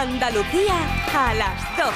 Andalucía 0.00 0.74
a 1.14 1.34
las 1.34 1.76
12. 1.76 1.92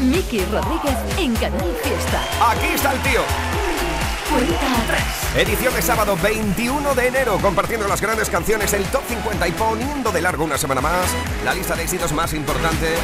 Miki 0.00 0.44
Rodríguez 0.46 0.96
en 1.18 1.36
Canal 1.36 1.72
Fiesta. 1.84 2.24
Aquí 2.50 2.66
está 2.74 2.92
el 2.92 3.02
tío. 3.02 3.20
Edición 5.36 5.74
de 5.74 5.82
sábado 5.82 6.16
21 6.20 6.96
de 6.96 7.06
enero, 7.06 7.38
compartiendo 7.40 7.86
las 7.86 8.00
grandes 8.00 8.28
canciones, 8.28 8.72
el 8.72 8.82
top 8.86 9.02
50 9.06 9.46
y 9.46 9.52
poniendo 9.52 10.10
de 10.10 10.20
largo 10.20 10.42
una 10.42 10.58
semana 10.58 10.80
más 10.80 11.06
la 11.44 11.54
lista 11.54 11.76
de 11.76 11.84
éxitos 11.84 12.12
más 12.12 12.34
importante 12.34 12.96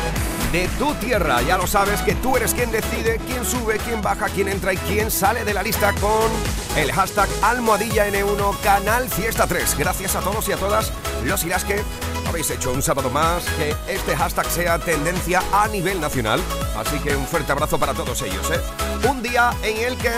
de 0.52 0.68
tu 0.78 0.94
tierra. 0.94 1.42
Ya 1.42 1.56
lo 1.56 1.66
sabes 1.66 2.00
que 2.02 2.14
tú 2.14 2.36
eres 2.36 2.54
quien 2.54 2.70
decide 2.70 3.20
quién 3.26 3.44
sube, 3.44 3.78
quién 3.78 4.02
baja, 4.02 4.26
quién 4.28 4.48
entra 4.48 4.72
y 4.72 4.76
quién 4.78 5.10
sale 5.10 5.44
de 5.44 5.54
la 5.54 5.62
lista 5.62 5.92
con 5.94 6.30
el 6.76 6.92
hashtag 6.92 7.28
almohadilla 7.42 8.08
N1 8.08 8.60
Canal 8.60 9.08
Fiesta 9.08 9.46
3. 9.46 9.76
Gracias 9.78 10.16
a 10.16 10.20
todos 10.20 10.48
y 10.48 10.52
a 10.52 10.56
todas 10.56 10.92
los 11.24 11.44
las 11.44 11.64
que 11.64 11.82
habéis 12.26 12.50
hecho 12.50 12.72
un 12.72 12.82
sábado 12.82 13.10
más 13.10 13.42
que 13.58 13.74
este 13.88 14.14
hashtag 14.16 14.46
sea 14.50 14.78
tendencia 14.78 15.42
a 15.52 15.66
nivel 15.68 16.00
nacional. 16.00 16.40
Así 16.76 16.98
que 16.98 17.16
un 17.16 17.26
fuerte 17.26 17.52
abrazo 17.52 17.78
para 17.78 17.94
todos 17.94 18.20
ellos. 18.22 18.50
¿eh? 18.50 19.08
Un 19.08 19.22
día 19.22 19.52
en 19.62 19.76
el 19.78 19.96
que 19.96 20.12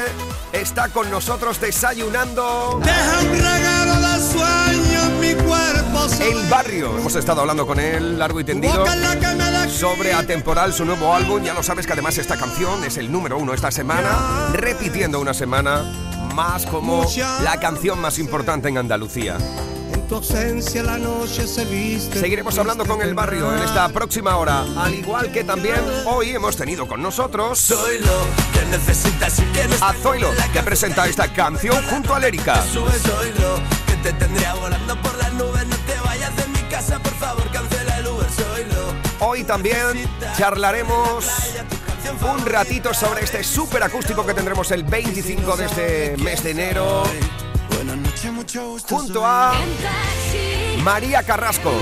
está 0.53 0.89
con 0.89 1.11
nosotros 1.11 1.61
desayunando. 1.61 2.81
El 5.31 6.51
barrio. 6.51 6.99
Hemos 6.99 7.15
estado 7.15 7.43
hablando 7.43 7.65
con 7.67 7.79
él 7.79 8.19
largo 8.19 8.41
y 8.41 8.45
tendido 8.45 8.85
sobre 9.69 10.13
Atemporal, 10.13 10.73
su 10.73 10.85
nuevo 10.85 11.15
álbum. 11.15 11.43
Ya 11.43 11.55
lo 11.55 11.63
sabes 11.63 11.87
que 11.87 11.93
además 11.93 12.19
esta 12.19 12.37
canción 12.37 12.83
es 12.85 12.97
el 12.97 13.13
número 13.13 13.39
uno 13.39 13.55
esta 13.55 13.71
semana, 13.71 14.51
repitiendo 14.53 15.21
una 15.21 15.33
semana 15.33 15.85
más 16.35 16.67
como 16.67 17.07
la 17.45 17.61
canción 17.61 18.01
más 18.01 18.19
importante 18.19 18.69
en 18.69 18.79
Andalucía. 18.79 19.39
En 19.93 20.07
tu 20.09 20.17
ausencia 20.17 20.83
la 20.83 20.99
noche 20.99 21.47
se 21.47 21.65
viste. 21.65 22.19
Seguiremos 22.19 22.59
hablando 22.59 22.85
con 22.85 23.01
el 23.01 23.15
barrio 23.15 23.55
en 23.55 23.63
esta 23.63 23.89
próxima 23.91 24.37
hora, 24.37 24.65
al 24.77 24.95
igual 24.95 25.31
que 25.31 25.45
también 25.45 25.81
hoy 26.07 26.31
hemos 26.31 26.57
tenido 26.57 26.89
con 26.89 27.01
nosotros 27.03 27.59
Zoilo, 27.61 28.27
que 28.53 28.67
necesitas 28.67 29.39
y 29.39 29.43
que 29.45 29.69
no 29.69 29.77
a 29.81 29.93
Zoilo, 29.93 30.31
que 30.53 30.63
presenta 30.63 31.07
esta 31.07 31.33
canción 31.33 31.83
junto 31.85 32.15
a 32.15 32.19
Lérica. 32.19 32.65
Te 34.03 34.13
tendría 34.15 34.55
volando 34.55 35.01
por 35.03 35.17
las 35.19 35.33
nubes. 35.35 35.67
No 35.67 35.77
te 35.79 35.99
vayas 36.01 36.35
de 36.37 36.47
mi 36.49 36.61
casa, 36.71 36.99
por 36.99 37.15
favor, 37.15 37.51
cancela 37.51 37.99
el 37.99 38.07
Uber. 38.07 38.27
Zoilo. 38.31 38.95
Hoy 39.21 39.45
también 39.45 40.09
charlaremos 40.37 41.27
un 42.23 42.47
ratito 42.47 42.93
sobre 42.93 43.25
este 43.25 43.45
súper 43.45 43.83
acústico 43.83 44.25
que 44.27 44.35
tendremos 44.35 44.71
el 44.71 44.85
25 44.85 45.57
de 45.57 45.65
este 45.67 46.17
mes 46.19 46.43
de 46.43 46.51
enero 46.51 47.05
junto 48.89 49.25
a 49.25 49.53
María 50.83 51.23
Carrasco, 51.23 51.73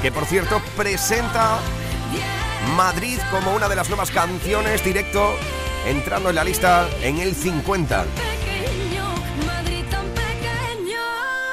que 0.00 0.10
por 0.10 0.24
cierto 0.26 0.60
presenta 0.76 1.58
Madrid 2.76 3.18
como 3.30 3.54
una 3.54 3.68
de 3.68 3.76
las 3.76 3.88
nuevas 3.88 4.10
canciones 4.10 4.84
directo 4.84 5.34
entrando 5.86 6.30
en 6.30 6.36
la 6.36 6.44
lista 6.44 6.88
en 7.02 7.18
el 7.18 7.34
50. 7.34 8.04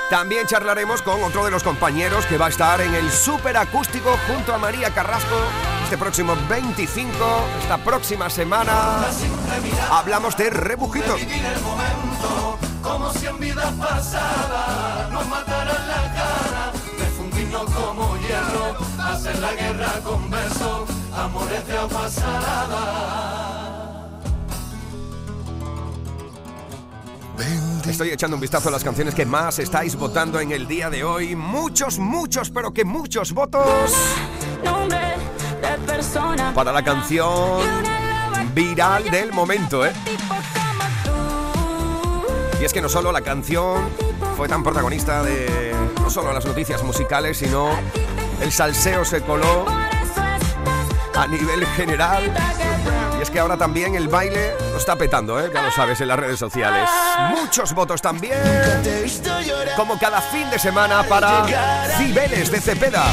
También 0.10 0.48
charlaremos 0.48 1.04
con 1.04 1.24
otro 1.24 1.46
de 1.46 1.52
los 1.52 1.62
compañeros 1.62 2.26
que 2.26 2.38
va 2.38 2.48
a 2.48 2.50
estar 2.50 2.82
en 2.82 2.96
el 2.96 3.12
super 3.12 3.56
acústico 3.58 4.18
junto 4.28 4.54
a 4.54 4.58
María 4.58 4.92
Carrasco 4.92 5.36
este 5.84 5.98
próximo 5.98 6.36
25, 6.48 7.10
esta 7.62 7.78
próxima 7.78 8.30
semana. 8.30 9.06
Hablamos 9.92 10.38
de 10.38 10.50
rebujitos. 10.50 11.20
Estoy 27.88 28.10
echando 28.10 28.36
un 28.36 28.42
vistazo 28.42 28.70
a 28.70 28.72
las 28.72 28.84
canciones 28.84 29.16
que 29.16 29.26
más 29.26 29.60
estáis 29.60 29.96
votando 29.96 30.40
en 30.40 30.52
el 30.52 30.68
día 30.68 30.90
de 30.90 31.04
hoy. 31.04 31.36
Muchos, 31.36 32.00
muchos, 32.00 32.50
pero 32.50 32.74
que 32.74 32.86
muchos 32.86 33.34
votos 33.34 33.92
para 36.54 36.72
la 36.72 36.84
canción 36.84 37.62
viral 38.54 39.10
del 39.10 39.32
momento, 39.32 39.86
¿eh? 39.86 39.94
Y 42.62 42.66
es 42.66 42.74
que 42.74 42.82
no 42.82 42.90
solo 42.90 43.12
la 43.12 43.22
canción 43.22 43.90
fue 44.36 44.48
tan 44.48 44.64
protagonista 44.64 45.24
de 45.24 45.74
no 46.02 46.10
solo 46.10 46.34
las 46.34 46.46
noticias 46.46 46.84
musicales, 46.84 47.38
sino 47.38 47.70
el 48.42 48.52
salseo 48.52 49.06
se 49.06 49.22
coló 49.22 49.66
a 51.16 51.28
nivel 51.28 51.66
general. 51.68 52.34
Y 53.20 53.22
es 53.22 53.30
que 53.30 53.40
ahora 53.40 53.58
también 53.58 53.96
el 53.96 54.08
baile 54.08 54.54
lo 54.72 54.78
está 54.78 54.96
petando, 54.96 55.44
¿eh? 55.44 55.52
ya 55.54 55.62
lo 55.62 55.72
sabes, 55.72 56.00
en 56.00 56.08
las 56.08 56.18
redes 56.18 56.40
sociales. 56.40 56.90
Muchos 57.32 57.74
votos 57.74 58.02
también, 58.02 58.40
como 59.76 60.00
cada 60.00 60.22
fin 60.22 60.50
de 60.50 60.58
semana 60.58 61.04
para 61.04 61.46
Cibeles 61.98 62.50
de 62.50 62.62
Cepeda. 62.62 63.04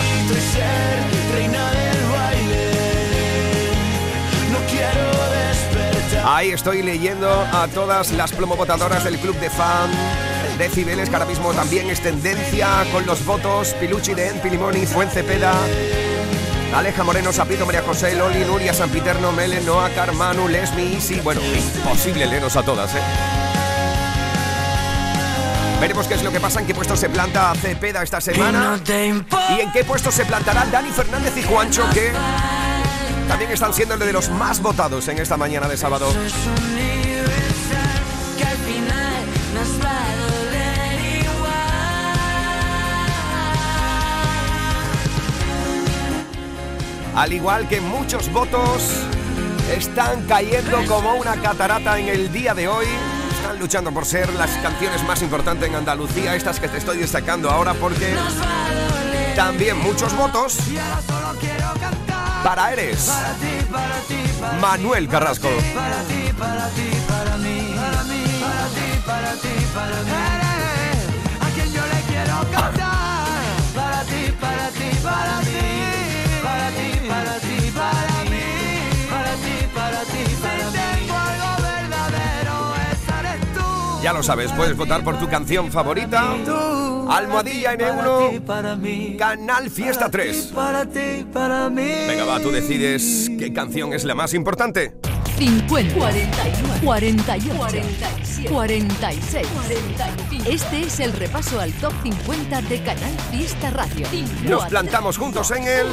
Ahí 6.25 6.51
estoy 6.53 6.83
leyendo 6.83 7.29
a 7.29 7.67
todas 7.69 8.13
las 8.13 8.31
plomovotadoras 8.31 9.03
del 9.03 9.19
club 9.19 9.37
de 9.41 9.51
fan 9.51 9.91
de 10.57 10.69
Cibeles, 10.69 11.09
que 11.09 11.17
ahora 11.17 11.27
mismo 11.27 11.53
también 11.53 11.91
es 11.91 12.01
tendencia 12.01 12.69
con 12.93 13.05
los 13.07 13.25
votos 13.25 13.75
Piluchi 13.81 14.15
de 14.15 14.29
En, 14.29 14.41
Pilimoni, 14.41 14.87
Fuencepeda, 14.87 15.53
Aleja 16.75 17.05
Moreno, 17.05 17.33
Sapito, 17.33 17.65
María 17.65 17.83
José, 17.83 18.15
Loli, 18.15 18.45
Nuria, 18.45 18.75
Sampiterno, 18.75 19.33
Mele, 19.33 19.61
Noa, 19.63 19.91
Carmanu, 19.91 20.49
Lesmi, 20.49 21.01
sí, 21.01 21.21
bueno, 21.23 21.41
imposible 21.43 22.27
leernos 22.27 22.57
a 22.57 22.63
todas, 22.63 22.95
¿eh? 22.95 23.01
Veremos 25.81 26.07
qué 26.07 26.15
es 26.15 26.23
lo 26.23 26.33
que 26.33 26.41
pasa, 26.41 26.61
en 26.61 26.67
qué 26.67 26.75
puesto 26.75 26.97
se 26.97 27.09
planta 27.09 27.55
Cepeda 27.55 28.03
esta 28.03 28.21
semana 28.21 28.81
y 28.87 29.61
en 29.61 29.73
qué 29.73 29.85
puesto 29.85 30.11
se 30.11 30.25
plantará 30.25 30.65
Dani 30.67 30.91
Fernández 30.91 31.37
y 31.37 31.43
Juancho, 31.43 31.85
que 31.93 32.13
también 33.29 33.51
están 33.51 33.75
siendo 33.75 33.97
de 33.97 34.13
los 34.13 34.31
más 34.31 34.61
votados 34.61 35.07
en 35.09 35.19
esta 35.19 35.37
mañana 35.37 35.69
de 35.69 35.77
sábado. 35.77 36.09
Al 47.17 47.33
igual 47.33 47.67
que 47.67 47.81
muchos 47.81 48.31
votos 48.31 48.83
están 49.75 50.27
cayendo 50.27 50.85
como 50.87 51.15
una 51.15 51.35
catarata 51.41 51.99
en 51.99 52.09
el 52.09 52.31
día 52.31 52.53
de 52.53 52.69
hoy. 52.69 52.85
Están 53.35 53.59
luchando 53.59 53.91
por 53.91 54.05
ser 54.05 54.33
las 54.35 54.51
canciones 54.59 55.03
más 55.05 55.23
importantes 55.23 55.67
en 55.67 55.75
Andalucía, 55.77 56.37
estas 56.37 56.61
que 56.61 56.69
te 56.69 56.77
estoy 56.77 56.99
destacando 56.99 57.51
ahora 57.51 57.73
porque 57.73 58.15
también 59.35 59.79
muchos 59.79 60.15
votos 60.15 60.59
para 62.45 62.75
Eres. 62.75 63.11
Manuel 64.61 65.09
Carrasco. 65.09 65.49
Para 65.75 66.03
ti, 66.03 66.33
para 66.39 66.69
ti, 66.69 66.91
para 67.09 67.37
mí, 67.39 67.75
para 67.77 68.05
mí, 68.05 68.25
para 68.41 68.69
ti, 68.69 69.01
para 69.07 69.33
ti, 69.33 69.67
para 69.75 70.03
mí. 70.03 70.11
A 71.41 71.49
quien 71.55 71.73
yo 71.73 71.81
le 71.81 72.01
quiero 72.13 72.41
cantar. 72.53 72.75
Para 73.75 74.03
ti, 74.03 74.35
para 74.39 74.69
ti, 74.69 74.99
para 75.03 75.41
mí, 75.41 75.86
Ya 84.07 84.13
lo 84.13 84.23
sabes, 84.23 84.53
puedes 84.53 84.77
votar 84.77 85.03
por 85.03 85.19
tu 85.19 85.29
canción 85.29 85.73
favorita. 85.73 86.37
Almohadilla 87.09 87.75
N1, 87.75 88.41
Para 88.43 88.77
mí, 88.77 89.17
Canal 89.19 89.69
Fiesta 89.69 90.09
3. 90.09 90.53
para 90.55 90.87
ti, 90.87 91.27
para 91.33 91.69
mí. 91.69 91.91
Venga, 92.07 92.25
va, 92.25 92.39
tú 92.39 92.53
decides 92.53 93.29
qué 93.37 93.53
canción 93.53 93.93
es 93.93 94.05
la 94.05 94.15
más 94.15 94.33
importante. 94.33 94.95
50, 95.39 95.95
49, 95.97 96.81
48, 96.85 97.57
47, 97.59 98.49
46, 98.49 99.49
45. 99.49 100.51
Este 100.51 100.83
es 100.83 101.01
el 101.01 101.13
repaso 101.13 101.61
al 101.61 101.73
top 101.73 101.93
50 102.05 102.63
de 102.63 102.83
Canal 102.85 103.13
Fiesta 103.33 103.71
Radio. 103.71 104.07
Nos 104.45 104.67
plantamos 104.67 105.19
juntos 105.19 105.51
en 105.51 105.65
el... 105.65 105.87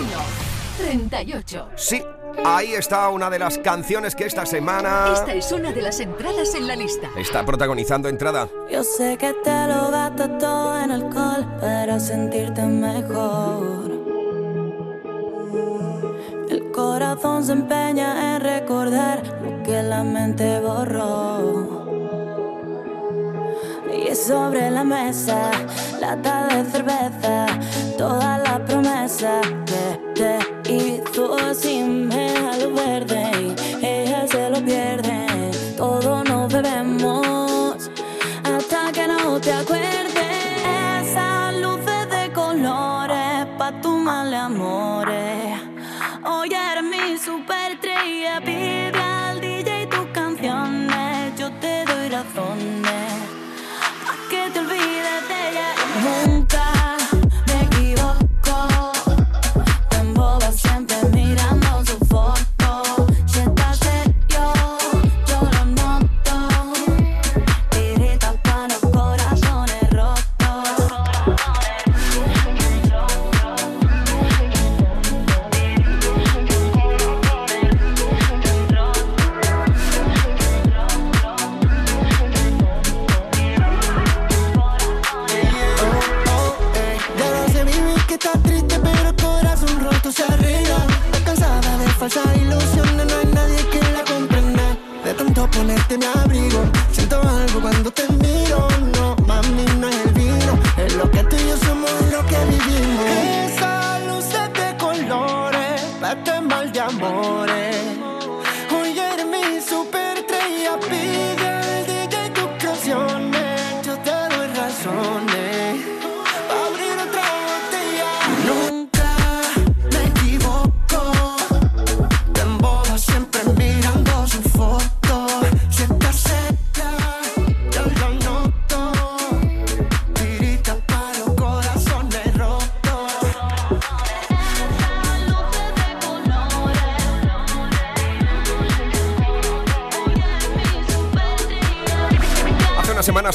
38. 0.78 1.70
Sí, 1.76 2.04
ahí 2.46 2.74
está 2.74 3.10
una 3.10 3.30
de 3.30 3.40
las 3.40 3.58
canciones 3.58 4.16
que 4.16 4.26
esta 4.26 4.46
semana 4.46 5.12
Esta 5.14 5.34
es 5.34 5.52
una 5.52 5.72
de 5.72 5.82
las 5.82 6.00
entradas 6.00 6.56
en 6.56 6.68
la 6.68 6.76
lista. 6.76 7.10
está 7.18 7.46
protagonizando 7.46 8.10
entrada. 8.10 8.48
Yo 8.72 8.84
sé 8.84 9.18
que 9.18 9.34
te 9.44 9.68
lo 9.68 9.92
gastas 9.92 10.38
todo 10.40 10.80
en 10.80 10.92
alcohol 10.92 11.46
para 11.60 12.00
sentirte 12.00 12.62
mejor. 12.64 13.92
El 16.50 16.72
corazón 16.72 17.44
se 17.44 17.54
empeña 17.54 18.36
en 18.36 18.42
recordar 18.42 19.24
lo 19.44 19.64
que 19.64 19.82
la 19.84 20.04
mente 20.04 20.60
borró. 20.60 21.83
Y 23.94 24.16
sobre 24.16 24.72
la 24.72 24.84
mesa, 24.84 25.52
lata 26.02 26.48
de 26.48 26.72
cerveza, 26.72 27.46
toda 27.96 28.40
la 28.40 28.66
promesa 28.66 29.42
que 29.66 30.14
te 30.16 30.74
hizo 30.74 31.36
a 31.36 32.58
lo 32.58 32.74
verde 32.74 33.33
ella. 55.96 56.43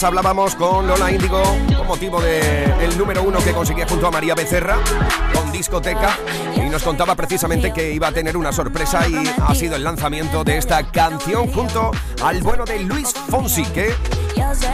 Hablábamos 0.05 0.55
con 0.55 0.87
Lola 0.87 1.11
Índigo 1.11 1.43
con 1.77 1.87
motivo 1.87 2.21
del 2.21 2.97
número 2.97 3.23
uno 3.23 3.39
que 3.41 3.53
conseguía 3.53 3.87
junto 3.89 4.06
a 4.06 4.11
María 4.11 4.35
Becerra 4.35 4.77
con 5.33 5.50
discoteca 5.50 6.17
y 6.56 6.61
nos 6.69 6.83
contaba 6.83 7.15
precisamente 7.15 7.73
que 7.73 7.93
iba 7.93 8.09
a 8.09 8.12
tener 8.12 8.37
una 8.37 8.53
sorpresa 8.53 9.09
y 9.09 9.17
ha 9.43 9.55
sido 9.55 9.77
el 9.77 9.85
lanzamiento 9.85 10.45
de 10.45 10.59
esta 10.59 10.83
canción 10.91 11.49
junto 11.49 11.91
al 12.23 12.43
bueno 12.43 12.65
de 12.65 12.81
Luis 12.81 13.12
Fonsi 13.29 13.65
que 13.65 13.95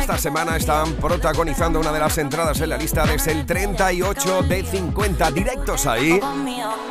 esta 0.00 0.19
semana 0.19 0.56
están 0.56 0.93
protagonizando 0.94 1.81
una 1.81 1.93
de 1.93 2.00
las 2.00 2.19
entradas 2.19 2.61
en 2.61 2.71
la 2.71 2.76
lista 2.76 3.06
desde 3.06 3.32
el 3.32 3.47
38 3.47 4.43
de 4.43 4.62
50 4.62 5.31
directos 5.31 5.87
ahí. 5.87 6.21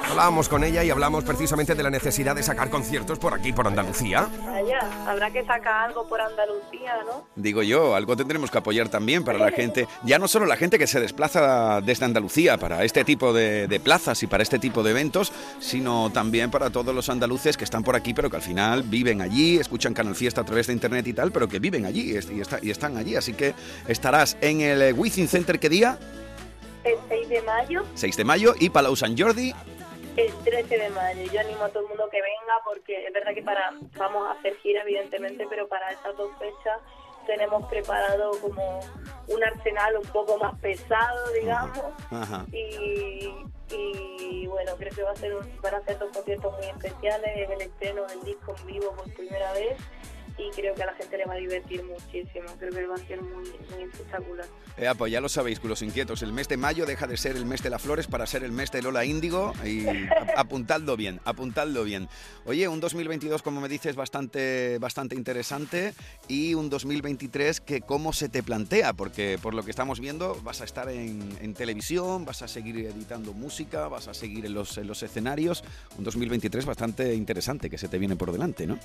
Hablábamos 0.09 0.47
con 0.49 0.63
ella 0.63 0.83
y 0.83 0.89
hablamos 0.91 1.23
precisamente 1.23 1.73
de 1.75 1.81
la 1.83 1.89
necesidad 1.89 2.35
de 2.35 2.43
sacar 2.43 2.69
conciertos 2.69 3.17
por 3.19 3.33
aquí, 3.33 3.51
por 3.53 3.67
Andalucía. 3.67 4.27
Vaya, 4.45 4.79
habrá 5.07 5.31
que 5.31 5.43
sacar 5.43 5.87
algo 5.89 6.07
por 6.07 6.21
Andalucía, 6.21 6.93
¿no? 7.05 7.25
Digo 7.35 7.63
yo, 7.63 7.95
algo 7.95 8.15
tendremos 8.15 8.51
que 8.51 8.57
apoyar 8.59 8.89
también 8.89 9.23
para 9.23 9.39
la 9.39 9.51
gente, 9.51 9.87
ya 10.03 10.19
no 10.19 10.27
solo 10.27 10.45
la 10.45 10.55
gente 10.57 10.77
que 10.77 10.85
se 10.87 10.99
desplaza 10.99 11.81
desde 11.81 12.05
Andalucía 12.05 12.57
para 12.57 12.83
este 12.83 13.03
tipo 13.03 13.33
de, 13.33 13.67
de 13.67 13.79
plazas 13.79 14.21
y 14.23 14.27
para 14.27 14.43
este 14.43 14.59
tipo 14.59 14.83
de 14.83 14.91
eventos, 14.91 15.31
sino 15.59 16.11
también 16.11 16.51
para 16.51 16.69
todos 16.69 16.93
los 16.93 17.09
andaluces 17.09 17.57
que 17.57 17.63
están 17.63 17.83
por 17.83 17.95
aquí, 17.95 18.13
pero 18.13 18.29
que 18.29 18.35
al 18.35 18.41
final 18.43 18.83
viven 18.83 19.21
allí, 19.21 19.57
escuchan 19.57 19.93
Canal 19.93 20.15
Fiesta 20.15 20.41
a 20.41 20.45
través 20.45 20.67
de 20.67 20.73
internet 20.73 21.07
y 21.07 21.13
tal, 21.13 21.31
pero 21.31 21.47
que 21.47 21.59
viven 21.59 21.85
allí 21.85 22.11
y, 22.13 22.39
está- 22.41 22.59
y 22.61 22.69
están 22.69 22.97
allí. 22.97 23.15
Así 23.15 23.33
que 23.33 23.55
estarás 23.87 24.37
en 24.41 24.61
el 24.61 24.93
Wizzing 24.93 25.27
Center, 25.27 25.59
¿qué 25.59 25.69
día? 25.69 25.97
El 26.83 26.97
6 27.07 27.29
de 27.29 27.41
mayo, 27.43 27.83
6 27.95 28.17
de 28.17 28.23
mayo 28.25 28.53
y 28.59 28.69
Palau 28.69 28.95
Sant 28.95 29.19
Jordi. 29.19 29.53
el 30.17 30.31
13 30.43 30.77
de 30.77 30.89
mayo. 30.89 31.31
Yo 31.31 31.39
animo 31.39 31.63
a 31.63 31.69
todo 31.69 31.83
el 31.83 31.89
mundo 31.89 32.07
que 32.11 32.21
venga 32.21 32.53
porque 32.65 33.07
es 33.07 33.13
verdad 33.13 33.33
que 33.33 33.41
para 33.41 33.71
vamos 33.97 34.27
a 34.27 34.31
hacer 34.37 34.55
gira, 34.57 34.81
evidentemente, 34.83 35.45
pero 35.49 35.67
para 35.67 35.91
esas 35.91 36.15
dos 36.17 36.29
fechas 36.37 36.79
tenemos 37.25 37.65
preparado 37.69 38.31
como 38.41 38.81
un 39.29 39.43
arsenal 39.43 39.95
un 39.97 40.05
poco 40.09 40.37
más 40.37 40.59
pesado, 40.59 41.31
digamos. 41.31 41.79
Ajá. 42.11 42.45
Y, 42.51 43.29
y 43.73 44.45
bueno, 44.47 44.73
creo 44.77 44.93
que 44.93 45.03
va 45.03 45.11
a 45.11 45.15
ser 45.15 45.33
un- 45.35 45.61
van 45.61 45.75
a 45.75 45.81
ser 45.85 45.97
dos 45.97 46.11
conciertos 46.13 46.53
muy 46.57 46.65
especiales, 46.67 47.31
es 47.35 47.49
el 47.49 47.61
estreno 47.61 48.05
del 48.07 48.21
disco 48.23 48.53
en 48.59 48.67
vivo 48.67 48.91
por 48.95 49.11
primera 49.13 49.53
vez 49.53 49.77
y 50.37 50.49
creo 50.55 50.73
que 50.75 50.83
a 50.83 50.87
la 50.87 50.93
gente 50.95 51.17
le 51.17 51.25
va 51.25 51.33
a 51.33 51.37
divertir 51.37 51.83
muchísimo, 51.83 52.45
creo 52.59 52.71
que 52.71 52.85
va 52.87 52.95
a 52.95 53.07
ser 53.07 53.21
muy, 53.21 53.43
muy 53.73 53.83
espectacular. 53.91 54.45
Eh, 54.77 54.89
pues 54.97 55.11
ya 55.11 55.21
lo 55.21 55.29
sabéis, 55.29 55.59
con 55.59 55.69
los 55.69 55.81
inquietos, 55.81 56.21
el 56.23 56.33
mes 56.33 56.47
de 56.47 56.57
mayo 56.57 56.85
deja 56.85 57.05
de 57.07 57.17
ser 57.17 57.35
el 57.35 57.45
mes 57.45 57.61
de 57.61 57.69
las 57.69 57.81
flores 57.81 58.07
para 58.07 58.25
ser 58.25 58.43
el 58.43 58.51
mes 58.51 58.71
de 58.71 58.81
Lola 58.81 59.05
Índigo 59.05 59.53
y 59.65 59.85
ap- 59.87 60.29
apuntadlo 60.37 60.97
bien, 60.97 61.19
apuntadlo 61.25 61.83
bien. 61.83 62.07
Oye, 62.45 62.67
un 62.67 62.79
2022, 62.79 63.41
como 63.43 63.61
me 63.61 63.69
dices, 63.69 63.95
bastante, 63.95 64.77
bastante 64.79 65.15
interesante 65.15 65.93
y 66.27 66.53
un 66.55 66.69
2023 66.69 67.61
que 67.61 67.81
cómo 67.81 68.13
se 68.13 68.29
te 68.29 68.41
plantea, 68.43 68.93
porque 68.93 69.37
por 69.41 69.53
lo 69.53 69.63
que 69.63 69.69
estamos 69.71 69.99
viendo 69.99 70.35
vas 70.43 70.61
a 70.61 70.65
estar 70.65 70.89
en, 70.89 71.37
en 71.41 71.53
televisión, 71.53 72.25
vas 72.25 72.41
a 72.41 72.47
seguir 72.47 72.77
editando 72.77 73.33
música, 73.33 73.87
vas 73.87 74.07
a 74.07 74.13
seguir 74.13 74.45
en 74.45 74.53
los, 74.55 74.77
en 74.77 74.87
los 74.87 75.03
escenarios, 75.03 75.63
un 75.97 76.03
2023 76.03 76.65
bastante 76.65 77.13
interesante 77.13 77.69
que 77.69 77.77
se 77.77 77.87
te 77.87 77.97
viene 77.99 78.15
por 78.15 78.31
delante, 78.31 78.65
¿no? 78.65 78.79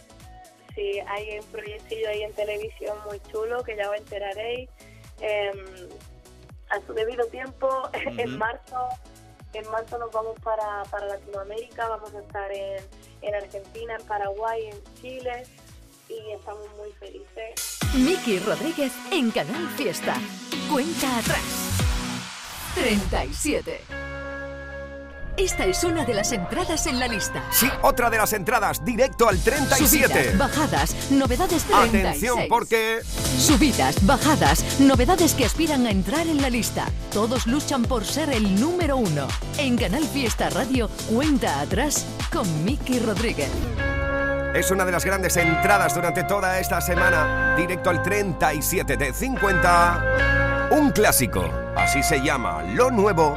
Sí, 0.78 1.00
hay 1.08 1.40
un 1.40 1.47
proyectillo 1.47 2.08
ahí 2.08 2.23
en 2.23 2.32
televisión 2.35 2.97
muy 3.04 3.18
chulo 3.32 3.64
que 3.64 3.76
ya 3.76 3.90
os 3.90 3.97
enteraréis. 3.97 4.70
em, 5.20 5.88
a 6.70 6.87
su 6.87 6.92
debido 6.92 7.26
tiempo, 7.26 7.68
en 7.92 8.38
marzo 8.38 8.88
en 9.54 9.68
marzo 9.70 9.99
nos 9.99 10.12
vamos 10.12 10.38
para, 10.40 10.85
para 10.85 11.06
Latinoamérica, 11.06 11.88
vamos 11.88 12.14
a 12.14 12.20
estar 12.20 12.52
en, 12.52 12.85
en 13.23 13.35
Argentina, 13.35 13.97
en 13.99 14.06
Paraguay, 14.06 14.66
en 14.66 14.94
Chile 15.00 15.42
y 16.08 16.30
estamos 16.30 16.66
muy 16.76 16.92
felices. 16.92 17.78
Miki 17.94 18.38
Rodríguez 18.38 18.92
en 19.11 19.32
Canal 19.32 19.66
Fiesta. 19.70 20.14
Cuenta 20.70 21.18
atrás. 21.18 21.80
37. 22.76 24.08
Esta 25.38 25.66
es 25.66 25.85
una 25.85 26.04
de 26.04 26.14
las 26.14 26.33
entradas 26.33 26.88
en 26.88 26.99
la 26.99 27.07
lista. 27.07 27.45
Sí, 27.52 27.71
otra 27.83 28.11
de 28.11 28.18
las 28.18 28.33
entradas, 28.33 28.85
directo 28.85 29.28
al 29.28 29.38
37. 29.38 30.09
Subidas, 30.09 30.37
bajadas, 30.37 31.11
novedades 31.12 31.62
36. 31.62 32.04
Atención 32.04 32.38
porque 32.49 33.02
Subidas, 33.38 34.04
bajadas, 34.04 34.80
novedades 34.80 35.35
que 35.35 35.45
aspiran 35.45 35.87
a 35.87 35.92
entrar 35.92 36.26
en 36.26 36.42
la 36.42 36.50
lista. 36.50 36.87
Todos 37.12 37.47
luchan 37.47 37.85
por 37.85 38.04
ser 38.04 38.30
el 38.30 38.61
número 38.61 38.97
uno. 38.97 39.28
En 39.59 39.76
Canal 39.76 40.02
Fiesta 40.02 40.50
Radio, 40.50 40.90
cuenta 41.09 41.61
atrás 41.61 42.04
con 42.33 42.64
Miki 42.64 42.99
Rodríguez. 42.99 43.49
es 44.57 44.73
una 44.73 44.85
de 44.85 44.90
las 44.90 45.04
grandes 45.04 45.37
entradas 45.37 45.95
durante 45.95 46.25
toda 46.25 46.59
esta 46.59 46.80
semana, 46.80 47.54
directo 47.57 47.90
al 47.90 48.02
37 48.02 48.97
de 48.97 49.14
50. 49.14 50.68
Un 50.73 50.90
clásico, 50.90 51.49
así 51.76 52.02
se 52.02 52.21
llama, 52.23 52.64
lo 52.64 52.90
nuevo 52.90 53.37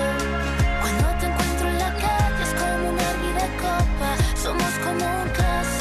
Copa. 3.57 4.09
Somos 4.35 4.73
como 4.83 5.05
un 5.05 5.29
caso. 5.29 5.80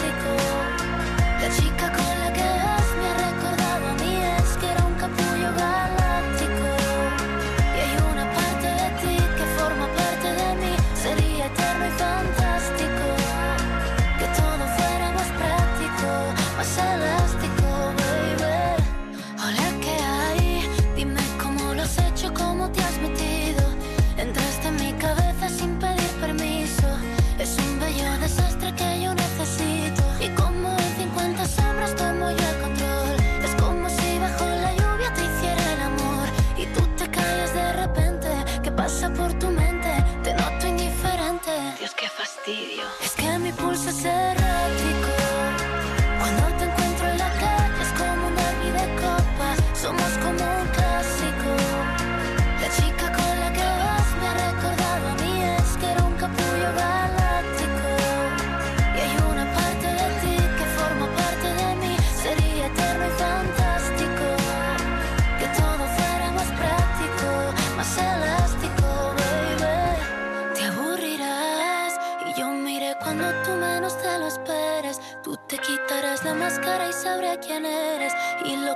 Es 43.03 43.12
que 43.12 43.39
mi 43.39 43.50
pulso 43.53 43.89
es 43.89 44.05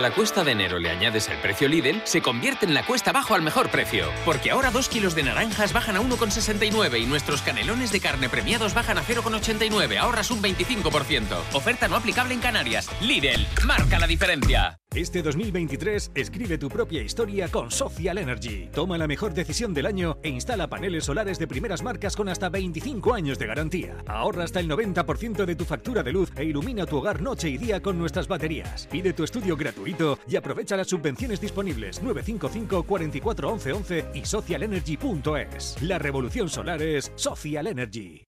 A 0.00 0.08
la 0.08 0.14
cuesta 0.14 0.44
de 0.44 0.52
enero 0.52 0.78
le 0.78 0.88
añades 0.88 1.28
el 1.28 1.36
precio 1.38 1.68
Lidl, 1.68 2.00
se 2.04 2.22
convierte 2.22 2.64
en 2.64 2.72
la 2.72 2.86
cuesta 2.86 3.10
abajo 3.10 3.34
al 3.34 3.42
mejor 3.42 3.70
precio. 3.70 4.06
Porque 4.24 4.50
ahora 4.50 4.70
2 4.70 4.88
kilos 4.88 5.14
de 5.14 5.24
naranjas 5.24 5.74
bajan 5.74 5.96
a 5.96 6.00
1,69 6.00 7.02
y 7.02 7.06
nuestros 7.06 7.42
canelones 7.42 7.92
de 7.92 8.00
carne 8.00 8.30
premiados 8.30 8.72
bajan 8.72 8.96
a 8.96 9.02
0,89. 9.02 9.98
Ahorras 9.98 10.30
un 10.30 10.42
25%. 10.42 11.26
Oferta 11.52 11.86
no 11.86 11.96
aplicable 11.96 12.32
en 12.32 12.40
Canarias. 12.40 12.88
Lidl, 13.02 13.46
marca 13.66 13.98
la 13.98 14.06
diferencia. 14.06 14.78
Este 14.92 15.22
2023 15.22 16.10
escribe 16.16 16.58
tu 16.58 16.68
propia 16.68 17.00
historia 17.00 17.46
con 17.46 17.70
Social 17.70 18.18
Energy. 18.18 18.68
Toma 18.72 18.98
la 18.98 19.06
mejor 19.06 19.34
decisión 19.34 19.72
del 19.72 19.86
año 19.86 20.18
e 20.24 20.30
instala 20.30 20.68
paneles 20.68 21.04
solares 21.04 21.38
de 21.38 21.46
primeras 21.46 21.84
marcas 21.84 22.16
con 22.16 22.28
hasta 22.28 22.48
25 22.48 23.14
años 23.14 23.38
de 23.38 23.46
garantía. 23.46 23.98
Ahorra 24.08 24.42
hasta 24.42 24.58
el 24.58 24.68
90% 24.68 25.44
de 25.44 25.54
tu 25.54 25.64
factura 25.64 26.02
de 26.02 26.10
luz 26.10 26.32
e 26.34 26.42
ilumina 26.42 26.86
tu 26.86 26.96
hogar 26.96 27.22
noche 27.22 27.48
y 27.48 27.56
día 27.56 27.80
con 27.80 27.98
nuestras 28.00 28.26
baterías. 28.26 28.88
Pide 28.90 29.12
tu 29.12 29.22
estudio 29.22 29.56
gratuito 29.56 29.89
y 30.28 30.36
aprovecha 30.36 30.76
las 30.76 30.88
subvenciones 30.88 31.40
disponibles 31.40 32.02
955 32.02 32.82
44 32.84 33.48
11 33.50 33.72
11 33.72 34.04
y 34.14 34.24
socialenergy.es. 34.24 35.82
La 35.82 35.98
revolución 35.98 36.48
solar 36.48 36.82
es 36.82 37.12
Social 37.16 37.66
Energy. 37.66 38.24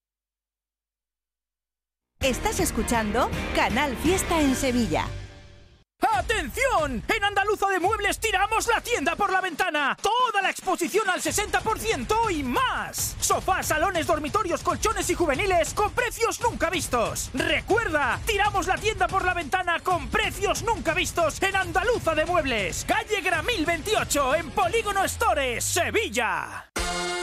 Estás 2.21 2.61
escuchando 2.61 3.29
Canal 3.57 3.97
Fiesta 3.97 4.41
en 4.41 4.55
Sevilla. 4.55 5.07
¡Atención! 6.11 7.03
En 7.09 7.25
Andaluza 7.25 7.69
de 7.69 7.81
Muebles 7.81 8.19
tiramos 8.19 8.67
la 8.67 8.81
tienda 8.81 9.17
por 9.17 9.33
la 9.33 9.41
ventana. 9.41 9.97
Toda 10.01 10.43
la 10.43 10.51
exposición 10.51 11.09
al 11.09 11.21
60% 11.21 12.31
y 12.31 12.43
más. 12.43 13.17
Sofás, 13.21 13.67
salones, 13.67 14.07
dormitorios, 14.07 14.63
colchones 14.63 15.09
y 15.11 15.15
juveniles 15.15 15.75
con 15.75 15.91
precios 15.93 16.41
nunca 16.41 16.71
vistos. 16.71 17.31
Recuerda, 17.35 18.21
tiramos 18.27 18.67
la 18.67 18.77
tienda 18.77 19.09
por 19.09 19.25
la 19.25 19.35
ventana 19.35 19.81
con 19.81 20.09
precios 20.09 20.63
nunca 20.63 20.95
vistos 20.95 21.43
en 21.43 21.57
Andaluza 21.57 22.15
de 22.15 22.27
Muebles. 22.27 22.85
Calle 22.87 23.21
Gramil 23.21 23.65
28 23.65 24.35
en 24.35 24.51
Polígono 24.51 25.07
Stores, 25.09 25.65
Sevilla. 25.65 26.67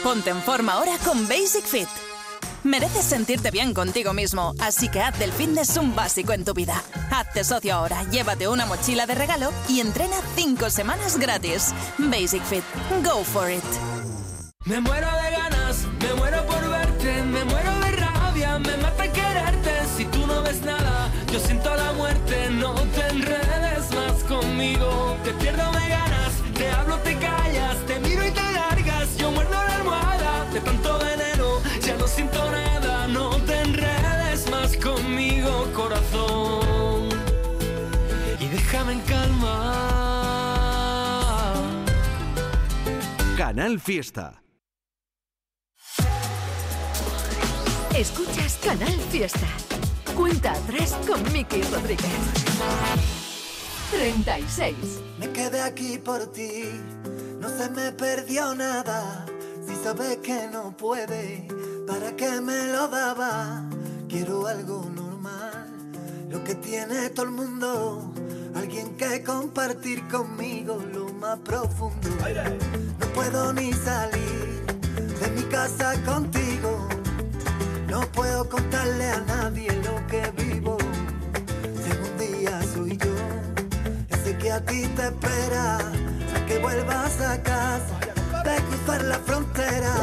Ponte 0.03 0.29
en 0.29 0.41
forma 0.41 0.73
ahora 0.73 0.97
con 1.03 1.27
Basic 1.27 1.65
Fit. 1.65 2.08
Mereces 2.63 3.05
sentirte 3.05 3.51
bien 3.51 3.73
contigo 3.73 4.13
mismo, 4.13 4.53
así 4.59 4.89
que 4.89 5.01
haz 5.01 5.17
del 5.17 5.31
fitness 5.31 5.77
un 5.77 5.95
básico 5.95 6.33
en 6.33 6.43
tu 6.43 6.53
vida. 6.53 6.83
Hazte 7.09 7.43
socio 7.43 7.73
ahora, 7.73 8.03
llévate 8.11 8.47
una 8.47 8.65
mochila 8.65 9.05
de 9.05 9.15
regalo 9.15 9.51
y 9.69 9.79
entrena 9.79 10.17
5 10.35 10.69
semanas 10.69 11.17
gratis. 11.17 11.73
Basic 11.97 12.43
Fit, 12.43 12.63
go 13.03 13.23
for 13.23 13.49
it. 13.49 13.63
Me 14.65 14.81
muero 14.81 15.07
de 15.07 15.31
ganas, 15.31 15.87
me 16.01 16.13
muero 16.15 16.45
por 16.45 16.69
verte, 16.69 17.23
me 17.23 17.45
muero 17.45 17.79
de 17.79 17.91
rabia, 17.91 18.59
me 18.59 18.77
mata 18.77 19.11
quererte. 19.11 19.71
Si 19.95 20.05
tú 20.05 20.27
no 20.27 20.41
ves 20.43 20.61
nada, 20.61 21.09
yo 21.31 21.39
siento 21.39 21.73
la 21.73 21.93
muerte. 21.93 22.49
No 22.51 22.73
te 22.73 23.07
enredes 23.07 23.89
más 23.95 24.23
conmigo, 24.25 25.17
te 25.23 25.31
pierdo 25.33 25.71
de 25.71 25.87
ganas, 25.87 26.33
te 26.53 26.69
hablo, 26.69 26.97
te 26.99 27.17
callas, 27.17 27.38
Canal 43.49 43.79
Fiesta. 43.79 44.43
Escuchas 47.97 48.59
Canal 48.63 48.93
Fiesta. 49.09 49.47
Cuenta 50.15 50.51
atrás 50.51 50.95
con 51.07 51.23
Miki 51.33 51.63
Rodríguez. 51.63 52.11
36. 53.89 54.75
Me 55.17 55.31
quedé 55.31 55.61
aquí 55.61 55.97
por 55.97 56.31
ti, 56.31 56.65
no 57.39 57.49
se 57.49 57.71
me 57.71 57.91
perdió 57.91 58.53
nada. 58.53 59.25
Si 59.65 59.75
sabes 59.77 60.17
que 60.17 60.47
no 60.53 60.77
puede, 60.77 61.47
¿para 61.87 62.15
qué 62.15 62.39
me 62.41 62.67
lo 62.67 62.87
daba? 62.87 63.67
Quiero 64.07 64.45
algo 64.45 64.85
normal, 64.93 65.73
lo 66.29 66.43
que 66.43 66.53
tiene 66.53 67.09
todo 67.09 67.25
el 67.25 67.31
mundo. 67.31 68.13
Alguien 68.53 68.95
que 68.95 69.23
compartir 69.23 70.07
conmigo 70.07 70.83
lo 70.93 71.08
más 71.19 71.39
profundo. 71.39 72.09
No 72.99 73.07
puedo 73.13 73.53
ni 73.53 73.73
salir 73.73 74.63
de 75.19 75.31
mi 75.35 75.43
casa 75.43 75.93
contigo. 76.03 76.87
No 77.87 78.01
puedo 78.11 78.47
contarle 78.47 79.09
a 79.09 79.19
nadie 79.21 79.71
lo 79.83 80.07
que 80.07 80.31
vivo. 80.43 80.77
Si 81.83 81.91
algún 81.91 82.17
día 82.17 82.61
soy 82.73 82.97
yo 82.97 83.15
ese 84.09 84.37
que 84.37 84.51
a 84.51 84.63
ti 84.63 84.87
te 84.95 85.07
espera, 85.07 85.79
que 86.47 86.59
vuelvas 86.59 87.19
a 87.21 87.41
casa, 87.41 87.99
de 88.43 88.55
cruzar 88.63 89.03
la 89.03 89.19
frontera. 89.19 89.93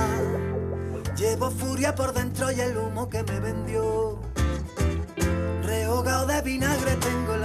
Llevo 1.16 1.50
furia 1.50 1.94
por 1.94 2.12
dentro 2.12 2.50
y 2.52 2.60
el 2.60 2.76
humo 2.76 3.08
que 3.08 3.22
me 3.22 3.40
vendió. 3.40 4.18
Rehogado 5.62 6.26
de 6.26 6.42
vinagre 6.42 6.96
tengo 6.96 7.35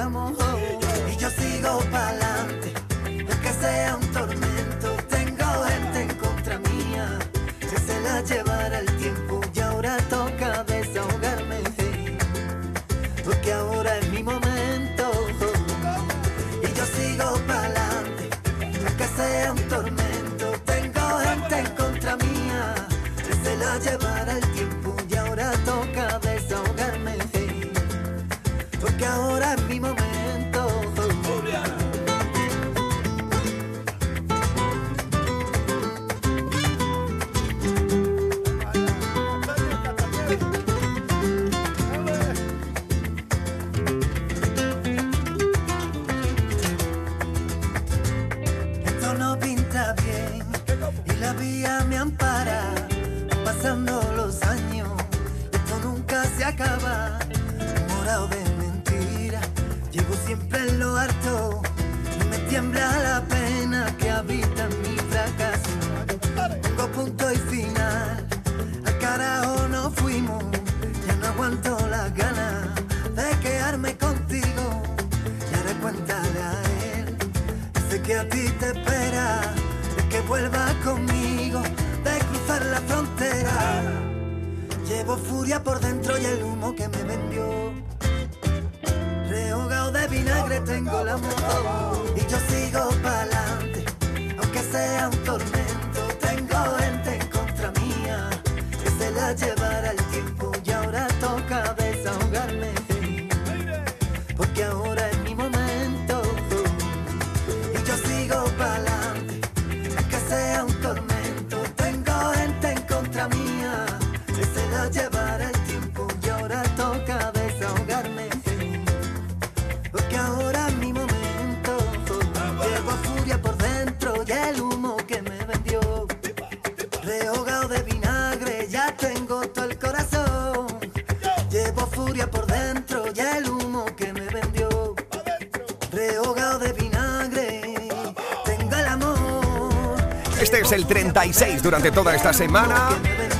36 141.21 141.61
durante 141.61 141.91
toda 141.91 142.15
esta 142.15 142.33
semana. 142.33 142.89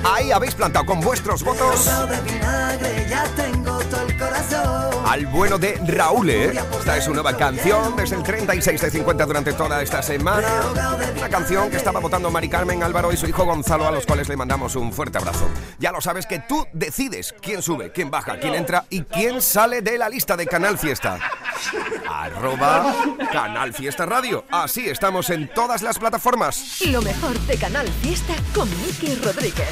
Ahí 0.04 0.32
habéis 0.32 0.54
plantado 0.54 0.86
con 0.86 1.02
vuestros 1.02 1.44
votos 1.44 1.90
al 5.12 5.26
bueno 5.26 5.58
de 5.58 5.78
Raúl. 5.88 6.30
¿eh? 6.30 6.52
Esta 6.78 6.98
es 6.98 7.04
su 7.04 7.14
nueva 7.14 7.36
canción, 7.36 8.00
es 8.00 8.12
el 8.12 8.24
36 8.24 8.80
de 8.80 8.92
50 8.92 9.26
durante 9.26 9.54
toda 9.54 9.82
esta 9.82 10.02
semana. 10.02 10.48
Una 11.18 11.28
canción 11.28 11.70
que 11.70 11.78
estaba 11.78 12.00
votando 12.00 12.30
Mari 12.32 12.48
Carmen 12.48 12.84
Álvaro 12.84 13.12
y 13.12 13.18
su 13.18 13.28
hijo 13.28 13.44
Gonzalo, 13.44 13.88
a 13.88 13.92
los 13.92 14.06
cuales 14.06 14.30
le 14.30 14.38
mandamos 14.38 14.76
un 14.76 14.94
fuerte 14.94 15.18
abrazo. 15.18 15.50
Ya 15.80 15.92
lo 15.92 16.02
sabes 16.02 16.26
que 16.26 16.40
tú 16.40 16.66
decides 16.72 17.34
quién 17.42 17.62
sube, 17.62 17.92
quién 17.92 18.10
baja, 18.10 18.40
quién 18.40 18.54
entra 18.54 18.86
y 18.90 19.02
quién 19.02 19.42
sale 19.42 19.82
de 19.82 19.98
la 19.98 20.08
lista 20.08 20.38
de 20.38 20.46
Canal 20.46 20.78
Fiesta. 20.78 21.20
Arroba 22.22 22.94
Canal 23.32 23.74
Fiesta 23.74 24.06
Radio. 24.06 24.46
Así 24.52 24.88
estamos 24.88 25.32
en 25.32 25.48
todas 25.48 25.82
las 25.82 25.98
plataformas. 25.98 26.82
Lo 26.86 27.02
mejor 27.02 27.40
de 27.42 27.58
Canal 27.58 27.88
Fiesta 28.04 28.36
con 28.54 28.70
Miki 28.82 29.16
Rodríguez. 29.16 29.68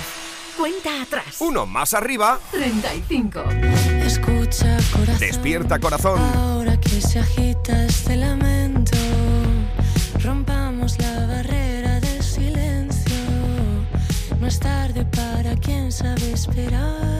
Cuenta 0.57 1.03
atrás. 1.03 1.35
Uno 1.41 1.67
más 1.67 1.93
arriba, 1.93 2.39
35. 2.51 3.43
Escucha 4.03 4.77
corazón. 4.91 5.19
despierta 5.19 5.77
corazón. 5.79 6.19
Ahora 6.35 6.75
que 6.79 6.99
se 7.01 7.19
agita 7.19 7.85
este 7.85 8.15
lamento, 8.15 8.97
rompamos 10.23 10.97
la 10.97 11.27
barrera 11.27 11.99
del 11.99 12.23
silencio. 12.23 13.15
No 14.39 14.47
es 14.47 14.59
tarde 14.59 15.05
para 15.05 15.55
quien 15.55 15.91
sabe 15.91 16.31
esperar. 16.31 17.19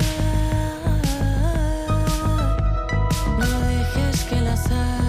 No 3.37 3.59
dejes 3.59 4.23
que 4.23 4.35
el 4.37 4.47
azar 4.47 5.08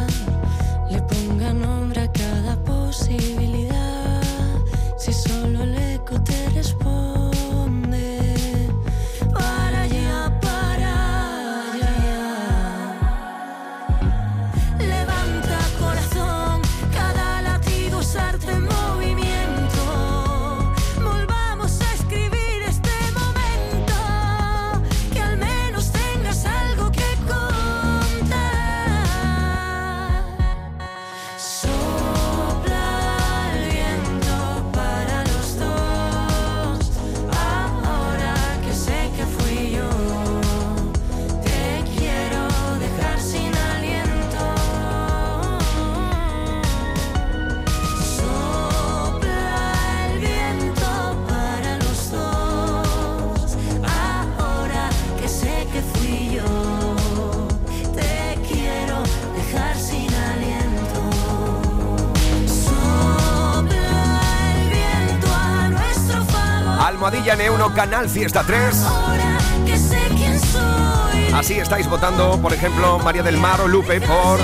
Almohadilla 67.70 67.74
N1 67.74 67.74
Canal 67.74 68.08
Fiesta 68.08 68.42
3. 68.46 68.82
Ahora 68.82 69.38
que 69.66 69.76
sé 69.76 69.98
quién 70.16 70.40
soy. 70.40 71.32
Así 71.34 71.54
estáis 71.54 71.88
votando, 71.88 72.40
por 72.40 72.52
ejemplo, 72.52 72.98
María 72.98 73.22
del 73.22 73.36
Mar 73.36 73.60
o 73.60 73.68
Lupe 73.68 74.00
por 74.00 74.38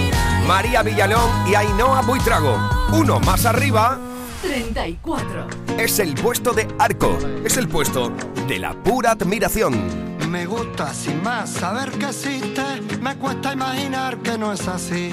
María 0.47 0.83
Villalón 0.83 1.31
y 1.49 1.55
Ainhoa 1.55 2.03
Buitrago. 2.03 2.57
Uno 2.93 3.21
más 3.21 3.45
arriba 3.47 3.99
34. 4.43 5.49
es 5.79 5.99
el 5.99 6.15
puesto 6.15 6.53
de 6.53 6.69
Arco. 6.79 7.19
Es 7.45 7.57
el 7.57 7.69
puesto 7.69 8.13
de 8.47 8.59
la 8.59 8.75
pura 8.75 9.13
admiración. 9.13 10.07
Me 10.31 10.45
gusta 10.47 10.93
sin 10.93 11.23
más 11.23 11.51
saber 11.51 11.91
que 11.93 12.07
existe, 12.07 12.63
me 13.01 13.17
cuesta 13.17 13.53
imaginar 13.53 14.19
que 14.19 14.37
no 14.37 14.53
es 14.53 14.67
así. 14.67 15.11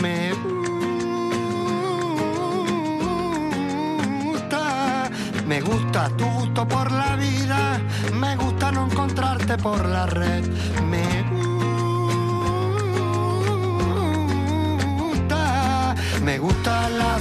Me 0.00 0.32
gusta, 4.24 5.10
me 5.46 5.60
gusta 5.60 6.08
tu 6.16 6.24
gusto 6.26 6.66
por 6.66 6.90
la 6.92 7.16
vida, 7.16 7.21
por 9.56 9.84
la 9.86 10.06
red. 10.06 10.44
Me 10.88 11.24
gusta, 15.00 15.94
me 16.22 16.38
gusta 16.38 16.88
la 16.88 17.18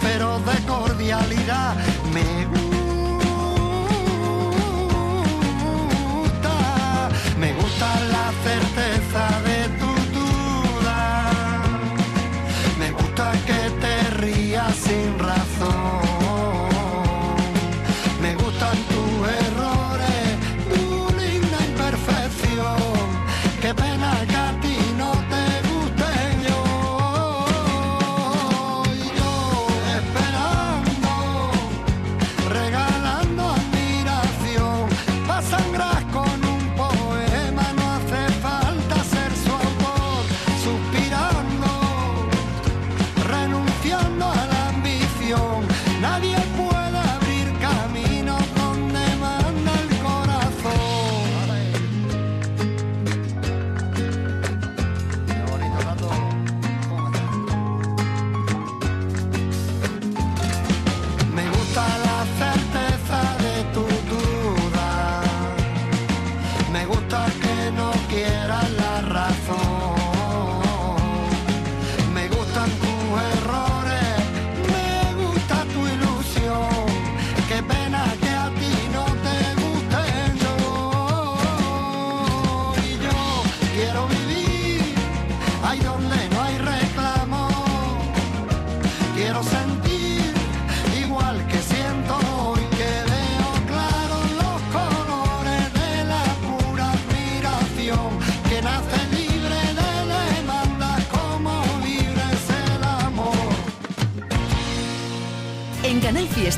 pero 0.00 0.40
de 0.40 0.66
cordialidad. 0.66 1.76
Me 2.12 2.37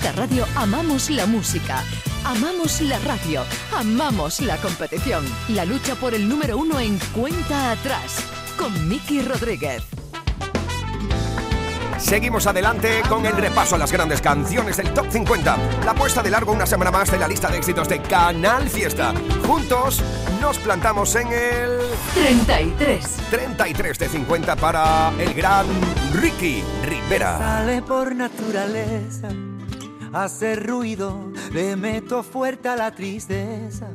Radio 0.09 0.45
amamos 0.57 1.09
la 1.09 1.25
música, 1.25 1.85
amamos 2.25 2.81
la 2.81 2.99
radio, 3.01 3.45
amamos 3.77 4.41
la 4.41 4.57
competición. 4.57 5.25
La 5.51 5.65
lucha 5.65 5.95
por 5.95 6.15
el 6.15 6.29
número 6.29 6.59
uno 6.59 6.81
en 6.81 6.99
cuenta 7.15 7.71
atrás 7.71 8.25
con 8.59 8.89
Miki 8.89 9.23
Rodríguez. 9.23 9.85
Seguimos 11.99 12.47
adelante 12.47 13.03
con 13.09 13.25
el 13.25 13.37
repaso 13.37 13.77
a 13.77 13.79
las 13.79 13.93
grandes 13.93 14.21
canciones 14.21 14.79
del 14.79 14.93
Top 14.93 15.07
50. 15.11 15.57
La 15.85 15.95
puesta 15.95 16.23
de 16.23 16.31
largo 16.31 16.53
una 16.53 16.67
semana 16.67 16.91
más 16.91 17.11
de 17.11 17.19
la 17.19 17.29
lista 17.29 17.49
de 17.49 17.59
éxitos 17.59 17.89
de 17.89 18.03
Canal 18.03 18.69
Fiesta. 18.69 19.13
Juntos 19.47 20.03
nos 20.41 20.59
plantamos 20.59 21.15
en 21.15 21.29
el 21.29 21.79
33. 22.15 23.17
33 23.31 23.99
de 23.99 24.09
50 24.09 24.57
para 24.57 25.13
el 25.19 25.35
gran 25.35 25.67
Ricky 26.15 26.65
Rivera. 26.85 27.39
Sale 27.39 27.83
por 27.83 28.17
naturaleza, 28.17 29.29
hace 30.13 30.57
ruido, 30.57 31.33
le 31.53 31.77
meto 31.77 32.23
fuerte 32.23 32.69
a 32.69 32.77
la 32.77 32.95
tristeza. 32.95 33.89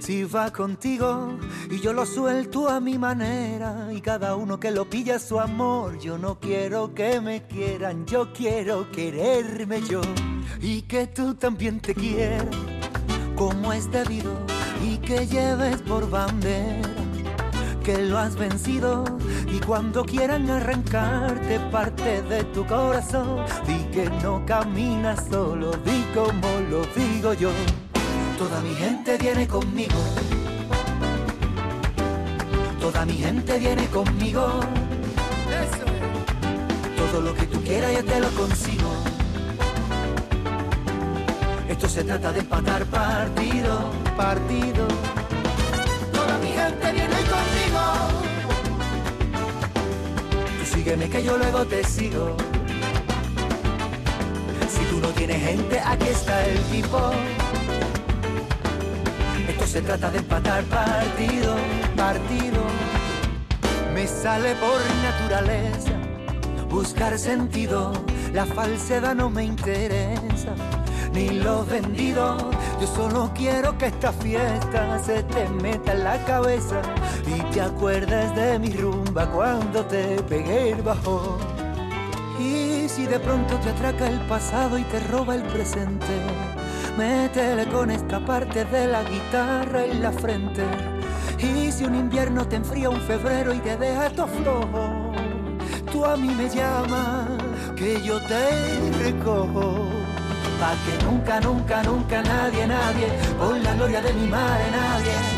Si 0.00 0.24
va 0.24 0.52
contigo 0.52 1.38
y 1.70 1.80
yo 1.80 1.92
lo 1.92 2.06
suelto 2.06 2.68
a 2.68 2.80
mi 2.80 2.98
manera 2.98 3.88
y 3.92 4.00
cada 4.00 4.36
uno 4.36 4.60
que 4.60 4.70
lo 4.70 4.88
pilla 4.88 5.18
su 5.18 5.38
amor, 5.38 5.98
yo 5.98 6.18
no 6.18 6.38
quiero 6.38 6.94
que 6.94 7.20
me 7.20 7.46
quieran, 7.46 8.06
yo 8.06 8.32
quiero 8.32 8.90
quererme 8.90 9.82
yo 9.82 10.00
y 10.60 10.82
que 10.82 11.06
tú 11.06 11.34
también 11.34 11.80
te 11.80 11.94
quieras 11.94 12.46
como 13.34 13.72
es 13.72 13.90
debido 13.90 14.32
y 14.82 14.96
que 14.98 15.26
lleves 15.26 15.82
por 15.82 16.08
bandera 16.08 17.05
que 17.86 17.98
lo 17.98 18.18
has 18.18 18.34
vencido 18.34 19.04
y 19.46 19.60
cuando 19.60 20.04
quieran 20.04 20.50
arrancarte 20.50 21.60
parte 21.70 22.20
de 22.22 22.42
tu 22.42 22.66
corazón, 22.66 23.44
di 23.64 23.78
que 23.92 24.10
no 24.24 24.44
caminas 24.44 25.24
solo, 25.30 25.70
di 25.84 26.04
como 26.12 26.48
lo 26.68 26.82
digo 26.96 27.32
yo. 27.34 27.50
Toda 28.38 28.60
mi 28.60 28.74
gente 28.74 29.16
viene 29.18 29.46
conmigo. 29.46 29.94
Toda 32.80 33.06
mi 33.06 33.12
gente 33.12 33.56
viene 33.56 33.86
conmigo. 33.86 34.48
Todo 36.96 37.20
lo 37.20 37.34
que 37.34 37.46
tú 37.46 37.62
quieras 37.62 37.92
yo 37.92 38.04
te 38.04 38.18
lo 38.18 38.30
consigo. 38.30 38.90
Esto 41.68 41.88
se 41.88 42.02
trata 42.02 42.32
de 42.32 42.40
empatar 42.40 42.84
partido, 42.86 43.78
partido. 44.16 44.88
Sígueme 50.86 51.08
que 51.08 51.20
yo 51.20 51.36
luego 51.36 51.64
te 51.64 51.82
sigo. 51.82 52.36
Si 54.68 54.84
tú 54.84 55.00
no 55.00 55.08
tienes 55.08 55.42
gente, 55.42 55.80
aquí 55.80 56.06
está 56.06 56.46
el 56.46 56.58
tipo. 56.70 57.10
Esto 59.48 59.66
se 59.66 59.82
trata 59.82 60.10
de 60.12 60.18
empatar 60.18 60.62
partido, 60.64 61.56
partido. 61.96 62.62
Me 63.94 64.06
sale 64.06 64.54
por 64.54 64.80
naturaleza 65.02 65.90
buscar 66.70 67.18
sentido. 67.18 67.92
La 68.32 68.46
falsedad 68.46 69.16
no 69.16 69.28
me 69.28 69.42
interesa, 69.42 70.54
ni 71.12 71.30
lo 71.30 71.64
vendido. 71.64 72.36
Yo 72.80 72.86
solo 72.86 73.32
quiero 73.34 73.76
que 73.76 73.86
esta 73.86 74.12
fiesta 74.12 75.00
se 75.02 75.24
te 75.24 75.48
meta 75.48 75.94
en 75.94 76.04
la 76.04 76.24
cabeza 76.26 76.80
y 77.26 77.40
te 77.52 77.60
acuerdes 77.60 78.34
de 78.36 78.58
mi 78.58 78.70
rumba 78.70 79.26
cuando 79.26 79.84
te 79.84 80.22
pegué 80.22 80.70
el 80.70 80.82
bajo. 80.82 81.38
Y 82.38 82.88
si 82.88 83.06
de 83.06 83.18
pronto 83.18 83.56
te 83.56 83.70
atraca 83.70 84.08
el 84.08 84.20
pasado 84.26 84.78
y 84.78 84.82
te 84.84 85.00
roba 85.00 85.34
el 85.34 85.42
presente, 85.42 86.20
métele 86.96 87.66
con 87.66 87.90
esta 87.90 88.24
parte 88.24 88.64
de 88.64 88.86
la 88.86 89.02
guitarra 89.02 89.84
en 89.84 90.02
la 90.02 90.12
frente. 90.12 90.64
Y 91.38 91.72
si 91.72 91.84
un 91.84 91.94
invierno 91.94 92.46
te 92.46 92.56
enfría 92.56 92.90
un 92.90 93.00
febrero 93.00 93.52
y 93.52 93.58
te 93.58 93.76
deja 93.76 94.10
todo 94.10 94.28
flojo, 94.28 95.12
tú 95.92 96.04
a 96.04 96.16
mí 96.16 96.28
me 96.28 96.48
llamas, 96.48 97.28
que 97.76 98.00
yo 98.02 98.20
te 98.22 98.90
recojo. 99.02 99.88
Pa' 100.60 100.74
que 100.86 101.04
nunca, 101.04 101.40
nunca, 101.40 101.82
nunca 101.82 102.22
nadie, 102.22 102.66
nadie, 102.66 103.08
por 103.38 103.58
la 103.58 103.74
gloria 103.74 104.00
de 104.00 104.12
mi 104.14 104.26
madre, 104.26 104.70
nadie 104.70 105.35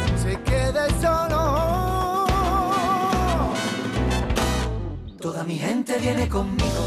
quede 0.79 1.01
solo. 1.01 2.27
Toda 5.21 5.45
mi 5.45 5.59
gente 5.59 5.99
viene 5.99 6.29
conmigo. 6.29 6.83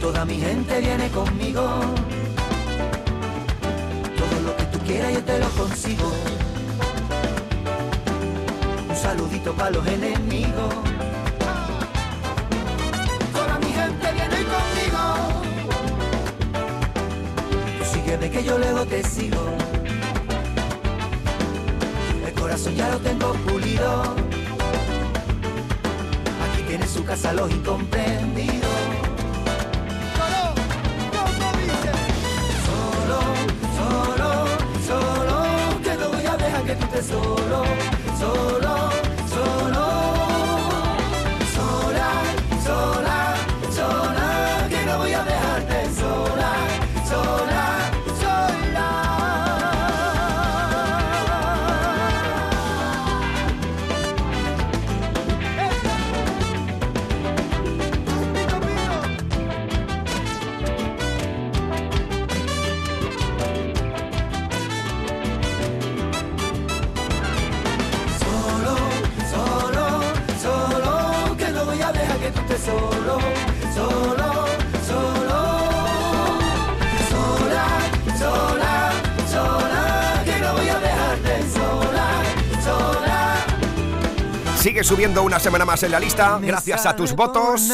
Toda 0.00 0.24
mi 0.24 0.38
gente 0.40 0.80
viene 0.80 1.08
conmigo. 1.10 1.62
Todo 4.20 4.40
lo 4.46 4.56
que 4.56 4.64
tú 4.64 4.78
quieras 4.80 5.12
yo 5.12 5.22
te 5.22 5.38
lo 5.38 5.48
consigo. 5.50 6.12
Un 8.88 8.96
saludito 8.96 9.52
para 9.54 9.70
los 9.70 9.86
enemigos. 9.86 10.74
Toda 13.32 13.58
mi 13.58 13.72
gente 13.80 14.06
viene 14.18 14.38
conmigo. 14.54 15.02
Tú 17.78 17.84
sígueme 17.92 18.30
que 18.30 18.44
yo 18.44 18.58
luego 18.58 18.84
te 18.86 19.02
sigo. 19.02 19.63
Ya 22.70 22.88
lo 22.88 22.98
tengo 22.98 23.32
pulido. 23.46 24.02
Aquí 26.44 26.62
tiene 26.66 26.86
su 26.86 27.04
casa 27.04 27.32
los 27.32 27.50
incomprendidos. 27.50 28.70
Solo, 32.66 33.20
solo, 33.78 34.30
solo, 34.88 35.82
que 35.82 35.94
no 35.94 36.08
voy 36.08 36.26
a 36.26 36.36
dejar 36.36 36.64
que 36.64 36.74
tú 36.74 36.84
estés 36.86 37.06
solo, 37.06 37.64
solo, 38.18 38.18
solo, 38.18 38.63
Sigue 84.64 84.82
subiendo 84.82 85.22
una 85.22 85.38
semana 85.38 85.66
más 85.66 85.82
en 85.82 85.90
la 85.90 86.00
lista, 86.00 86.38
gracias 86.40 86.86
a 86.86 86.96
tus 86.96 87.12
votos. 87.12 87.68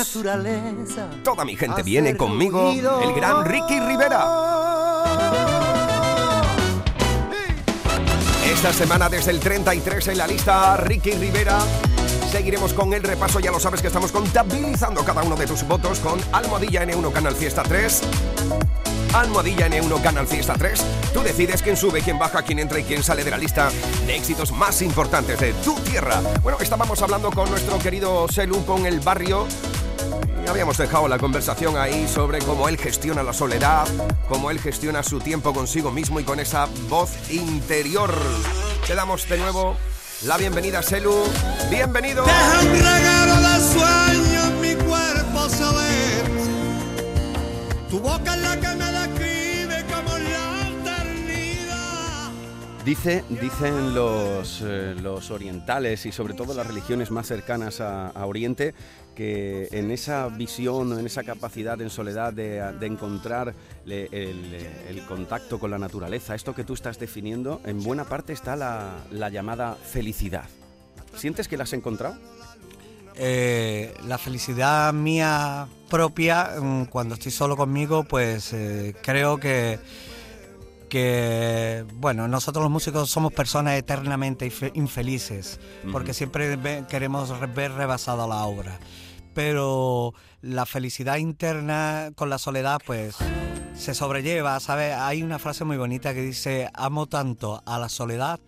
Toda 1.23 1.45
mi 1.45 1.55
gente 1.55 1.85
viene 1.85 2.17
conmigo, 2.17 2.73
el 2.73 3.15
gran 3.15 3.45
Ricky 3.45 3.79
Rivera. 3.79 4.27
Esta 8.45 8.73
semana 8.73 9.09
desde 9.09 9.31
el 9.31 9.39
33 9.39 10.09
en 10.09 10.19
la 10.19 10.27
lista, 10.27 10.77
Ricky 10.79 11.13
Rivera. 11.13 11.61
Seguiremos 12.33 12.73
con 12.73 12.93
el 12.93 13.05
repaso, 13.05 13.39
ya 13.39 13.53
lo 13.53 13.61
sabes 13.61 13.81
que 13.81 13.87
estamos 13.87 14.11
contabilizando 14.11 15.05
cada 15.05 15.23
uno 15.23 15.37
de 15.37 15.47
tus 15.47 15.63
votos 15.63 16.01
con 16.01 16.19
Almohadilla 16.33 16.85
N1 16.85 17.13
Canal 17.13 17.37
Fiesta 17.37 17.63
3. 17.63 18.03
Almohadilla 19.15 19.69
N1 19.69 20.03
Canal 20.03 20.27
Fiesta 20.27 20.55
3. 20.55 20.85
Tú 21.13 21.23
decides 21.23 21.63
quién 21.63 21.77
sube, 21.77 22.03
quién 22.03 22.19
baja, 22.19 22.43
quién 22.43 22.59
entra 22.59 22.79
y 22.79 22.85
quién 22.85 23.03
sale 23.03 23.25
de 23.25 23.31
la 23.31 23.39
lista 23.39 23.71
de 24.07 24.17
éxitos 24.17 24.53
más 24.53 24.83
importantes 24.83 25.39
de 25.41 25.53
tu 25.55 25.75
tierra. 25.81 26.21
Bueno, 26.43 26.59
estábamos 26.61 27.03
hablando 27.03 27.31
con 27.31 27.51
nuestro 27.51 27.79
querido 27.79 28.29
Selu 28.29 28.65
con 28.65 28.87
el 28.87 29.01
barrio 29.01 29.47
habíamos 30.51 30.77
dejado 30.77 31.07
la 31.09 31.19
conversación 31.19 31.77
ahí 31.77 32.09
sobre 32.09 32.41
cómo 32.41 32.69
él 32.69 32.77
gestiona 32.77 33.23
la 33.23 33.33
soledad, 33.33 33.87
cómo 34.29 34.51
él 34.51 34.59
gestiona 34.59 35.03
su 35.03 35.21
tiempo 35.21 35.53
consigo 35.53 35.93
mismo 35.93 36.19
y 36.19 36.25
con 36.25 36.41
esa 36.41 36.67
voz 36.89 37.13
interior. 37.31 38.13
Te 38.87 38.95
damos 38.95 39.29
de 39.29 39.39
nuevo 39.39 39.77
la 40.23 40.37
bienvenida, 40.37 40.83
Selu. 40.83 41.15
Bienvenido. 41.71 42.25
Deja 42.25 42.59
Dice, 52.91 53.23
dicen 53.41 53.95
los, 53.95 54.63
eh, 54.67 54.97
los 55.01 55.31
orientales 55.31 56.07
y 56.07 56.11
sobre 56.11 56.35
todo 56.35 56.55
las 56.55 56.67
religiones 56.67 57.13
más 57.13 57.29
cercanas 57.29 57.81
a, 57.81 58.27
Oriente 58.27 58.75
que 59.15 59.69
en 59.71 59.93
esa 59.93 60.27
visión, 60.27 60.99
en 60.99 61.07
esa 61.07 61.23
capacidad 61.23 61.81
en 61.81 61.89
soledad 61.89 62.33
de, 62.33 62.59
encontrar 62.81 63.55
el 63.87 65.05
contacto 65.07 65.61
con 65.61 65.71
la 65.71 65.79
naturaleza, 65.79 66.35
esto 66.35 66.53
que 66.53 66.65
tú 66.65 66.75
estás 66.75 66.99
definiendo, 66.99 67.61
en 67.65 67.81
buena 67.81 68.03
parte 68.03 68.33
está 68.33 68.57
la, 68.57 68.97
la 69.13 69.29
llamada 69.29 69.77
felicidad. 69.77 70.47
¿Sientes 71.15 71.47
que 71.47 71.57
la 71.57 71.63
has 71.63 71.73
encontrado? 71.73 72.17
Eh, 73.23 73.93
la 74.07 74.17
felicidad 74.17 74.93
mía 74.95 75.69
propia, 75.91 76.55
mm, 76.59 76.85
cuando 76.87 77.15
estoy 77.15 77.31
solo 77.31 77.55
conmigo, 77.55 78.05
pues 78.05 78.53
eh, 78.53 78.95
creo 79.03 79.39
que, 79.39 79.79
que, 80.91 81.87
bueno, 81.95 82.29
nosotros 82.29 82.63
los 82.63 82.71
músicos 82.71 83.09
somos 83.09 83.33
personas 83.33 83.79
eternamente 83.79 84.47
infe- 84.47 84.73
infelices, 84.75 85.59
porque 85.91 86.13
siempre 86.13 86.57
ve- 86.57 86.85
queremos 86.89 87.31
re- 87.41 87.47
ver 87.47 87.73
rebasada 87.73 88.27
la 88.27 88.45
obra. 88.45 88.79
Pero 89.33 90.13
la 90.43 90.67
felicidad 90.67 91.17
interna 91.17 92.11
con 92.17 92.29
la 92.29 92.37
soledad, 92.39 92.79
pues 92.85 93.17
se 93.75 93.95
sobrelleva, 93.95 94.59
¿sabes? 94.61 94.95
Hay 94.95 95.23
una 95.23 95.39
frase 95.39 95.65
muy 95.65 95.79
bonita 95.79 96.13
que 96.13 96.21
dice, 96.23 96.69
amo 96.75 97.07
tanto 97.07 97.63
a 97.65 97.79
la 97.79 97.89
soledad 97.89 98.41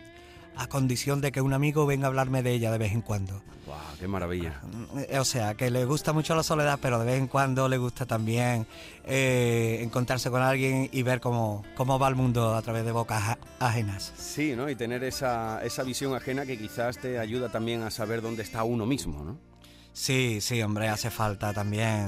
a 0.55 0.67
condición 0.67 1.21
de 1.21 1.31
que 1.31 1.41
un 1.41 1.53
amigo 1.53 1.85
venga 1.85 2.05
a 2.05 2.09
hablarme 2.09 2.43
de 2.43 2.51
ella 2.51 2.71
de 2.71 2.77
vez 2.77 2.91
en 2.93 3.01
cuando. 3.01 3.41
¡Wow! 3.65 3.75
¡Qué 3.99 4.07
maravilla! 4.07 4.61
Eh, 5.09 5.17
O 5.19 5.25
sea, 5.25 5.55
que 5.55 5.71
le 5.71 5.85
gusta 5.85 6.13
mucho 6.13 6.35
la 6.35 6.43
soledad, 6.43 6.79
pero 6.81 6.99
de 6.99 7.05
vez 7.05 7.17
en 7.17 7.27
cuando 7.27 7.67
le 7.69 7.77
gusta 7.77 8.05
también 8.05 8.67
eh, 9.05 9.79
encontrarse 9.81 10.29
con 10.29 10.41
alguien 10.41 10.89
y 10.91 11.01
ver 11.03 11.19
cómo, 11.21 11.63
cómo 11.75 11.97
va 11.97 12.07
el 12.09 12.15
mundo 12.15 12.55
a 12.55 12.61
través 12.61 12.85
de 12.85 12.91
bocas 12.91 13.37
ajenas. 13.59 14.13
Sí, 14.17 14.53
¿no? 14.55 14.69
Y 14.69 14.75
tener 14.75 15.03
esa, 15.03 15.63
esa 15.63 15.83
visión 15.83 16.13
ajena 16.15 16.45
que 16.45 16.57
quizás 16.57 16.97
te 16.97 17.17
ayuda 17.19 17.49
también 17.49 17.81
a 17.83 17.89
saber 17.91 18.21
dónde 18.21 18.43
está 18.43 18.63
uno 18.63 18.85
mismo, 18.85 19.23
¿no? 19.23 19.37
Sí, 19.93 20.39
sí, 20.41 20.61
hombre, 20.61 20.89
hace 20.89 21.09
falta 21.11 21.53
también. 21.53 22.07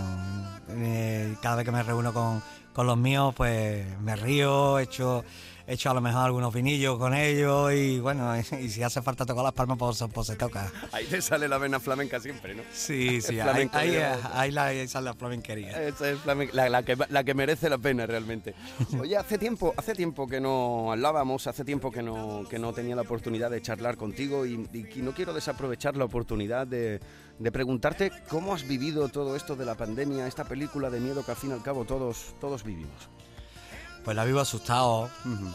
Eh, 0.69 1.35
cada 1.41 1.57
vez 1.57 1.65
que 1.65 1.71
me 1.71 1.83
reúno 1.83 2.11
con, 2.13 2.41
con 2.73 2.87
los 2.87 2.97
míos, 2.97 3.33
pues 3.37 3.85
me 4.01 4.15
río, 4.15 4.79
echo, 4.79 5.23
echo 5.67 5.89
a 5.89 5.93
lo 5.93 6.01
mejor 6.01 6.21
algunos 6.23 6.53
vinillos 6.53 6.97
con 6.97 7.13
ellos 7.13 7.71
y 7.73 7.99
bueno, 7.99 8.33
y, 8.61 8.69
si 8.69 8.83
hace 8.83 9.01
falta 9.01 9.25
tocar 9.25 9.43
las 9.43 9.53
palmas, 9.53 9.77
pues, 9.77 10.03
pues 10.13 10.27
se 10.27 10.35
toca. 10.35 10.71
Ahí 10.91 11.05
te 11.05 11.21
sale 11.21 11.47
la 11.47 11.57
vena 11.57 11.79
flamenca 11.79 12.19
siempre, 12.19 12.55
¿no? 12.55 12.63
Sí, 12.71 13.21
sí, 13.21 13.39
ahí, 13.39 13.69
ahí, 13.73 13.97
ahí 14.33 14.51
la, 14.51 14.65
ahí 14.65 14.87
sale 14.87 15.05
la 15.05 15.13
flamenquería. 15.13 15.81
Esa 15.81 16.09
es 16.09 16.25
la, 16.25 16.69
la 16.69 16.83
que, 16.83 16.97
la 17.09 17.23
que 17.23 17.33
merece 17.33 17.69
la 17.69 17.77
pena 17.77 18.05
realmente. 18.05 18.53
Oye, 18.99 19.17
hace 19.17 19.37
tiempo, 19.37 19.73
hace 19.77 19.93
tiempo 19.93 20.27
que 20.27 20.39
no 20.39 20.91
hablábamos, 20.91 21.47
hace 21.47 21.63
tiempo 21.63 21.91
que 21.91 22.01
no, 22.01 22.43
que 22.49 22.59
no 22.59 22.73
tenía 22.73 22.95
la 22.95 23.01
oportunidad 23.03 23.51
de 23.51 23.61
charlar 23.61 23.97
contigo 23.97 24.45
y, 24.45 24.67
y 24.73 25.01
no 25.01 25.13
quiero 25.13 25.33
desaprovechar 25.33 25.97
la 25.97 26.05
oportunidad 26.05 26.67
de, 26.67 26.99
de 27.39 27.51
preguntarte 27.51 28.11
cómo 28.29 28.53
has 28.53 28.67
vivido 28.67 29.09
todo 29.09 29.35
esto 29.35 29.55
de 29.55 29.65
la 29.65 29.75
pandemia, 29.75 30.27
esta 30.27 30.45
película 30.45 30.89
de 30.89 30.99
miedo 30.99 31.23
que 31.25 31.31
al 31.31 31.37
fin 31.37 31.49
y 31.51 31.53
al 31.53 31.63
cabo 31.63 31.85
todos, 31.85 32.35
todos 32.39 32.63
vivimos. 32.63 33.09
Pues 34.05 34.15
la 34.15 34.23
vivo 34.23 34.39
asustado, 34.39 35.09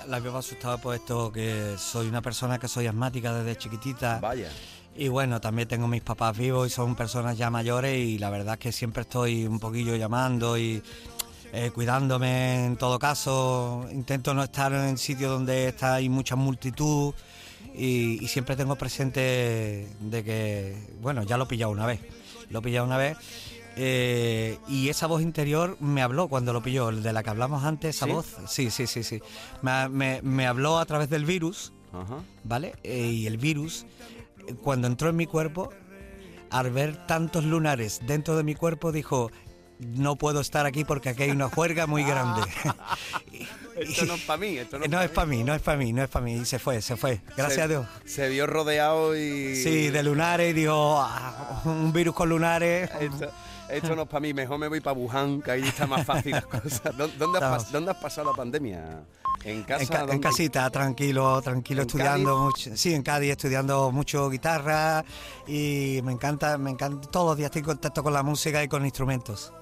la 0.09 0.19
vivo 0.19 0.37
asustado 0.37 0.77
puesto 0.79 1.31
que 1.31 1.77
soy 1.79 2.09
una 2.09 2.21
persona 2.21 2.59
que 2.59 2.67
soy 2.67 2.89
asmática 2.89 3.33
desde 3.33 3.57
chiquitita. 3.57 4.19
Vaya. 4.19 4.51
Y 4.97 5.07
bueno, 5.07 5.41
también 5.41 5.69
tengo 5.69 5.87
mis 5.87 6.03
papás 6.03 6.37
vivos 6.37 6.67
y 6.67 6.71
son 6.71 6.97
personas 6.97 7.39
ya 7.39 7.49
mayores 7.49 7.97
y 7.97 8.19
la 8.19 8.29
verdad 8.29 8.55
es 8.55 8.61
que 8.61 8.73
siempre 8.73 9.03
estoy 9.03 9.47
un 9.47 9.61
poquillo 9.61 9.95
llamando 9.95 10.59
y 10.59 10.83
eh, 11.53 11.71
cuidándome 11.73 12.67
en 12.67 12.77
todo 12.77 12.99
caso. 12.99 13.87
Intento 13.93 14.35
no 14.35 14.43
estar 14.43 14.73
en 14.73 14.99
sitios 14.99 15.31
donde 15.31 15.69
está 15.69 15.95
hay 15.95 16.09
mucha 16.09 16.35
multitud 16.35 17.15
y, 17.73 18.19
y 18.21 18.27
siempre 18.27 18.57
tengo 18.57 18.75
presente 18.75 19.89
de 20.01 20.25
que, 20.25 20.77
bueno, 21.01 21.23
ya 21.23 21.37
lo 21.37 21.45
he 21.45 21.47
pillado 21.47 21.71
una 21.71 21.87
vez. 21.87 22.01
Lo 22.49 22.59
he 22.59 22.63
pillado 22.63 22.85
una 22.85 22.97
vez. 22.97 23.17
Eh, 23.83 24.59
y 24.69 24.91
esa 24.91 25.07
voz 25.07 25.23
interior 25.23 25.79
me 25.81 26.03
habló 26.03 26.29
cuando 26.29 26.53
lo 26.53 26.63
pilló, 26.63 26.91
el 26.91 27.03
de 27.03 27.15
la 27.15 27.23
que 27.23 27.31
hablamos 27.31 27.65
antes, 27.65 27.97
esa 27.97 28.05
¿Sí? 28.05 28.13
voz. 28.13 28.27
Sí, 28.47 28.71
sí, 28.71 28.87
sí, 28.87 29.03
sí. 29.03 29.23
Me, 29.63 29.89
me- 29.89 30.21
me 30.23 30.47
habló 30.47 30.79
a 30.79 30.85
través 30.85 31.09
del 31.09 31.25
virus, 31.25 31.73
Ajá. 31.93 32.19
¿vale? 32.45 32.75
Eh, 32.83 33.07
y 33.07 33.27
el 33.27 33.39
virus, 33.39 33.87
eh, 34.47 34.55
cuando 34.63 34.87
entró 34.87 35.09
en 35.09 35.17
mi 35.17 35.25
cuerpo, 35.27 35.71
al 36.51 36.71
ver 36.71 37.07
tantos 37.07 37.45
lunares 37.45 38.01
dentro 38.07 38.37
de 38.37 38.43
mi 38.43 38.55
cuerpo, 38.55 38.93
dijo, 38.93 39.31
no 39.79 40.17
puedo 40.17 40.41
estar 40.43 40.67
aquí 40.67 40.85
porque 40.85 41.09
aquí 41.09 41.23
hay 41.23 41.31
una 41.31 41.49
juerga 41.49 41.87
muy 41.87 42.05
grande. 42.05 42.43
Esto 43.77 44.05
no 44.05 44.15
es 44.15 44.21
para 44.23 44.37
mí, 44.37 44.59
esto 44.59 44.79
no, 44.79 44.85
no 44.87 45.01
es 45.01 45.09
para 45.11 45.27
mí, 45.27 45.43
no 45.43 45.55
es 45.55 45.63
para 45.63 45.79
mí, 45.79 45.91
no 45.95 46.03
es 46.03 46.09
para 46.11 46.23
mí. 46.23 46.35
Y 46.35 46.45
se 46.45 46.59
fue, 46.59 46.83
se 46.83 46.97
fue. 46.97 47.23
Gracias 47.35 47.55
Se- 47.55 47.63
a 47.63 47.69
Dios. 47.69 47.87
Se 48.05 48.29
vio 48.29 48.47
rodeado 48.47 49.17
y... 49.17 49.57
Sí, 49.57 49.89
de 49.89 50.03
lunares 50.03 50.51
y 50.51 50.53
dijo, 50.53 50.99
"Ah, 51.01 51.63
un 51.65 51.91
virus 51.91 52.15
con 52.15 52.29
lunares. 52.29 52.91
Esto, 53.01 53.31
esto 53.73 53.95
no 53.97 54.03
es 54.03 54.09
para 54.09 54.21
mí, 54.21 54.33
mejor 54.35 54.59
me 54.59 54.69
voy 54.69 54.81
para 54.81 54.97
Wuhan, 54.97 55.41
que 55.43 55.51
ahí 55.53 55.63
está 55.63 55.87
más 55.87 56.05
fácil 56.07 56.33
las 56.33 56.47
cosas. 56.47 56.97
¿Dó- 56.97 57.09
¿Dónde 57.19 57.39
has, 57.39 57.45
pas- 57.45 57.71
dónde 57.71 57.91
has 57.93 57.97
pasado 57.99 58.31
la 58.31 58.37
pandemia? 58.37 59.03
¿En 59.45 59.63
casa? 59.63 59.83
En, 59.83 59.89
ca- 59.89 60.01
en 60.01 60.07
¿Dónde? 60.07 60.21
casita, 60.29 60.69
tranquilo, 60.71 61.41
tranquilo, 61.41 61.83
¿En 61.83 61.87
estudiando 61.87 62.39
mucho. 62.39 62.77
Sí, 62.77 62.95
en 62.95 63.03
Cádiz, 63.03 63.31
estudiando 63.31 63.91
mucho 63.91 64.29
guitarra 64.29 65.05
y 65.47 66.01
me 66.05 66.13
encanta, 66.13 66.59
me 66.59 66.71
encanta. 66.71 67.09
Todos 67.11 67.29
los 67.29 67.37
días 67.39 67.47
estoy 67.47 67.61
en 67.61 67.67
contacto 67.67 68.03
con 68.03 68.13
la 68.13 68.23
música 68.23 68.63
y 68.63 68.69
con 68.69 68.85
instrumentos. 68.85 69.53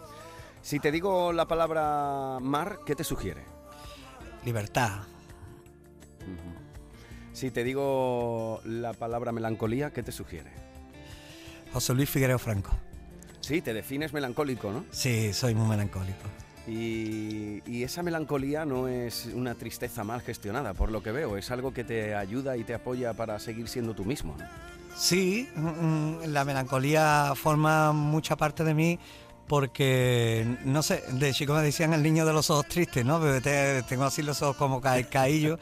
Si 0.62 0.80
te 0.80 0.90
digo 0.90 1.32
la 1.32 1.46
palabra 1.46 2.38
mar, 2.40 2.80
¿qué 2.84 2.96
te 2.96 3.04
sugiere? 3.04 3.44
Libertad. 4.44 5.00
Si 7.32 7.50
te 7.52 7.62
digo 7.62 8.60
la 8.64 8.92
palabra 8.94 9.30
melancolía, 9.30 9.92
¿qué 9.92 10.02
te 10.02 10.10
sugiere? 10.10 10.50
José 11.72 11.94
Luis 11.94 12.10
Figueiredo 12.10 12.38
Franco. 12.38 12.70
Sí, 13.48 13.62
te 13.62 13.72
defines 13.72 14.12
melancólico, 14.12 14.70
¿no? 14.70 14.84
Sí, 14.90 15.32
soy 15.32 15.54
muy 15.54 15.66
melancólico. 15.66 16.28
Y, 16.66 17.62
y 17.66 17.82
esa 17.82 18.02
melancolía 18.02 18.66
no 18.66 18.88
es 18.88 19.24
una 19.34 19.54
tristeza 19.54 20.04
mal 20.04 20.20
gestionada, 20.20 20.74
por 20.74 20.90
lo 20.90 21.02
que 21.02 21.12
veo, 21.12 21.38
es 21.38 21.50
algo 21.50 21.72
que 21.72 21.82
te 21.82 22.14
ayuda 22.14 22.58
y 22.58 22.64
te 22.64 22.74
apoya 22.74 23.14
para 23.14 23.38
seguir 23.38 23.66
siendo 23.68 23.94
tú 23.94 24.04
mismo. 24.04 24.36
Sí, 24.94 25.48
mm, 25.56 26.24
la 26.26 26.44
melancolía 26.44 27.32
forma 27.36 27.92
mucha 27.92 28.36
parte 28.36 28.64
de 28.64 28.74
mí 28.74 28.98
porque, 29.48 30.46
no 30.64 30.82
sé, 30.82 31.02
de 31.12 31.32
chico 31.32 31.54
me 31.54 31.62
decían 31.62 31.94
el 31.94 32.02
niño 32.02 32.26
de 32.26 32.32
los 32.32 32.50
ojos 32.50 32.66
tristes, 32.66 33.04
¿no? 33.04 33.20
Pero 33.20 33.40
tengo 33.86 34.04
así 34.04 34.22
los 34.22 34.42
ojos 34.42 34.56
como 34.56 34.80
ca 34.80 35.02
caídos 35.04 35.58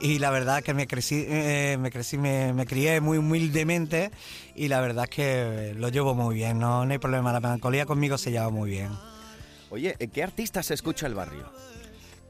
y 0.00 0.18
la 0.18 0.30
verdad 0.30 0.58
es 0.58 0.64
que 0.64 0.74
me 0.74 0.86
crecí, 0.86 1.24
eh, 1.26 1.76
me 1.80 1.90
crecí, 1.90 2.18
me, 2.18 2.52
me 2.52 2.66
crié 2.66 3.00
muy 3.00 3.18
humildemente 3.18 4.10
y 4.54 4.68
la 4.68 4.80
verdad 4.80 5.04
es 5.04 5.10
que 5.10 5.74
lo 5.76 5.88
llevo 5.88 6.14
muy 6.14 6.34
bien, 6.34 6.58
no, 6.58 6.84
no 6.84 6.92
hay 6.92 6.98
problema, 6.98 7.32
la 7.32 7.40
melancolía 7.40 7.86
conmigo 7.86 8.18
se 8.18 8.30
lleva 8.30 8.50
muy 8.50 8.70
bien. 8.70 8.90
Oye, 9.70 9.96
¿eh, 9.98 10.08
¿qué 10.08 10.22
artista 10.22 10.62
se 10.62 10.74
escucha 10.74 11.06
el 11.06 11.14
barrio? 11.14 11.50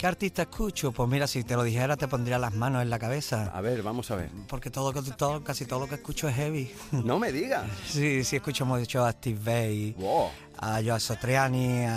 ¿Qué 0.01 0.07
artista 0.07 0.40
escucho? 0.40 0.92
Pues 0.92 1.07
mira, 1.11 1.27
si 1.27 1.44
te 1.44 1.55
lo 1.55 1.62
dijera 1.62 1.94
te 1.94 2.09
pondría 2.09 2.38
las 2.38 2.55
manos 2.55 2.81
en 2.81 2.88
la 2.88 2.99
cabeza. 2.99 3.51
A 3.53 3.61
ver, 3.61 3.83
vamos 3.83 4.11
a 4.11 4.16
ver. 4.16 4.31
Porque 4.49 4.70
todo, 4.70 4.94
todo 4.94 5.44
casi 5.44 5.66
todo 5.66 5.81
lo 5.81 5.88
que 5.88 5.96
escucho 5.96 6.27
es 6.27 6.37
heavy. 6.37 6.73
No 6.90 7.18
me 7.18 7.31
digas. 7.31 7.64
Sí, 7.87 8.25
sí, 8.25 8.37
escucho 8.37 8.64
mucho 8.64 9.05
a 9.05 9.12
Steve 9.12 9.38
Vai, 9.44 9.94
a 10.61 10.81
Joe 10.85 11.01
Sotriani, 11.01 11.85
a, 11.85 11.90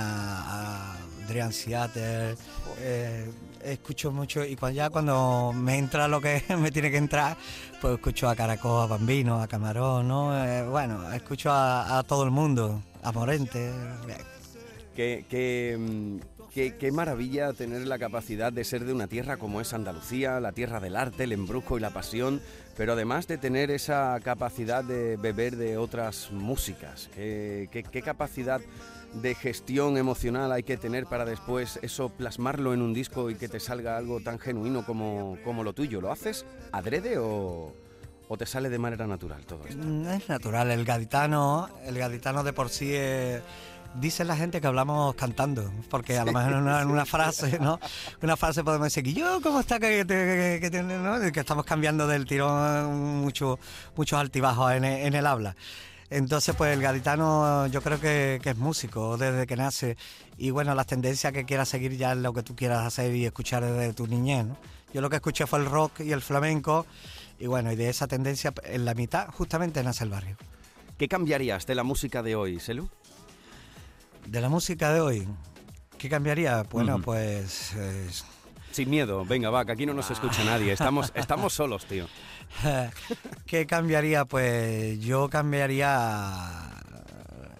a 0.91 0.95
Adrian 1.25 1.51
Seattle. 1.53 2.35
eh, 2.79 3.29
escucho 3.63 4.11
mucho 4.11 4.43
y 4.43 4.55
cuando, 4.57 4.75
ya 4.75 4.89
cuando 4.89 5.53
me 5.55 5.77
entra 5.77 6.07
lo 6.07 6.19
que 6.19 6.43
me 6.59 6.71
tiene 6.71 6.91
que 6.91 6.97
entrar, 6.97 7.37
pues 7.81 7.93
escucho 7.95 8.27
a 8.29 8.35
Caracol, 8.35 8.83
a 8.83 8.87
Bambino, 8.87 9.41
a 9.41 9.47
Camarón, 9.47 10.07
¿no? 10.07 10.45
Eh, 10.45 10.67
bueno, 10.67 11.11
escucho 11.13 11.51
a, 11.51 11.97
a 11.99 12.03
todo 12.03 12.23
el 12.23 12.31
mundo, 12.31 12.81
a 13.03 13.11
Morente. 13.11 13.71
Qué, 14.95 15.25
qué, 15.29 15.75
mm, 15.79 16.17
qué- 16.53 16.75
qué 16.77 16.91
maravilla 16.91 17.51
tener 17.53 17.87
la 17.87 17.97
capacidad 17.97 18.53
de 18.53 18.63
ser 18.63 18.85
de 18.85 18.93
una 18.93 19.07
tierra 19.07 19.37
como 19.37 19.59
es 19.61 19.73
Andalucía, 19.73 20.39
la 20.39 20.51
tierra 20.51 20.79
del 20.79 20.95
arte, 20.95 21.23
el 21.23 21.31
embrujo 21.31 21.77
y 21.77 21.81
la 21.81 21.89
pasión, 21.89 22.41
pero 22.75 22.93
además 22.93 23.27
de 23.27 23.37
tener 23.37 23.71
esa 23.71 24.19
capacidad 24.23 24.83
de 24.83 25.17
beber 25.17 25.55
de 25.55 25.77
otras 25.77 26.31
músicas. 26.31 27.09
Qué, 27.13 28.01
capacidad 28.03 28.61
de 29.13 29.35
gestión 29.35 29.97
emocional 29.97 30.51
hay 30.51 30.63
que 30.63 30.75
tener 30.77 31.05
para 31.05 31.23
después 31.25 31.77
eso 31.83 32.09
plasmarlo 32.09 32.73
en 32.73 32.81
un 32.81 32.93
disco 32.93 33.29
y 33.29 33.35
que 33.35 33.47
te 33.47 33.59
salga 33.59 33.95
algo 33.97 34.19
tan 34.21 34.39
genuino 34.39 34.85
como, 34.85 35.37
como 35.43 35.63
lo 35.63 35.73
tuyo. 35.73 36.01
¿Lo 36.01 36.11
haces 36.11 36.45
adrede 36.71 37.19
o, 37.19 37.73
o 38.27 38.37
te 38.37 38.47
sale 38.47 38.69
de 38.69 38.79
manera 38.79 39.05
natural 39.05 39.45
todo 39.45 39.65
esto? 39.67 39.83
Mm, 39.85 40.07
Es 40.07 40.27
natural, 40.29 40.71
el 40.71 40.83
gaditano, 40.83 41.69
el 41.85 41.95
gaditano 41.97 42.43
de 42.43 42.53
por 42.53 42.69
sí 42.69 42.95
es- 42.95 43.43
Dice 43.95 44.23
la 44.25 44.35
gente 44.35 44.59
que 44.59 44.65
hablamos 44.67 45.13
cantando, 45.15 45.71
porque 45.89 46.17
a 46.17 46.25
lo 46.25 46.31
mejor 46.33 46.53
en 46.53 46.57
una, 46.59 46.81
en 46.81 46.89
una 46.89 47.05
frase, 47.07 47.59
¿no? 47.59 47.79
Una 48.23 48.35
frase 48.35 48.63
podemos 48.63 48.85
decir 48.87 49.03
que 49.03 49.13
yo, 49.13 49.39
¿cómo 49.41 49.59
está? 49.59 49.79
Que, 49.79 50.03
que- 50.07 50.59
que 50.71 51.31
que 51.31 51.39
estamos 51.39 51.63
cambiando 51.65 52.07
del 52.07 52.25
tirón 52.25 53.21
mucho, 53.21 53.59
muchos 53.95 54.19
altibajos 54.19 54.71
en 54.73 54.83
el, 54.85 55.05
en 55.07 55.13
el 55.13 55.27
habla. 55.27 55.55
Entonces, 56.09 56.55
pues 56.55 56.73
el 56.75 56.81
gaditano 56.81 57.67
yo 57.67 57.81
creo 57.81 57.99
que, 57.99 58.39
que 58.43 58.51
es 58.51 58.57
músico 58.57 59.17
desde 59.17 59.45
que 59.47 59.55
nace. 59.55 59.95
Y 60.37 60.49
bueno, 60.51 60.73
las 60.75 60.85
tendencias 60.87 61.31
que 61.33 61.45
quieras 61.45 61.69
seguir 61.69 61.95
ya 61.97 62.11
es 62.13 62.17
lo 62.17 62.33
que 62.33 62.43
tú 62.43 62.55
quieras 62.55 62.85
hacer 62.85 63.15
y 63.15 63.25
escuchar 63.25 63.63
desde 63.63 63.93
tu 63.93 64.05
niñez. 64.07 64.45
¿no? 64.45 64.57
Yo 64.93 65.01
lo 65.01 65.09
que 65.09 65.15
escuché 65.17 65.47
fue 65.47 65.59
el 65.59 65.65
rock 65.65 66.01
y 66.01 66.11
el 66.11 66.21
flamenco. 66.21 66.85
Y 67.39 67.47
bueno, 67.47 67.71
y 67.71 67.75
de 67.75 67.89
esa 67.89 68.05
tendencia, 68.07 68.53
en 68.63 68.85
la 68.85 68.93
mitad, 68.93 69.27
justamente 69.29 69.81
nace 69.83 70.03
el 70.03 70.09
barrio. 70.11 70.35
¿Qué 70.99 71.07
cambiarías 71.07 71.65
de 71.65 71.73
la 71.75 71.83
música 71.83 72.21
de 72.21 72.35
hoy, 72.35 72.59
Selu? 72.59 72.87
De 74.27 74.41
la 74.41 74.49
música 74.49 74.91
de 74.93 75.01
hoy, 75.01 75.27
¿qué 75.97 76.09
cambiaría? 76.09 76.63
Bueno, 76.63 76.99
pues... 77.01 77.73
eh, 77.75 78.09
Sin 78.71 78.89
miedo, 78.89 79.23
venga, 79.25 79.49
va, 79.49 79.63
que 79.65 79.71
aquí 79.73 79.85
no 79.85 79.93
nos 79.93 80.09
escucha 80.09 80.43
nadie. 80.43 80.71
Estamos, 80.71 81.11
estamos 81.15 81.53
solos, 81.53 81.85
tío. 81.85 82.07
¿Qué 83.45 83.65
cambiaría? 83.67 84.25
Pues 84.25 84.99
yo 84.99 85.29
cambiaría 85.29 86.71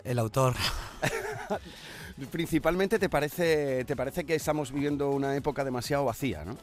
el 0.03 0.19
autor. 0.19 0.55
Principalmente 2.31 2.99
te 2.99 3.09
parece, 3.09 3.85
te 3.85 3.95
parece 3.95 4.23
que 4.23 4.35
estamos 4.35 4.71
viviendo 4.71 5.09
una 5.09 5.35
época 5.35 5.63
demasiado 5.63 6.05
vacía, 6.05 6.43
¿no? 6.45 6.57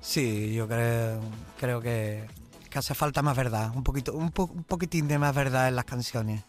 Sí, 0.00 0.52
yo 0.52 0.68
creo, 0.68 1.20
creo 1.58 1.80
que, 1.80 2.24
que 2.68 2.78
hace 2.78 2.94
falta 2.94 3.22
más 3.22 3.36
verdad, 3.36 3.70
un 3.74 3.82
poquito, 3.82 4.12
un, 4.12 4.30
po- 4.30 4.50
un 4.52 4.64
poquitín 4.64 5.08
de 5.08 5.18
más 5.18 5.34
verdad 5.34 5.68
en 5.68 5.76
las 5.76 5.84
canciones. 5.86 6.42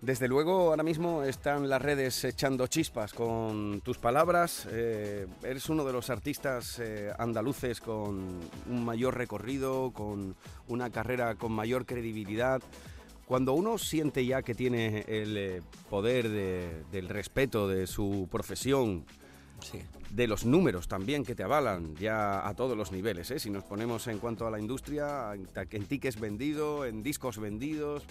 Desde 0.00 0.28
luego, 0.28 0.70
ahora 0.70 0.84
mismo 0.84 1.24
están 1.24 1.68
las 1.68 1.82
redes 1.82 2.22
echando 2.22 2.68
chispas 2.68 3.12
con 3.12 3.80
tus 3.80 3.98
palabras. 3.98 4.66
eh, 4.70 5.26
eres 5.42 5.68
uno 5.68 5.84
de 5.84 5.92
los 5.92 6.08
artistas 6.08 6.78
eh, 6.78 7.10
andaluces 7.18 7.80
con 7.80 8.38
un 8.68 8.84
mayor 8.84 9.16
recorrido, 9.16 9.90
con 9.92 10.36
una 10.68 10.90
carrera 10.90 11.34
con 11.34 11.50
mayor 11.50 11.84
credibilidad. 11.84 12.62
Cuando 13.26 13.54
uno 13.54 13.76
siente 13.76 14.24
ya 14.24 14.42
que 14.42 14.54
tiene 14.54 15.04
el 15.08 15.36
eh, 15.36 15.62
poder 15.90 16.28
de- 16.28 16.84
del 16.92 17.08
respeto 17.08 17.66
de 17.66 17.88
su 17.88 18.28
profesión, 18.30 19.04
de 20.10 20.28
los 20.28 20.46
números 20.46 20.86
también 20.86 21.24
que 21.24 21.34
te 21.34 21.42
avalan 21.42 21.96
ya 21.96 22.46
a 22.46 22.54
todos 22.54 22.76
los 22.76 22.92
niveles, 22.92 23.32
¿eh? 23.32 23.40
si 23.40 23.50
nos 23.50 23.64
ponemos 23.64 24.06
en 24.06 24.20
cuanto 24.20 24.46
a 24.46 24.50
la 24.52 24.60
industria, 24.60 25.32
en 25.34 25.86
tickets 25.86 26.20
vendidos, 26.20 26.86
en 26.86 27.02
discos 27.02 27.38
vendidos, 27.38 28.04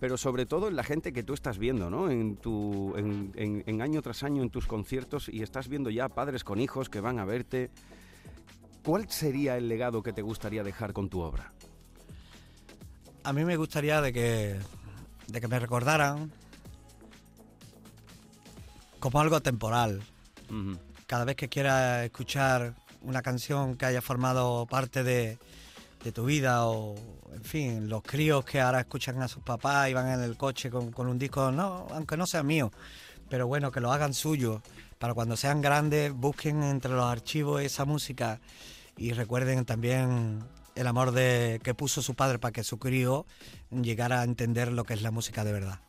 pero 0.00 0.16
sobre 0.16 0.44
todo 0.46 0.68
en 0.68 0.76
la 0.76 0.84
gente 0.84 1.12
que 1.12 1.22
tú 1.22 1.32
estás 1.34 1.58
viendo, 1.58 1.88
¿no? 1.90 2.10
En, 2.10 2.36
tu, 2.36 2.94
en, 2.96 3.32
en- 3.36 3.62
en 3.66 3.82
año 3.82 4.02
tras 4.02 4.22
año 4.22 4.42
en 4.42 4.50
tus 4.50 4.66
conciertos 4.66 5.28
y 5.28 5.42
estás 5.42 5.68
viendo 5.68 5.90
ya 5.90 6.08
padres 6.08 6.44
con 6.44 6.60
hijos 6.60 6.88
que 6.88 7.00
van 7.00 7.18
a 7.18 7.24
verte. 7.24 7.70
¿Cuál 8.84 9.08
sería 9.10 9.56
el 9.56 9.68
legado 9.68 10.02
que 10.02 10.12
te 10.12 10.20
gustaría 10.22 10.62
dejar 10.62 10.92
con 10.92 11.08
tu 11.08 11.20
obra? 11.20 11.52
A 13.22 13.32
mí 13.32 13.44
me 13.44 13.56
gustaría 13.56 14.02
de 14.02 14.12
que, 14.12 14.56
de 15.28 15.40
que 15.40 15.48
me 15.48 15.58
recordaran 15.58 16.30
como 19.00 19.20
algo 19.20 19.40
temporal. 19.40 20.02
Cada 21.06 21.24
vez 21.24 21.36
que 21.36 21.48
quiera 21.48 22.04
escuchar 22.04 22.74
una 23.02 23.22
canción 23.22 23.76
que 23.76 23.86
haya 23.86 24.02
formado 24.02 24.66
parte 24.66 25.02
de, 25.02 25.38
de 26.04 26.12
tu 26.12 26.26
vida 26.26 26.66
o, 26.66 26.94
en 27.34 27.42
fin, 27.42 27.88
los 27.88 28.02
críos 28.02 28.44
que 28.44 28.60
ahora 28.60 28.80
escuchan 28.80 29.20
a 29.22 29.28
sus 29.28 29.42
papás 29.42 29.88
y 29.88 29.94
van 29.94 30.08
en 30.08 30.20
el 30.20 30.36
coche 30.36 30.70
con, 30.70 30.92
con 30.92 31.08
un 31.08 31.18
disco, 31.18 31.50
no, 31.50 31.86
aunque 31.90 32.16
no 32.16 32.26
sea 32.26 32.42
mío, 32.42 32.70
pero 33.30 33.46
bueno, 33.46 33.72
que 33.72 33.80
lo 33.80 33.90
hagan 33.90 34.12
suyo, 34.12 34.62
para 34.98 35.14
cuando 35.14 35.36
sean 35.36 35.60
grandes 35.62 36.12
busquen 36.12 36.62
entre 36.62 36.92
los 36.92 37.04
archivos 37.04 37.62
esa 37.62 37.84
música 37.84 38.40
y 38.96 39.12
recuerden 39.12 39.64
también 39.64 40.44
el 40.74 40.86
amor 40.86 41.12
de, 41.12 41.60
que 41.62 41.74
puso 41.74 42.02
su 42.02 42.14
padre 42.14 42.38
para 42.38 42.52
que 42.52 42.64
su 42.64 42.78
crío 42.78 43.26
llegara 43.70 44.20
a 44.20 44.24
entender 44.24 44.72
lo 44.72 44.84
que 44.84 44.94
es 44.94 45.02
la 45.02 45.10
música 45.10 45.44
de 45.44 45.52
verdad. 45.52 45.80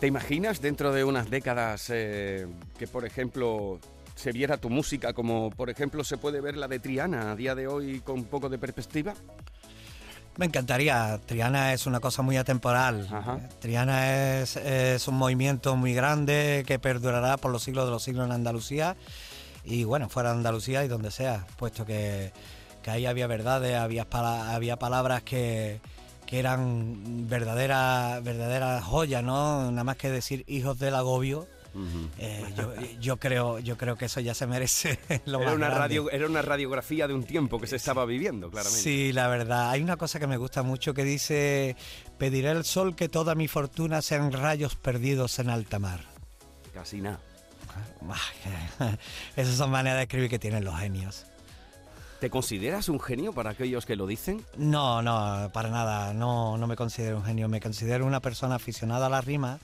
¿Te 0.00 0.06
imaginas 0.06 0.60
dentro 0.60 0.92
de 0.92 1.04
unas 1.04 1.30
décadas 1.30 1.86
eh, 1.90 2.46
que, 2.78 2.86
por 2.88 3.04
ejemplo, 3.04 3.78
se 4.14 4.32
viera 4.32 4.56
tu 4.58 4.70
música 4.70 5.12
como, 5.12 5.50
por 5.50 5.70
ejemplo, 5.70 6.04
se 6.04 6.16
puede 6.18 6.40
ver 6.40 6.56
la 6.56 6.68
de 6.68 6.78
Triana 6.78 7.32
a 7.32 7.36
día 7.36 7.54
de 7.54 7.66
hoy 7.66 8.00
con 8.00 8.16
un 8.20 8.24
poco 8.24 8.48
de 8.48 8.58
perspectiva? 8.58 9.14
Me 10.38 10.46
encantaría. 10.46 11.20
Triana 11.26 11.74
es 11.74 11.86
una 11.86 12.00
cosa 12.00 12.22
muy 12.22 12.36
atemporal. 12.38 13.06
Triana 13.60 14.40
es, 14.40 14.56
es 14.56 15.06
un 15.08 15.16
movimiento 15.16 15.76
muy 15.76 15.92
grande 15.92 16.64
que 16.66 16.78
perdurará 16.78 17.36
por 17.36 17.50
los 17.52 17.62
siglos 17.62 17.84
de 17.84 17.90
los 17.90 18.02
siglos 18.02 18.26
en 18.26 18.32
Andalucía 18.32 18.96
y 19.64 19.84
bueno, 19.84 20.08
fuera 20.08 20.30
de 20.30 20.36
Andalucía 20.36 20.84
y 20.84 20.88
donde 20.88 21.10
sea, 21.10 21.46
puesto 21.58 21.84
que, 21.84 22.32
que 22.82 22.90
ahí 22.90 23.04
había 23.06 23.26
verdades, 23.26 23.76
había, 23.76 24.08
pala- 24.08 24.54
había 24.54 24.76
palabras 24.78 25.22
que, 25.22 25.80
que 26.26 26.38
eran 26.38 27.28
verdaderas 27.28 28.24
verdaderas 28.24 28.82
joyas, 28.82 29.22
¿no? 29.22 29.70
Nada 29.70 29.84
más 29.84 29.96
que 29.98 30.08
decir 30.10 30.44
hijos 30.48 30.78
del 30.78 30.94
agobio. 30.94 31.46
Eh, 32.18 32.44
yo, 32.56 32.74
yo 33.00 33.16
creo 33.18 33.58
yo 33.58 33.76
creo 33.78 33.96
que 33.96 34.04
eso 34.06 34.20
ya 34.20 34.34
se 34.34 34.46
merece 34.46 34.98
lo 35.24 35.38
era, 35.38 35.46
más 35.46 35.56
una 35.56 35.66
grande. 35.66 35.78
radio, 35.78 36.10
era 36.10 36.26
una 36.26 36.42
radiografía 36.42 37.08
de 37.08 37.14
un 37.14 37.24
tiempo 37.24 37.60
que 37.60 37.66
se 37.66 37.76
estaba 37.76 38.04
viviendo, 38.04 38.50
claramente. 38.50 38.82
Sí, 38.82 39.12
la 39.12 39.28
verdad. 39.28 39.70
Hay 39.70 39.82
una 39.82 39.96
cosa 39.96 40.18
que 40.20 40.26
me 40.26 40.36
gusta 40.36 40.62
mucho 40.62 40.94
que 40.94 41.04
dice, 41.04 41.76
pediré 42.18 42.50
al 42.50 42.64
sol 42.64 42.94
que 42.94 43.08
toda 43.08 43.34
mi 43.34 43.48
fortuna 43.48 44.02
sean 44.02 44.32
rayos 44.32 44.76
perdidos 44.76 45.38
en 45.38 45.50
alta 45.50 45.78
mar. 45.78 46.00
Casi 46.74 47.00
nada. 47.00 47.20
Esas 49.36 49.56
son 49.56 49.70
maneras 49.70 49.98
de 49.98 50.02
escribir 50.02 50.28
que 50.28 50.38
tienen 50.38 50.64
los 50.64 50.78
genios. 50.78 51.26
¿Te 52.22 52.30
consideras 52.30 52.88
un 52.88 53.00
genio 53.00 53.32
para 53.32 53.50
aquellos 53.50 53.84
que 53.84 53.96
lo 53.96 54.06
dicen? 54.06 54.44
No, 54.56 55.02
no, 55.02 55.50
para 55.52 55.70
nada. 55.70 56.14
No, 56.14 56.56
no 56.56 56.68
me 56.68 56.76
considero 56.76 57.16
un 57.16 57.24
genio. 57.24 57.48
Me 57.48 57.60
considero 57.60 58.06
una 58.06 58.20
persona 58.20 58.54
aficionada 58.54 59.06
a 59.06 59.08
la 59.08 59.20
rima 59.20 59.58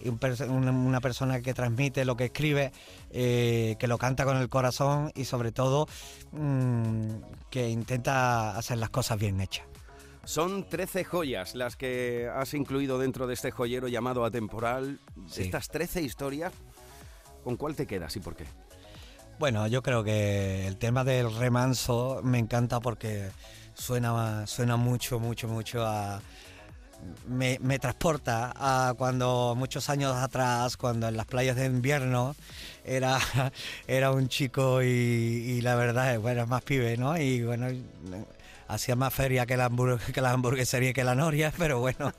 y 0.00 0.08
un 0.08 0.18
una, 0.50 1.00
persona 1.00 1.40
que 1.40 1.54
transmite 1.54 2.04
lo 2.04 2.16
que 2.16 2.24
escribe, 2.24 2.72
eh, 3.12 3.76
que 3.78 3.86
lo 3.86 3.96
canta 3.96 4.24
con 4.24 4.38
el 4.38 4.48
corazón 4.48 5.12
y 5.14 5.24
sobre 5.24 5.52
todo 5.52 5.86
mm, 6.32 7.10
que 7.48 7.68
intenta 7.68 8.58
hacer 8.58 8.78
las 8.78 8.90
cosas 8.90 9.16
bien 9.16 9.40
hechas. 9.40 9.68
Son 10.24 10.68
13 10.68 11.04
joyas 11.04 11.54
las 11.54 11.76
que 11.76 12.28
has 12.28 12.54
incluido 12.54 12.98
dentro 12.98 13.28
de 13.28 13.34
este 13.34 13.52
joyero 13.52 13.86
llamado 13.86 14.24
Atemporal. 14.24 14.98
Sí. 15.28 15.42
Estas 15.42 15.68
13 15.68 16.02
historias, 16.02 16.52
¿con 17.44 17.56
cuál 17.56 17.76
te 17.76 17.86
quedas 17.86 18.16
y 18.16 18.18
por 18.18 18.34
qué? 18.34 18.46
Bueno, 19.40 19.66
yo 19.68 19.82
creo 19.82 20.04
que 20.04 20.66
el 20.66 20.76
tema 20.76 21.02
del 21.02 21.34
remanso 21.34 22.20
me 22.22 22.38
encanta 22.38 22.78
porque 22.78 23.30
suena, 23.72 24.46
suena 24.46 24.76
mucho, 24.76 25.18
mucho, 25.18 25.48
mucho 25.48 25.82
a... 25.82 26.20
Me, 27.26 27.58
me 27.62 27.78
transporta 27.78 28.52
a 28.54 28.92
cuando 28.98 29.54
muchos 29.56 29.88
años 29.88 30.14
atrás, 30.14 30.76
cuando 30.76 31.08
en 31.08 31.16
las 31.16 31.24
playas 31.24 31.56
de 31.56 31.64
invierno 31.64 32.36
era, 32.84 33.18
era 33.88 34.12
un 34.12 34.28
chico 34.28 34.82
y, 34.82 35.62
la 35.62 35.74
verdad 35.74 36.20
bueno, 36.20 36.46
más 36.46 36.60
pibe, 36.60 36.98
¿no? 36.98 37.16
Y 37.16 37.42
bueno, 37.42 37.68
hacía 38.72 38.96
más 38.96 39.12
feria 39.14 39.46
que 39.46 39.56
la, 39.56 39.70
que 40.14 40.20
la 40.20 40.30
hamburguesería 40.32 40.90
y 40.90 40.92
que 40.92 41.04
la 41.04 41.14
noria, 41.14 41.52
pero 41.58 41.80
bueno, 41.80 42.12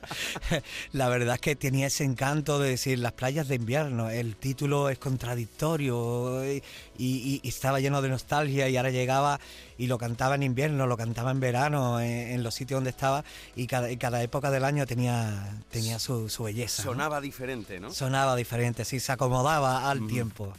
la 0.93 1.09
verdad 1.09 1.35
es 1.35 1.41
que 1.41 1.55
tenía 1.55 1.87
ese 1.87 2.03
encanto 2.03 2.59
de 2.59 2.69
decir 2.69 2.99
las 2.99 3.13
playas 3.13 3.47
de 3.47 3.55
invierno, 3.55 4.09
el 4.09 4.35
título 4.35 4.89
es 4.89 4.97
contradictorio 4.99 6.45
y, 6.45 6.63
y- 6.97 7.39
y 7.43 7.47
estaba 7.47 7.79
lleno 7.79 8.01
de 8.01 8.09
nostalgia 8.09 8.69
y 8.69 8.77
ahora 8.77 8.89
llegaba 8.89 9.39
y 9.77 9.87
lo 9.87 9.97
cantaba 9.97 10.35
en 10.35 10.43
invierno, 10.43 10.85
lo 10.87 10.97
cantaba 10.97 11.31
en 11.31 11.39
verano, 11.39 11.99
en, 11.99 12.09
en 12.31 12.43
los 12.43 12.53
sitios 12.53 12.77
donde 12.77 12.91
estaba 12.91 13.23
y 13.55 13.67
cada, 13.67 13.89
y 13.91 13.97
cada 13.97 14.21
época 14.21 14.51
del 14.51 14.63
año 14.65 14.85
tenía, 14.85 15.57
tenía 15.71 15.97
su, 15.99 16.29
su 16.29 16.43
belleza. 16.43 16.83
¿no? 16.83 16.91
Sonaba 16.91 17.21
diferente, 17.21 17.79
¿no? 17.79 17.91
Sonaba 17.91 18.35
diferente, 18.35 18.85
sí, 18.85 18.99
se 18.99 19.11
acomodaba 19.11 19.89
al 19.89 20.05
tiempo. 20.07 20.53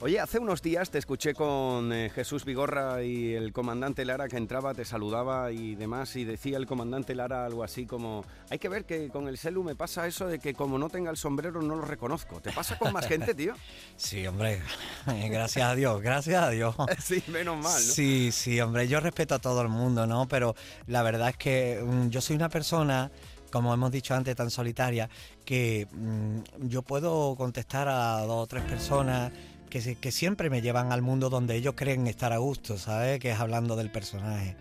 Oye, 0.00 0.20
hace 0.20 0.38
unos 0.38 0.60
días 0.60 0.90
te 0.90 0.98
escuché 0.98 1.32
con 1.32 1.90
eh, 1.90 2.10
Jesús 2.10 2.44
Vigorra 2.44 3.02
y 3.02 3.32
el 3.32 3.54
comandante 3.54 4.04
Lara 4.04 4.28
que 4.28 4.36
entraba, 4.36 4.74
te 4.74 4.84
saludaba 4.84 5.50
y 5.52 5.74
demás, 5.74 6.14
y 6.16 6.24
decía 6.26 6.58
el 6.58 6.66
comandante 6.66 7.14
Lara 7.14 7.46
algo 7.46 7.64
así 7.64 7.86
como, 7.86 8.22
hay 8.50 8.58
que 8.58 8.68
ver 8.68 8.84
que 8.84 9.08
con 9.08 9.26
el 9.26 9.38
celu 9.38 9.64
me 9.64 9.74
pasa 9.74 10.06
eso 10.06 10.26
de 10.26 10.38
que 10.38 10.52
como 10.52 10.78
no 10.78 10.90
tenga 10.90 11.10
el 11.10 11.16
sombrero 11.16 11.62
no 11.62 11.76
lo 11.76 11.82
reconozco. 11.82 12.42
¿Te 12.42 12.52
pasa 12.52 12.78
con 12.78 12.92
más 12.92 13.06
gente, 13.06 13.34
tío? 13.34 13.54
Sí, 13.96 14.26
hombre, 14.26 14.60
gracias 15.30 15.66
a 15.66 15.74
Dios, 15.74 16.02
gracias 16.02 16.42
a 16.42 16.50
Dios. 16.50 16.74
Sí, 17.02 17.22
menos 17.28 17.56
mal, 17.56 17.72
¿no? 17.72 17.78
Sí, 17.78 18.30
sí, 18.32 18.60
hombre, 18.60 18.88
yo 18.88 19.00
respeto 19.00 19.34
a 19.34 19.38
todo 19.38 19.62
el 19.62 19.68
mundo, 19.68 20.06
¿no? 20.06 20.28
Pero 20.28 20.54
la 20.88 21.02
verdad 21.02 21.30
es 21.30 21.36
que 21.38 21.82
mm, 21.82 22.10
yo 22.10 22.20
soy 22.20 22.36
una 22.36 22.50
persona, 22.50 23.10
como 23.50 23.72
hemos 23.72 23.90
dicho 23.90 24.14
antes, 24.14 24.36
tan 24.36 24.50
solitaria, 24.50 25.08
que 25.46 25.88
mm, 25.90 26.66
yo 26.68 26.82
puedo 26.82 27.34
contestar 27.34 27.88
a 27.88 28.20
dos 28.20 28.44
o 28.44 28.46
tres 28.46 28.62
personas 28.64 29.32
que, 29.68 29.96
que 29.96 30.12
siempre 30.12 30.50
me 30.50 30.62
llevan 30.62 30.92
al 30.92 31.02
mundo 31.02 31.28
donde 31.30 31.54
ellos 31.56 31.74
creen 31.76 32.06
estar 32.06 32.32
a 32.32 32.38
gusto, 32.38 32.78
¿sabes? 32.78 33.18
Que 33.20 33.30
es 33.30 33.40
hablando 33.40 33.76
del 33.76 33.90
personaje. 33.90 34.56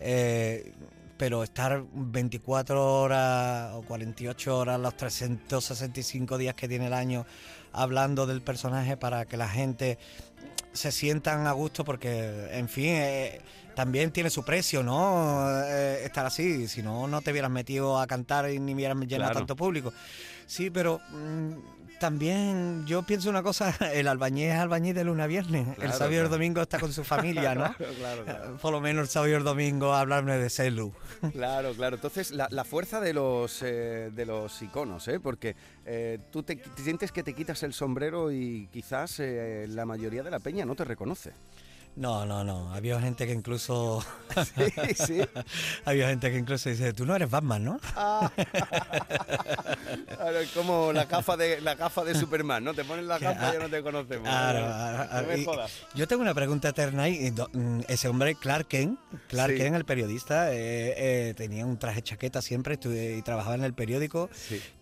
Eh, 0.00 0.72
pero 1.16 1.42
estar 1.44 1.82
24 1.92 3.00
horas 3.02 3.72
o 3.74 3.82
48 3.82 4.58
horas, 4.58 4.80
los 4.80 4.96
365 4.96 6.38
días 6.38 6.54
que 6.54 6.68
tiene 6.68 6.86
el 6.88 6.92
año, 6.92 7.24
hablando 7.72 8.26
del 8.26 8.42
personaje 8.42 8.96
para 8.96 9.24
que 9.24 9.36
la 9.36 9.48
gente 9.48 9.98
se 10.72 10.90
sientan 10.90 11.46
a 11.46 11.52
gusto 11.52 11.84
porque, 11.84 12.48
en 12.50 12.68
fin, 12.68 12.86
eh, 12.88 13.40
también 13.76 14.10
tiene 14.10 14.28
su 14.30 14.44
precio, 14.44 14.82
¿no? 14.82 15.46
Eh, 15.66 16.04
estar 16.04 16.26
así, 16.26 16.66
si 16.68 16.82
no, 16.82 17.06
no 17.06 17.20
te 17.22 17.30
hubieras 17.30 17.50
metido 17.50 17.98
a 18.00 18.06
cantar 18.06 18.50
y 18.50 18.58
ni 18.58 18.74
hubieras 18.74 18.96
llenado 18.98 19.30
Claro. 19.30 19.34
tanto 19.40 19.56
público. 19.56 19.92
Sí, 20.46 20.70
pero 20.70 21.00
mm, 21.10 21.52
también 21.98 22.84
yo 22.86 23.02
pienso 23.02 23.30
una 23.30 23.42
cosa, 23.42 23.74
el 23.92 24.08
albañil 24.08 24.46
es 24.46 24.56
albañil 24.56 24.94
de 24.94 25.04
luna 25.04 25.24
a 25.24 25.26
viernes, 25.26 25.68
el 25.80 25.92
sábado 25.92 26.12
y 26.12 26.16
el 26.16 26.28
domingo 26.28 26.60
está 26.62 26.78
con 26.78 26.92
su 26.92 27.04
familia, 27.04 27.54
¿no? 27.54 27.74
Claro, 27.74 27.94
claro, 27.94 28.24
claro. 28.24 28.56
Por 28.58 28.72
lo 28.72 28.80
menos 28.80 29.02
el 29.02 29.08
sábado 29.08 29.32
y 29.32 29.34
el 29.34 29.44
domingo 29.44 29.94
hablarme 29.94 30.36
de 30.38 30.50
celu. 30.50 30.92
Claro, 31.32 31.72
claro. 31.74 31.96
Entonces, 31.96 32.30
la, 32.32 32.48
la 32.50 32.64
fuerza 32.64 33.00
de 33.00 33.12
los, 33.14 33.62
eh, 33.62 34.10
de 34.14 34.26
los 34.26 34.60
iconos, 34.62 35.08
¿eh? 35.08 35.20
Porque 35.20 35.56
eh, 35.86 36.18
tú 36.30 36.42
te, 36.42 36.56
te 36.56 36.82
sientes 36.82 37.12
que 37.12 37.22
te 37.22 37.34
quitas 37.34 37.62
el 37.62 37.72
sombrero 37.72 38.30
y 38.30 38.68
quizás 38.72 39.20
eh, 39.20 39.66
la 39.68 39.86
mayoría 39.86 40.22
de 40.22 40.30
la 40.30 40.38
peña 40.38 40.64
no 40.64 40.74
te 40.74 40.84
reconoce. 40.84 41.32
No, 41.96 42.26
no, 42.26 42.42
no. 42.42 42.74
Había 42.74 43.00
gente 43.00 43.26
que 43.26 43.32
incluso. 43.32 44.04
Sí, 44.34 44.94
sí. 44.94 45.20
Había 45.84 46.08
gente 46.08 46.30
que 46.30 46.38
incluso 46.38 46.68
dice, 46.68 46.92
tú 46.92 47.06
no 47.06 47.14
eres 47.14 47.30
Batman, 47.30 47.64
¿no? 47.64 47.80
Claro, 50.06 50.38
es 50.40 50.50
como 50.50 50.92
la 50.92 51.04
gafa 51.04 51.36
de 51.36 51.60
la 51.60 51.74
gafa 51.74 52.04
de 52.04 52.14
Superman, 52.14 52.64
¿no? 52.64 52.74
Te 52.74 52.84
pones 52.84 53.04
la 53.04 53.18
gafa 53.18 53.50
y 53.50 53.52
ya 53.54 53.58
no 53.58 53.68
te 53.68 53.82
conocemos. 53.82 54.28
Claro, 54.28 55.22
no 55.22 55.28
me 55.28 55.44
jodas. 55.44 55.72
Yo 55.94 56.06
tengo 56.08 56.22
una 56.22 56.34
pregunta 56.34 56.68
eterna 56.70 57.08
y 57.08 57.30
do- 57.30 57.48
mm, 57.52 57.80
ese 57.88 58.08
hombre, 58.08 58.34
Clark 58.34 58.68
Kent, 58.68 58.98
Clark 59.28 59.52
Sí. 59.52 59.58
Kent, 59.58 59.76
el 59.76 59.84
periodista, 59.84 60.52
eh, 60.52 60.94
eh, 61.30 61.34
tenía 61.36 61.66
un 61.66 61.78
traje 61.78 62.02
chaqueta 62.02 62.42
siempre 62.42 62.78
y 62.82 63.22
trabajaba 63.22 63.54
en 63.54 63.64
el 63.64 63.74
periódico. 63.74 64.28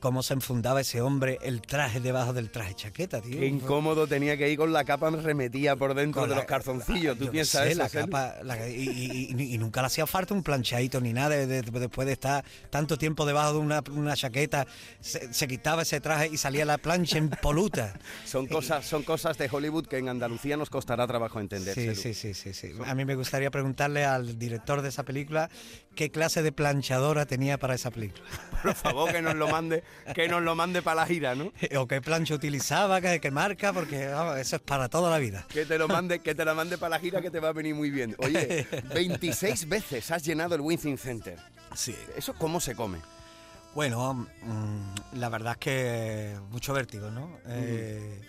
¿Cómo 0.00 0.22
se 0.22 0.34
enfundaba 0.34 0.80
ese 0.80 1.00
hombre 1.00 1.38
el 1.42 1.60
traje 1.62 2.00
debajo 2.00 2.32
del 2.32 2.50
traje 2.50 2.74
chaqueta, 2.74 3.20
tío? 3.20 3.38
Qué 3.38 3.46
incómodo 3.46 4.06
tenía 4.06 4.36
que 4.36 4.48
ir 4.50 4.58
con 4.58 4.72
la 4.72 4.84
capa 4.84 5.10
remetida 5.10 5.76
por 5.76 5.94
dentro 5.94 6.20
Con 6.22 6.28
de 6.30 6.36
la- 6.36 6.42
los 6.42 6.48
calzoncillos. 6.48 7.18
¿Tú 7.18 7.28
piensas 7.30 7.64
sé, 7.64 7.72
eso? 7.72 7.78
la 7.82 7.88
capa, 7.88 8.34
la- 8.42 8.68
y, 8.68 8.72
y- 8.88 9.34
y- 9.36 9.54
y 9.54 9.58
nunca 9.58 9.80
le 9.80 9.86
hacía 9.86 10.06
falta 10.06 10.34
un 10.34 10.42
planchadito 10.42 11.00
ni 11.00 11.12
nada 11.12 11.30
de- 11.30 11.46
de- 11.46 11.62
después 11.62 12.06
de 12.06 12.12
estar 12.12 12.44
tanto 12.70 12.96
tiempo 12.98 13.26
debajo 13.26 13.52
de 13.54 13.58
una, 13.58 13.82
una 13.90 14.14
chaqueta, 14.16 14.66
se, 15.02 15.32
se 15.32 15.48
quitaba 15.48 15.82
ese 15.82 16.00
traje 16.00 16.30
y 16.32 16.36
salía 16.36 16.64
la 16.64 16.78
plancha 16.78 17.18
impoluta. 17.18 17.94
Son 18.24 18.46
cosas, 18.46 18.86
son 18.86 19.02
cosas 19.02 19.36
de 19.36 19.48
Hollywood 19.50 19.86
que 19.86 19.98
en 19.98 20.08
Andalucía 20.08 20.56
nos 20.56 20.70
costará 20.70 21.06
trabajo 21.06 21.40
entender. 21.40 21.74
Sí, 21.74 21.94
sí, 21.94 22.14
sí, 22.14 22.34
sí, 22.34 22.54
sí. 22.54 22.72
A 22.86 22.94
mí 22.94 23.04
me 23.04 23.14
gustaría 23.14 23.50
preguntarle 23.50 24.04
al 24.04 24.38
director 24.38 24.80
de 24.80 24.88
esa 24.88 25.02
película 25.02 25.50
qué 25.94 26.10
clase 26.10 26.42
de 26.42 26.52
planchadora 26.52 27.26
tenía 27.26 27.58
para 27.58 27.74
esa 27.74 27.90
película. 27.90 28.24
Por 28.62 28.74
favor, 28.74 29.12
que 29.12 29.20
nos 29.20 29.34
lo 29.34 29.48
mande, 29.48 29.82
que 30.14 30.28
nos 30.28 30.42
lo 30.42 30.54
mande 30.54 30.82
para 30.82 31.02
la 31.02 31.06
gira, 31.06 31.34
¿no? 31.34 31.52
o 31.78 31.86
qué 31.86 32.00
plancha 32.00 32.34
utilizaba, 32.34 33.00
qué, 33.00 33.20
qué 33.20 33.30
marca, 33.30 33.72
porque 33.72 34.06
vamos, 34.08 34.38
eso 34.38 34.56
es 34.56 34.62
para 34.62 34.88
toda 34.88 35.10
la 35.10 35.18
vida. 35.18 35.46
Que 35.48 35.66
te 35.66 35.78
lo 35.78 35.88
mande, 35.88 36.20
que 36.20 36.34
te 36.34 36.44
la 36.44 36.54
mande 36.54 36.78
para 36.78 36.90
la 36.90 37.00
gira 37.00 37.20
que 37.20 37.30
te 37.30 37.40
va 37.40 37.48
a 37.48 37.52
venir 37.52 37.74
muy 37.74 37.90
bien. 37.90 38.14
Oye, 38.18 38.66
26 38.94 39.68
veces 39.68 40.10
has 40.10 40.22
llenado 40.22 40.54
el 40.54 40.60
Wincing 40.60 40.96
Center. 40.96 41.38
Sí. 41.74 41.94
¿Eso 42.16 42.34
cómo 42.34 42.60
se 42.60 42.74
come? 42.74 42.98
Bueno, 43.74 44.12
mm, 44.42 45.16
la 45.18 45.28
verdad 45.30 45.52
es 45.52 45.58
que 45.58 46.36
mucho 46.50 46.74
vértigo, 46.74 47.10
¿no? 47.10 47.38
Eh, 47.46 48.20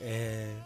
eh, 0.00 0.56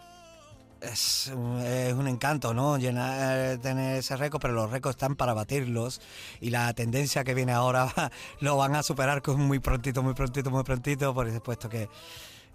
es, 0.81 1.31
un- 1.35 1.59
es 1.61 1.93
un 1.93 2.07
encanto, 2.07 2.51
¿no? 2.53 2.77
Llenar, 2.77 3.59
tener 3.59 3.97
ese 3.99 4.17
récord, 4.17 4.41
pero 4.41 4.53
los 4.55 4.71
récords 4.71 4.95
están 4.95 5.15
para 5.15 5.33
batirlos 5.35 6.01
y 6.41 6.49
la 6.49 6.73
tendencia 6.73 7.23
que 7.23 7.35
viene 7.35 7.51
ahora 7.51 7.93
lo 8.39 8.57
van 8.57 8.75
a 8.75 8.81
superar 8.81 9.21
con 9.21 9.39
muy 9.39 9.59
prontito, 9.59 10.01
muy 10.01 10.15
prontito, 10.15 10.49
muy 10.49 10.63
prontito, 10.63 11.13
por 11.13 11.31
supuesto 11.31 11.69
que, 11.69 11.87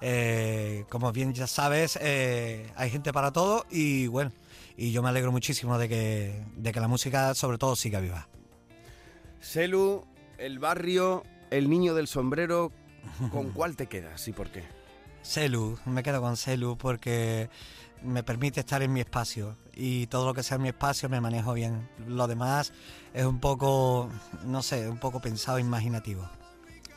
eh, 0.01 0.85
como 0.91 1.13
bien 1.13 1.33
ya 1.33 1.47
sabes, 1.47 1.97
eh, 2.03 2.73
hay 2.75 2.91
gente 2.91 3.13
para 3.13 3.31
todo 3.33 3.67
y 3.71 4.09
bueno, 4.09 4.33
y 4.77 4.91
yo 4.91 5.01
me 5.01 5.11
alegro 5.11 5.31
muchísimo 5.31 5.79
de 5.79 5.89
que, 5.89 6.45
de 6.57 6.73
que 6.73 6.81
la 6.81 6.89
música 6.89 7.35
sobre 7.35 7.57
todo 7.57 7.77
siga 7.77 8.01
viva. 8.01 8.27
Selu, 9.41 10.05
el 10.39 10.59
barrio, 10.59 11.23
el 11.51 11.71
niño 11.71 11.95
del 11.95 12.07
sombrero, 12.07 12.73
¿con 13.31 13.51
cuál 13.53 13.77
te 13.77 13.87
quedas 13.87 14.27
y 14.29 14.33
por 14.33 14.51
qué? 14.51 14.65
Celu, 15.23 15.79
me 15.85 16.03
quedo 16.03 16.21
con 16.21 16.37
Celu 16.37 16.77
porque 16.79 17.51
me 18.03 18.23
permite 18.23 18.61
estar 18.61 18.83
en 18.83 18.93
mi 18.93 19.01
espacio 19.01 19.57
y 19.75 20.07
todo 20.07 20.27
lo 20.27 20.35
que 20.35 20.43
sea 20.43 20.59
mi 20.59 20.69
espacio 20.69 21.09
me 21.09 21.21
manejo 21.21 21.55
bien. 21.55 21.89
Lo 22.07 22.27
demás 22.27 22.73
es 23.13 23.25
un 23.25 23.41
poco, 23.41 24.09
no 24.45 24.63
sé, 24.63 24.89
un 24.89 24.99
poco 24.99 25.21
pensado, 25.21 25.59
imaginativo. 25.59 26.29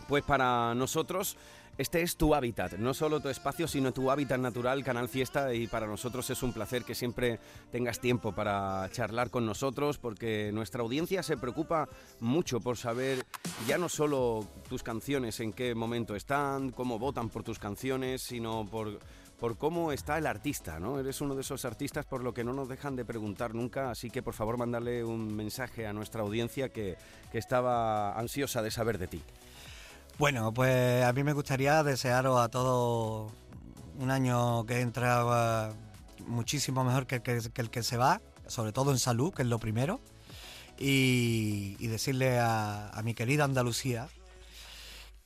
Pues 0.07 0.23
para 0.23 0.75
nosotros 0.75 1.37
este 1.77 2.01
es 2.01 2.17
tu 2.17 2.35
hábitat, 2.35 2.73
no 2.73 2.93
solo 2.93 3.19
tu 3.19 3.29
espacio, 3.29 3.67
sino 3.67 3.91
tu 3.91 4.11
hábitat 4.11 4.39
natural, 4.39 4.83
Canal 4.83 5.09
Fiesta, 5.09 5.53
y 5.53 5.67
para 5.67 5.87
nosotros 5.87 6.29
es 6.29 6.43
un 6.43 6.53
placer 6.53 6.83
que 6.83 6.95
siempre 6.95 7.39
tengas 7.71 7.99
tiempo 7.99 8.33
para 8.33 8.89
charlar 8.91 9.29
con 9.29 9.45
nosotros, 9.45 9.97
porque 9.97 10.51
nuestra 10.53 10.81
audiencia 10.81 11.23
se 11.23 11.37
preocupa 11.37 11.87
mucho 12.19 12.59
por 12.59 12.77
saber 12.77 13.25
ya 13.67 13.77
no 13.77 13.89
solo 13.89 14.47
tus 14.69 14.83
canciones, 14.83 15.39
en 15.39 15.53
qué 15.53 15.73
momento 15.73 16.15
están, 16.15 16.71
cómo 16.71 16.99
votan 16.99 17.29
por 17.29 17.43
tus 17.43 17.59
canciones, 17.59 18.21
sino 18.21 18.65
por 18.65 18.99
por 19.41 19.57
cómo 19.57 19.91
está 19.91 20.19
el 20.19 20.27
artista, 20.27 20.79
¿no? 20.79 20.99
Eres 20.99 21.19
uno 21.19 21.33
de 21.33 21.41
esos 21.41 21.65
artistas 21.65 22.05
por 22.05 22.23
lo 22.23 22.31
que 22.31 22.43
no 22.43 22.53
nos 22.53 22.69
dejan 22.69 22.95
de 22.95 23.03
preguntar 23.03 23.55
nunca, 23.55 23.89
así 23.89 24.11
que 24.11 24.21
por 24.21 24.35
favor 24.35 24.55
mándale 24.55 25.03
un 25.03 25.35
mensaje 25.35 25.87
a 25.87 25.93
nuestra 25.93 26.21
audiencia 26.21 26.69
que, 26.69 26.95
que 27.31 27.39
estaba 27.39 28.13
ansiosa 28.19 28.61
de 28.61 28.69
saber 28.69 28.99
de 28.99 29.07
ti. 29.07 29.23
Bueno, 30.21 30.53
pues 30.53 31.03
a 31.03 31.13
mí 31.13 31.23
me 31.23 31.33
gustaría 31.33 31.81
desearos 31.81 32.39
a 32.39 32.47
todos 32.47 33.31
un 33.97 34.11
año 34.11 34.67
que 34.67 34.79
entra 34.79 35.71
eh, 35.71 35.73
muchísimo 36.27 36.83
mejor 36.83 37.07
que 37.07 37.15
el 37.55 37.69
que, 37.71 37.81
se 37.81 37.97
va, 37.97 38.21
sobre 38.45 38.71
todo 38.71 38.91
en 38.91 38.99
salud, 38.99 39.33
que 39.33 39.41
es 39.41 39.47
lo 39.47 39.57
primero, 39.57 39.99
y, 40.77 41.87
decirle 41.87 42.37
a 42.39 43.01
mi 43.03 43.15
querida 43.15 43.45
Andalucía 43.45 44.09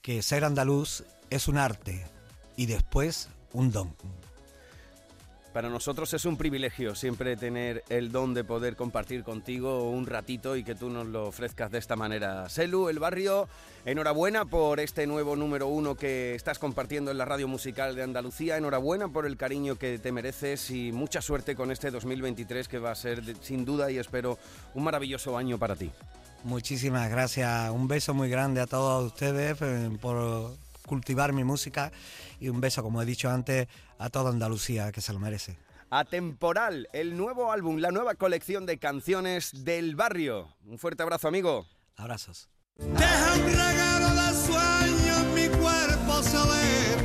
que 0.02 0.22
ser 0.22 0.46
andaluz 0.46 1.04
es 1.30 1.50
un 1.50 1.58
arte 1.58 2.08
y 2.56 2.68
después 2.68 3.28
un 3.52 3.74
don. 3.74 3.93
Para 5.56 5.70
nosotros 5.70 6.14
es 6.14 6.26
un 6.26 6.36
privilegio 6.36 6.95
siempre 6.95 7.38
tener 7.38 7.86
el 7.88 8.12
don 8.12 8.34
de 8.34 8.43
poder 8.43 8.76
compartir 8.76 9.24
contigo 9.24 9.89
un 9.89 10.06
ratito 10.06 10.58
y 10.58 10.66
que 10.66 10.76
tú 10.76 10.89
nos 10.89 11.08
lo 11.08 11.30
ofrezcas 11.30 11.72
de 11.72 11.78
esta 11.78 11.95
manera. 11.95 12.49
Selu, 12.49 12.89
el 12.89 12.99
barrio, 12.99 13.47
enhorabuena 13.86 14.43
por 14.43 14.82
este 14.82 15.08
nuevo 15.08 15.38
número 15.38 15.70
uno 15.70 15.95
que 15.95 16.36
estás 16.36 16.60
compartiendo 16.60 17.10
en 17.10 17.18
la 17.18 17.24
radio 17.24 17.47
musical 17.47 17.95
de 17.95 18.03
Andalucía. 18.03 18.58
Enhorabuena 18.58 19.08
por 19.08 19.26
el 19.26 19.38
cariño 19.38 19.78
que 19.78 19.97
te 19.97 20.12
mereces 20.12 20.70
y 20.72 20.91
mucha 20.91 21.22
suerte 21.22 21.56
con 21.56 21.72
este 21.72 21.89
2023 21.89 22.68
que 22.68 22.78
va 22.78 22.91
a 22.91 22.95
ser 22.95 23.24
sin 23.39 23.64
duda 23.64 23.89
y 23.89 23.97
espero 23.97 24.38
un 24.74 24.84
maravilloso 24.84 25.38
año 25.38 25.58
para 25.58 25.78
ti. 25.78 25.89
Muchísimas 26.43 27.10
gracias. 27.10 27.72
Un 27.72 27.88
beso 27.88 28.14
muy 28.14 28.30
grande 28.30 28.60
a 28.60 28.68
todos 28.68 29.06
ustedes 29.06 29.58
eh, 29.62 29.89
por 30.01 30.64
cultivar 30.86 31.34
mi 31.34 31.44
música 31.44 31.92
y 32.40 32.50
un 32.50 32.62
beso, 32.62 32.84
como 32.84 33.02
he 33.02 33.06
dicho 33.06 33.30
antes, 33.30 33.68
a 33.98 34.10
toda 34.10 34.30
Andalucía, 34.30 34.92
que 34.92 35.02
se 35.02 35.14
lo 35.14 35.20
merece. 35.20 35.58
Atemporal, 35.90 36.90
el 36.94 37.16
nuevo 37.16 37.52
álbum, 37.52 37.78
la 37.78 37.92
nueva 37.92 38.16
colección 38.16 38.66
de 38.66 38.80
canciones 38.80 39.64
del 39.64 39.96
barrio. 39.96 40.50
Un 40.66 40.78
fuerte 40.78 41.04
abrazo, 41.04 41.28
amigo. 41.28 41.66
Abrazos. 41.96 42.50
Deja 42.78 43.34
un 43.36 43.46
regalo 43.46 44.10
de 44.10 44.34
sueño 44.34 45.16
en 45.22 45.34
mi 45.34 45.48
cuerpo 45.58 46.24
saber. 46.24 46.98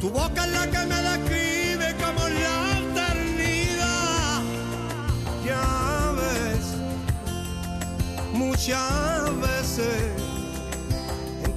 Tu 0.00 0.10
boca 0.10 0.44
es 0.44 0.52
la 0.52 0.70
que 0.70 0.86
me 0.86 1.02
describe 1.02 1.94
como 2.04 2.28
la 2.28 2.78
eternidad. 2.80 4.42
Ya 5.46 6.12
ves, 6.16 6.76
muchas 8.34 9.11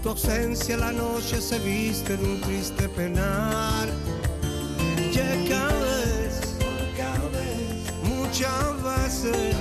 tu 0.06 0.12
ausencia 0.12 0.78
la 0.78 0.92
noche 0.92 1.42
se 1.42 1.58
viste 1.58 2.16
de 2.16 2.24
un 2.24 2.40
triste 2.40 2.88
penar. 2.90 3.88
Cada 6.96 7.28
vez, 7.30 7.92
muchas 8.04 8.84
veces. 8.84 9.56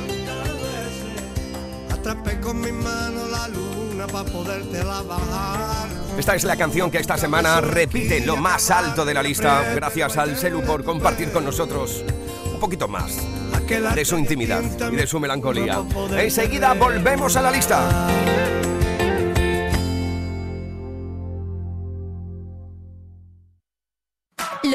Atrapé 1.90 2.38
con 2.40 2.60
mi 2.60 2.72
mano 2.72 3.26
la 3.26 3.48
luna 3.48 4.06
para 4.06 4.30
podértela 4.30 5.00
bajar. 5.00 5.88
Esta 6.18 6.34
es 6.34 6.44
la 6.44 6.56
canción 6.56 6.90
que 6.90 6.98
esta 6.98 7.16
semana 7.16 7.62
repite 7.62 8.20
lo 8.20 8.36
más 8.36 8.70
alto 8.70 9.06
de 9.06 9.14
la 9.14 9.22
lista. 9.22 9.72
Gracias 9.74 10.18
al 10.18 10.36
Celu 10.36 10.62
por 10.62 10.84
compartir 10.84 11.32
con 11.32 11.46
nosotros 11.46 12.04
un 12.52 12.60
poquito 12.60 12.86
más 12.86 13.16
de 13.94 14.04
su 14.04 14.18
intimidad 14.18 14.62
y 14.92 14.96
de 14.96 15.06
su 15.06 15.18
melancolía. 15.18 15.82
Enseguida 16.18 16.74
volvemos 16.74 17.34
a 17.34 17.40
la 17.40 17.50
lista. 17.50 18.63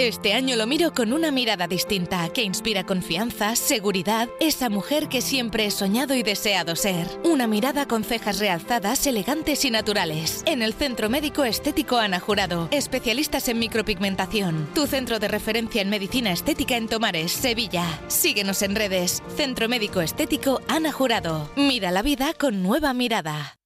Este 0.00 0.32
año 0.32 0.56
lo 0.56 0.66
miro 0.66 0.94
con 0.94 1.12
una 1.12 1.30
mirada 1.30 1.66
distinta 1.66 2.30
que 2.30 2.42
inspira 2.42 2.86
confianza, 2.86 3.54
seguridad, 3.54 4.30
esa 4.40 4.70
mujer 4.70 5.08
que 5.08 5.20
siempre 5.20 5.66
he 5.66 5.70
soñado 5.70 6.14
y 6.14 6.22
deseado 6.22 6.74
ser. 6.74 7.06
Una 7.22 7.46
mirada 7.46 7.86
con 7.86 8.02
cejas 8.02 8.38
realzadas, 8.38 9.06
elegantes 9.06 9.62
y 9.66 9.70
naturales. 9.70 10.42
En 10.46 10.62
el 10.62 10.72
Centro 10.72 11.10
Médico 11.10 11.44
Estético 11.44 11.98
Ana 11.98 12.18
Jurado, 12.18 12.68
especialistas 12.70 13.48
en 13.48 13.58
micropigmentación. 13.58 14.68
Tu 14.74 14.86
centro 14.86 15.18
de 15.18 15.28
referencia 15.28 15.82
en 15.82 15.90
medicina 15.90 16.32
estética 16.32 16.78
en 16.78 16.88
Tomares, 16.88 17.32
Sevilla. 17.32 17.84
Síguenos 18.08 18.62
en 18.62 18.76
redes. 18.76 19.22
Centro 19.36 19.68
Médico 19.68 20.00
Estético 20.00 20.62
Ana 20.66 20.92
Jurado. 20.92 21.50
Mira 21.56 21.90
la 21.90 22.00
vida 22.00 22.32
con 22.32 22.62
nueva 22.62 22.94
mirada. 22.94 23.59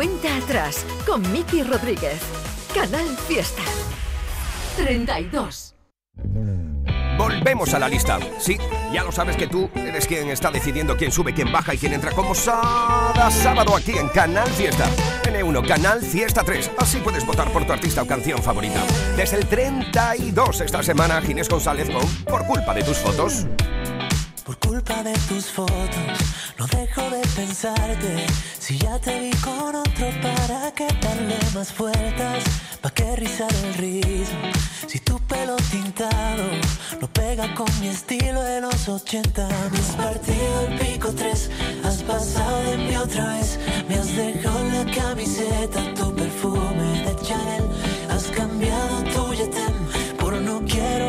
Cuenta 0.00 0.34
atrás 0.34 0.86
con 1.06 1.20
Miki 1.30 1.62
Rodríguez. 1.62 2.22
Canal 2.74 3.06
Fiesta. 3.28 3.60
32. 4.78 5.74
Volvemos 7.18 7.74
a 7.74 7.78
la 7.78 7.86
lista. 7.86 8.18
Sí, 8.38 8.56
ya 8.94 9.04
lo 9.04 9.12
sabes 9.12 9.36
que 9.36 9.46
tú 9.46 9.68
eres 9.74 10.06
quien 10.06 10.30
está 10.30 10.50
decidiendo 10.50 10.96
quién 10.96 11.12
sube, 11.12 11.34
quién 11.34 11.52
baja 11.52 11.74
y 11.74 11.76
quién 11.76 11.92
entra 11.92 12.12
como 12.12 12.32
cada 12.32 13.30
sábado 13.30 13.76
aquí 13.76 13.92
en 13.92 14.08
Canal 14.08 14.48
Fiesta. 14.48 14.88
N1, 15.24 15.68
Canal 15.68 16.00
Fiesta 16.00 16.44
3. 16.44 16.70
Así 16.78 16.96
puedes 17.00 17.26
votar 17.26 17.52
por 17.52 17.66
tu 17.66 17.74
artista 17.74 18.00
o 18.00 18.06
canción 18.06 18.42
favorita. 18.42 18.82
Desde 19.18 19.36
el 19.36 19.46
32 19.48 20.62
esta 20.62 20.82
semana, 20.82 21.20
Ginés 21.20 21.50
González 21.50 21.90
con 21.90 22.08
Por 22.24 22.46
culpa 22.46 22.72
de 22.72 22.84
tus 22.84 22.96
fotos. 22.96 23.46
Por 24.50 24.58
culpa 24.58 25.04
de 25.04 25.12
tus 25.28 25.44
fotos, 25.44 26.18
no 26.58 26.66
dejo 26.66 27.02
de 27.02 27.20
pensarte. 27.36 28.26
Si 28.58 28.76
ya 28.78 28.98
te 28.98 29.20
vi 29.20 29.30
con 29.36 29.76
otro, 29.76 30.10
¿para 30.20 30.72
qué 30.72 30.88
darle 31.00 31.38
más 31.54 31.72
vueltas? 31.78 32.42
¿Pa' 32.80 32.90
qué 32.90 33.14
rizar 33.14 33.54
el 33.62 33.74
rizo? 33.74 34.34
Si 34.88 34.98
tu 34.98 35.20
pelo 35.20 35.54
tintado 35.70 36.46
no 37.00 37.06
pega 37.12 37.54
con 37.54 37.68
mi 37.80 37.90
estilo 37.90 38.42
de 38.42 38.60
los 38.60 38.88
80. 38.88 39.48
Me 39.70 39.78
has 39.78 39.94
partido 39.94 40.60
el 40.66 40.78
pico 40.80 41.12
3, 41.12 41.50
has 41.84 42.02
pasado 42.02 42.62
de 42.64 42.76
mí 42.76 42.96
otra 42.96 43.34
vez. 43.34 43.56
Me 43.88 43.94
has 43.94 44.16
dejado 44.16 44.64
la 44.64 44.84
camiseta, 44.92 45.94
tu 45.94 46.12
perfume 46.12 47.04
de 47.04 47.14
Chanel. 47.22 47.66
Has 48.10 48.24
cambiado 48.24 49.04
tu 49.14 49.32
yetem 49.32 50.16
por 50.18 50.32
no 50.32 50.60
quiero 50.66 50.99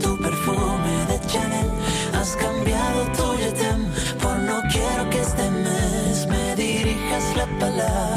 tu 0.00 0.16
perfume 0.18 1.06
de 1.08 1.18
Chanel. 1.26 1.70
Has 2.14 2.36
cambiado 2.36 3.00
tu 3.16 3.36
yetem, 3.36 3.80
por 4.20 4.36
no 4.38 4.62
quiero 4.72 5.10
que 5.10 5.20
este 5.20 5.50
mes 5.50 6.26
me 6.26 6.56
dirijas 6.56 7.36
la 7.36 7.46
palabra. 7.58 8.13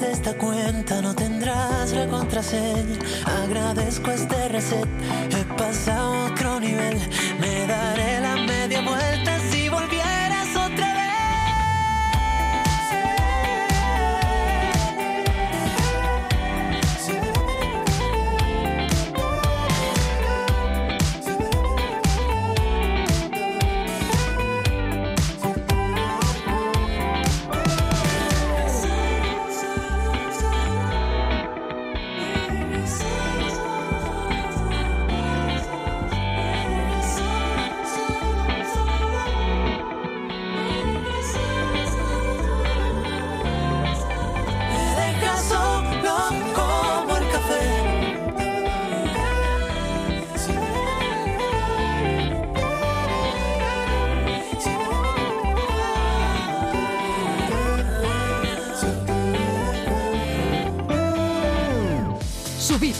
De 0.00 0.12
esta 0.12 0.34
cuenta 0.34 1.00
no 1.02 1.14
tendrás 1.14 1.92
la 1.92 2.06
contraseña. 2.06 2.98
Agradezco 3.44 4.10
este 4.10 4.48
reset, 4.48 4.88
he 5.30 5.44
pasado 5.56 6.26
otro 6.26 6.60
nivel. 6.60 6.98
Me 7.40 7.66
daré 7.66 8.20
la 8.20 8.36
media 8.36 8.80
vuelta 8.80 9.27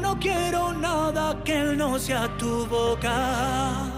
No 0.00 0.16
quiero 0.18 0.72
nada 0.72 1.36
que 1.44 1.60
él 1.60 1.76
no 1.76 1.98
sea 1.98 2.28
tu 2.38 2.66
boca. 2.66 3.90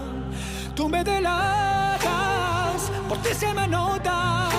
Tú 0.75 0.89
me 0.89 1.03
delatas, 1.03 2.91
por 3.07 3.17
ti 3.19 3.29
se 3.33 3.53
me 3.53 3.67
nota 3.67 4.49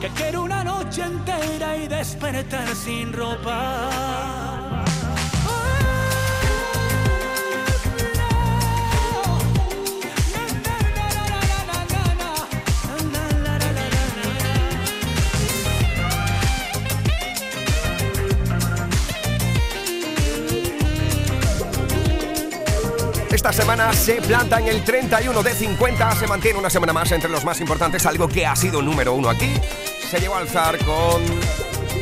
que 0.00 0.08
quiero 0.08 0.42
una 0.42 0.64
noche 0.64 1.02
entera 1.02 1.76
y 1.76 1.86
despertar 1.86 2.68
sin 2.74 3.12
ropa. 3.12 4.61
Esta 23.42 23.52
semana 23.54 23.92
se 23.92 24.22
planta 24.22 24.60
en 24.60 24.68
el 24.68 24.84
31 24.84 25.42
de 25.42 25.52
50, 25.52 26.14
se 26.14 26.28
mantiene 26.28 26.60
una 26.60 26.70
semana 26.70 26.92
más 26.92 27.10
entre 27.10 27.28
los 27.28 27.44
más 27.44 27.60
importantes, 27.60 28.06
algo 28.06 28.28
que 28.28 28.46
ha 28.46 28.54
sido 28.54 28.80
número 28.80 29.14
uno 29.14 29.28
aquí. 29.28 29.52
Se 30.08 30.20
llegó 30.20 30.36
a 30.36 30.38
alzar 30.38 30.78
con 30.84 31.24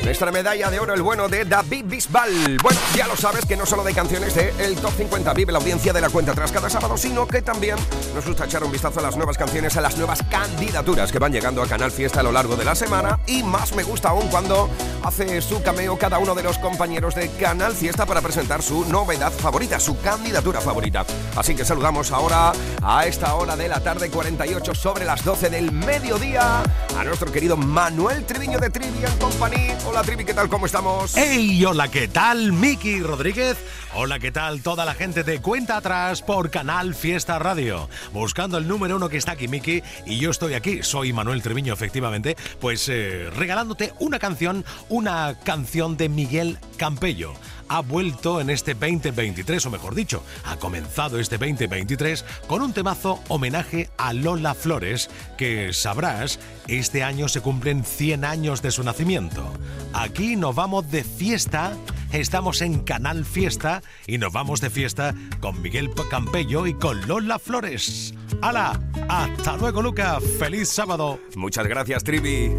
nuestra 0.05 0.31
medalla 0.33 0.71
de 0.71 0.81
oro, 0.81 0.93
el 0.93 1.01
bueno 1.01 1.29
de 1.29 1.47
David 1.47 1.85
Bisbal. 1.87 2.59
Bueno, 2.63 2.79
ya 2.95 3.07
lo 3.07 3.17
sabes 3.17 3.47
que 3.47 3.57
no 3.57 3.65
solo 3.65 3.85
de 3.85 3.95
canciones 3.95 4.35
de 4.35 4.53
el 4.59 4.77
Top 4.77 4.93
50 4.97 5.33
vive 5.33 5.53
la 5.53 5.59
audiencia 5.59 5.95
de 5.95 6.03
la 6.03 6.11
cuenta 6.11 6.35
tras 6.35 6.53
cada 6.53 6.69
sábado, 6.69 6.99
sino 6.99 7.27
que 7.27 7.41
también 7.41 7.77
nos 8.15 8.27
gusta 8.27 8.45
echar 8.45 8.63
un 8.63 8.73
vistazo 8.73 9.01
a 9.01 9.03
las 9.03 9.17
nuevas 9.17 9.39
canciones, 9.39 9.77
a 9.79 9.81
las 9.81 9.97
nuevas 9.97 10.23
candidaturas 10.31 11.11
que 11.11 11.19
van 11.19 11.33
llegando 11.33 11.63
a 11.63 11.67
Canal 11.67 11.91
Fiesta 11.91 12.21
a 12.21 12.23
lo 12.23 12.33
largo 12.33 12.57
de 12.57 12.67
la 12.67 12.75
semana. 12.75 13.19
Y 13.27 13.43
más 13.43 13.75
me 13.75 13.83
gusta 13.83 14.11
aún 14.11 14.29
cuando 14.29 14.69
hace 15.03 15.41
su 15.41 15.63
cameo 15.63 15.97
cada 15.97 16.19
uno 16.19 16.35
de 16.35 16.43
los 16.43 16.59
compañeros 16.59 17.15
de 17.15 17.29
Canal 17.31 17.75
Fiesta 17.75 18.07
para 18.07 18.21
presentar 18.21 18.63
su 18.63 18.85
novedad 18.87 19.33
favorita, 19.33 19.81
su 19.81 20.01
candidatura 20.01 20.61
favorita. 20.61 21.05
Así 21.37 21.55
que 21.55 21.65
saludamos 21.65 22.13
ahora 22.13 22.53
a 22.83 23.07
esta 23.07 23.35
hora 23.35 23.57
de 23.57 23.69
la 23.69 23.81
tarde, 23.81 24.11
48 24.11 24.75
sobre 24.75 25.05
las 25.05 25.25
12 25.25 25.51
del 25.51 25.73
mediodía, 25.73 26.63
a 26.97 27.05
nuestro 27.05 27.33
querido 27.33 27.57
Manuel 27.57 28.25
Triviño 28.25 28.59
de 28.59 28.71
Trivian 28.71 29.17
Company. 29.19 29.69
Hola 29.87 30.03
Trivi, 30.03 30.25
¿qué 30.25 30.35
tal? 30.35 30.49
¿Cómo 30.49 30.67
estamos? 30.67 31.13
¡Hey! 31.17 31.65
Hola, 31.65 31.91
¿qué 31.91 32.09
tal? 32.09 32.53
Miki 32.53 33.01
Rodríguez. 33.01 33.57
Hola, 33.93 34.21
¿qué 34.21 34.31
tal? 34.31 34.63
Toda 34.63 34.85
la 34.85 34.95
gente 34.95 35.25
de 35.25 35.41
Cuenta 35.41 35.77
Atrás 35.77 36.23
por 36.23 36.49
Canal 36.51 36.95
Fiesta 36.95 37.41
Radio. 37.41 37.89
Buscando 38.13 38.57
el 38.57 38.69
número 38.69 38.95
uno 38.95 39.09
que 39.09 39.17
está 39.17 39.33
aquí, 39.33 39.49
Miki, 39.49 39.83
y 40.07 40.19
yo 40.21 40.31
estoy 40.31 40.55
aquí, 40.55 40.85
soy 40.85 41.13
Manuel 41.13 41.43
Treviño, 41.43 41.75
efectivamente, 41.75 42.37
pues 42.61 42.89
eh, 42.89 43.29
regalándote 43.35 43.93
una 43.99 44.21
canción, 44.21 44.65
una 44.89 45.37
canción 45.43 45.97
de 45.97 46.09
Miguel 46.09 46.59
Campello 46.77 47.35
ha 47.71 47.81
vuelto 47.83 48.41
en 48.41 48.51
este 48.51 48.75
2023, 48.75 49.65
o 49.65 49.71
mejor 49.71 49.95
dicho, 49.95 50.25
ha 50.45 50.57
comenzado 50.57 51.21
este 51.21 51.39
2023 51.39 52.25
con 52.49 52.63
un 52.63 52.73
temazo 52.73 53.21
homenaje 53.29 53.89
a 53.97 54.13
Lola 54.13 54.55
Flores, 54.55 55.09
que 55.39 55.73
sabrás, 55.73 56.41
este 56.67 57.05
año 57.05 57.29
se 57.29 57.41
cumplen 57.41 57.85
100 57.85 58.25
años 58.25 58.61
de 58.61 58.73
su 58.73 58.83
nacimiento. 58.83 59.53
Aquí 59.93 60.35
nos 60.35 60.57
vamos 60.57 60.91
de 60.91 61.05
fiesta, 61.05 61.77
estamos 62.13 62.61
en 62.61 62.81
Canal 62.81 63.25
Fiesta 63.25 63.83
y 64.05 64.19
nos 64.19 64.33
vamos 64.33 64.61
de 64.61 64.71
fiesta 64.71 65.15
con 65.39 65.63
Miguel 65.63 65.91
Campello 66.11 66.67
y 66.67 66.75
con 66.75 67.07
Lola 67.07 67.39
Flores. 67.39 68.15
¡Hala! 68.43 68.81
Hasta 69.09 69.57
luego, 69.57 69.81
Luca. 69.81 70.19
¡Feliz 70.41 70.71
sábado! 70.71 71.21
Muchas 71.37 71.69
gracias, 71.69 72.03
Trivi. 72.03 72.51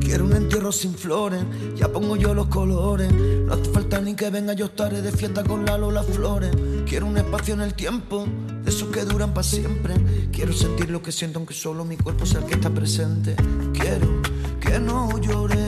Quiero 0.00 0.24
un 0.26 0.34
entierro 0.34 0.70
sin 0.70 0.94
flores, 0.94 1.42
ya 1.76 1.88
pongo 1.88 2.16
yo 2.16 2.34
los 2.34 2.46
colores. 2.48 3.10
No 3.46 3.54
hace 3.54 3.70
falta 3.70 4.00
ni 4.00 4.14
que 4.14 4.30
venga, 4.30 4.52
yo 4.54 4.66
estaré 4.66 5.02
de 5.02 5.12
fiesta 5.12 5.44
con 5.44 5.64
la 5.64 5.76
Lola 5.76 6.02
Flores. 6.02 6.50
Quiero 6.86 7.06
un 7.06 7.16
espacio 7.16 7.54
en 7.54 7.60
el 7.60 7.74
tiempo, 7.74 8.26
de 8.62 8.70
esos 8.70 8.88
que 8.88 9.04
duran 9.04 9.34
para 9.34 9.44
siempre. 9.44 9.94
Quiero 10.32 10.52
sentir 10.52 10.90
lo 10.90 11.02
que 11.02 11.12
siento, 11.12 11.38
aunque 11.38 11.54
solo 11.54 11.84
mi 11.84 11.96
cuerpo 11.96 12.24
sea 12.26 12.40
el 12.40 12.46
que 12.46 12.54
está 12.54 12.70
presente. 12.70 13.36
Quiero 13.72 14.22
que 14.60 14.78
no 14.78 15.18
llores, 15.18 15.63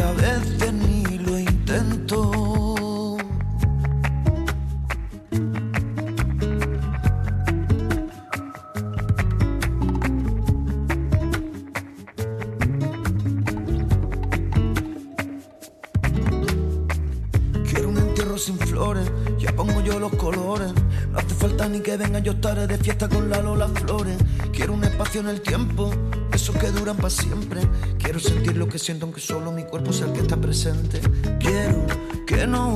Aunque 0.00 0.22
a 0.22 0.30
veces 0.30 0.72
ni 0.72 1.18
lo 1.18 1.38
intento, 1.38 3.16
quiero 17.64 17.88
un 17.88 17.98
entierro 17.98 18.38
sin 18.38 18.58
flores, 18.58 19.10
ya 19.38 19.52
pongo 19.52 19.80
yo 19.80 19.98
los 19.98 20.12
colores. 20.12 20.72
No 21.10 21.18
hace 21.18 21.34
falta 21.34 21.68
ni 21.68 21.80
que 21.80 21.96
venga, 21.96 22.20
yo 22.20 22.32
estaré 22.32 22.66
de 22.66 22.78
fiesta 22.78 23.08
con 23.08 23.28
la 23.30 23.42
Lola 23.42 23.68
Flores. 23.68 24.16
Quiero 24.52 24.74
un 24.74 24.84
espacio 24.84 25.20
en 25.20 25.28
el 25.28 25.40
tiempo, 25.40 25.90
esos 26.32 26.54
que 26.56 26.70
duran 26.70 26.96
para 26.96 27.10
siempre. 27.10 27.62
Quiero 28.08 28.20
sentir 28.20 28.56
lo 28.56 28.66
que 28.66 28.78
siento, 28.78 29.04
aunque 29.04 29.20
solo 29.20 29.52
mi 29.52 29.64
cuerpo 29.64 29.92
sea 29.92 30.06
el 30.06 30.14
que 30.14 30.20
está 30.20 30.40
presente. 30.40 30.98
Quiero 31.38 31.84
que 32.26 32.46
no 32.46 32.67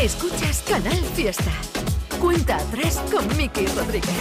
Escuchas 0.00 0.62
Canal 0.68 0.98
Fiesta. 1.14 1.50
Cuenta 2.20 2.56
atrás 2.56 3.02
con 3.10 3.26
Miki 3.36 3.66
Rodríguez. 3.68 4.14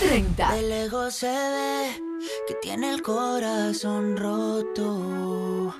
30. 0.00 0.54
De 0.54 0.62
lejos 0.62 1.14
se 1.14 1.28
ve 1.28 2.02
que 2.48 2.54
tiene 2.54 2.92
el 2.94 3.02
corazón 3.02 4.16
roto. 4.16 5.72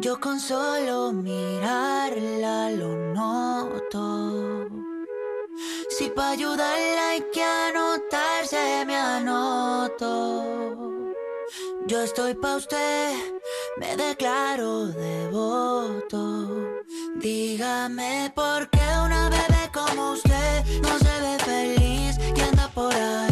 Yo 0.00 0.20
con 0.20 0.38
solo 0.38 1.12
mirarla 1.12 2.70
lo 2.70 2.94
noto. 3.14 4.68
Si 5.88 6.10
para 6.10 6.30
ayudarla 6.30 7.08
hay 7.10 7.24
que 7.32 7.42
anotarse, 7.42 8.84
me 8.86 8.96
anoto. 8.96 10.44
Yo 11.86 12.02
estoy 12.02 12.34
pa' 12.34 12.56
usted, 12.56 13.14
me 13.78 13.96
declaro 13.96 14.86
devoto. 14.86 16.71
Dígame 17.20 18.32
por 18.34 18.68
qué 18.70 18.80
una 19.04 19.28
bebé 19.28 19.70
como 19.72 20.12
usted 20.12 20.64
no 20.82 20.98
se 20.98 21.20
ve 21.20 21.38
feliz 21.38 22.18
y 22.36 22.40
anda 22.40 22.68
por 22.68 22.94
ahí 22.94 23.31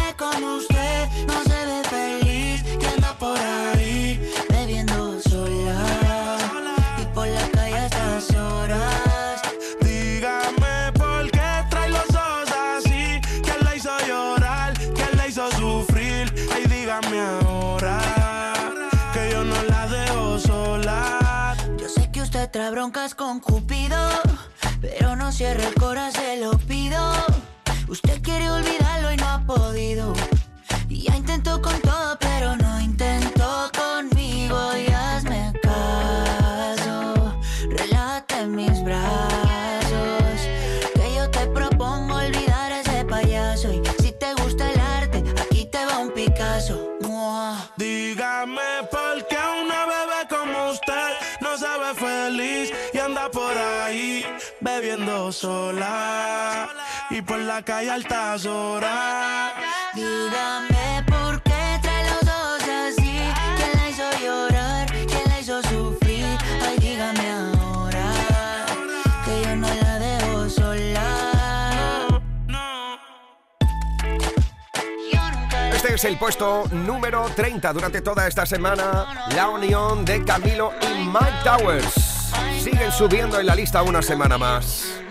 como 0.31 0.55
usted 0.55 1.09
no 1.27 1.43
se 1.43 1.65
ve 1.65 1.83
feliz 1.89 2.63
y 2.79 2.85
anda 2.85 3.13
por 3.17 3.37
ahí 3.37 4.33
bebiendo 4.49 5.19
sola 5.21 6.37
y 7.01 7.05
por 7.13 7.27
la 7.27 7.47
calle 7.49 7.75
a 7.75 7.85
estas 7.85 8.35
horas. 8.35 9.41
Dígame 9.81 10.91
por 10.93 11.29
qué 11.31 11.65
trae 11.69 11.89
los 11.89 12.09
ojos 12.09 12.49
así. 12.77 13.19
¿Quién 13.43 13.63
la 13.63 13.75
hizo 13.75 13.91
llorar? 14.07 14.73
¿Quién 14.95 15.17
la 15.17 15.27
hizo 15.27 15.51
sufrir? 15.51 16.33
Ay, 16.53 16.65
dígame 16.65 17.19
ahora 17.19 17.99
que 19.13 19.31
yo 19.31 19.43
no 19.43 19.61
la 19.63 19.87
dejo 19.87 20.39
sola. 20.39 21.55
Yo 21.77 21.89
sé 21.89 22.11
que 22.11 22.21
usted 22.21 22.49
trae 22.49 22.71
broncas 22.71 23.15
con 23.15 23.39
Cupido, 23.39 23.97
pero 24.81 25.15
no 25.15 25.31
cierre 25.31 25.65
el 25.67 25.73
corazón, 25.75 26.21
se 26.21 26.37
lo 26.37 26.57
pido. 26.57 27.40
Usted 27.91 28.21
quiere 28.21 28.49
olvidarlo 28.49 29.11
y 29.11 29.17
no 29.17 29.27
ha 29.27 29.43
podido. 29.45 30.13
Y 30.87 31.01
ya 31.01 31.17
intentó 31.17 31.61
con 31.61 31.77
todo, 31.81 32.17
pero 32.21 32.55
no 32.55 32.79
intentó 32.79 33.69
conmigo. 33.77 34.77
Y 34.77 34.89
hazme 34.93 35.51
caso, 35.61 37.35
relájate 37.67 38.39
en 38.43 38.55
mis 38.55 38.81
brazos. 38.85 40.39
Que 40.95 41.15
yo 41.17 41.29
te 41.31 41.45
propongo 41.47 42.15
olvidar 42.15 42.71
a 42.71 42.79
ese 42.79 43.03
payaso. 43.03 43.73
Y 43.73 43.83
si 44.01 44.13
te 44.13 44.35
gusta 44.35 44.71
el 44.71 44.79
arte, 44.79 45.25
aquí 45.41 45.65
te 45.65 45.85
va 45.85 45.97
un 45.97 46.11
Picasso. 46.11 46.87
Dígame 47.75 48.87
por 48.89 49.27
qué 49.27 49.37
una 49.65 49.85
bebé 49.85 50.21
como 50.29 50.71
usted 50.71 51.11
no 51.41 51.57
se 51.57 51.67
ve 51.67 51.93
feliz 51.95 52.73
y 52.93 52.97
anda 52.99 53.29
por 53.29 53.57
ahí 53.57 54.25
bebiendo 54.61 55.29
sola 55.33 56.80
y 57.11 57.21
por 57.21 57.39
la 57.39 57.61
calle 57.63 57.89
a 57.89 57.95
altas 57.95 58.45
horas. 58.45 59.53
Dígame 59.93 61.03
por 61.07 61.41
qué 61.43 61.79
trae 61.81 62.05
los 62.09 62.23
ojos 62.23 62.63
así. 62.63 63.19
¿Quién 63.57 63.71
la 63.75 63.89
hizo 63.89 64.03
llorar? 64.23 64.91
¿Quién 64.91 65.21
la 65.27 65.39
hizo 65.39 65.61
sufrir? 65.63 66.25
Ay, 66.65 66.77
dígame 66.79 67.31
ahora 67.31 68.13
que 69.25 69.41
yo 69.43 69.55
no 69.57 69.67
la 69.67 69.99
dejo 69.99 70.49
sola. 70.49 71.01
Este 75.73 75.95
es 75.95 76.05
el 76.05 76.17
puesto 76.17 76.63
número 76.71 77.29
30 77.35 77.73
durante 77.73 78.01
toda 78.01 78.27
esta 78.27 78.45
semana. 78.45 79.27
La 79.35 79.49
unión 79.49 80.05
de 80.05 80.23
Camilo 80.23 80.71
y 80.81 81.05
Mike 81.05 81.43
Towers. 81.43 81.93
Siguen 82.63 82.91
subiendo 82.91 83.39
en 83.39 83.47
la 83.47 83.55
lista 83.55 83.81
una 83.81 84.01
semana 84.01 84.37
más. 84.37 85.01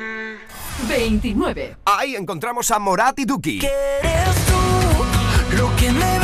29. 0.88 1.76
Ahí 1.84 2.16
encontramos 2.16 2.70
a 2.70 2.78
Morat 2.78 3.18
y 3.18 3.24
Duki. 3.24 3.58
Eres 3.58 4.34
tú 4.46 5.56
lo 5.56 5.74
que 5.76 5.92
me 5.92 6.19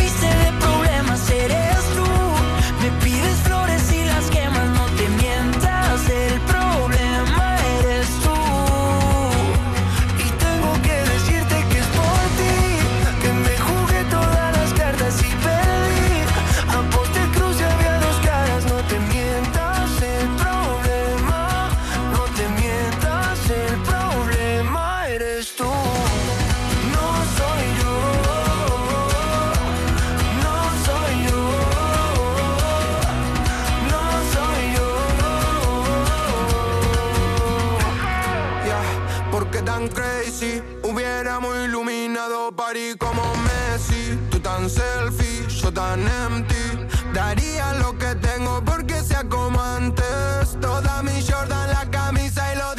crazy? 40.39 40.63
Hubiéramos 40.83 41.55
iluminado 41.65 42.53
París 42.53 42.97
como 42.99 43.23
Messi. 43.37 44.19
Tú 44.31 44.41
tan 44.41 44.69
selfie, 44.69 45.47
yo 45.49 45.73
tan 45.73 46.01
empty. 46.01 46.87
Daría 47.13 47.75
lo 47.75 47.97
que 47.99 48.15
tengo 48.17 48.63
porque 48.65 49.03
sea 49.03 49.25
como 49.25 49.61
antes. 49.61 50.57
Toda 50.61 51.03
mi 51.03 51.23
Jordan, 51.23 51.71
la 51.71 51.91
camisa 51.91 52.53
y 52.55 52.59
los 52.59 52.76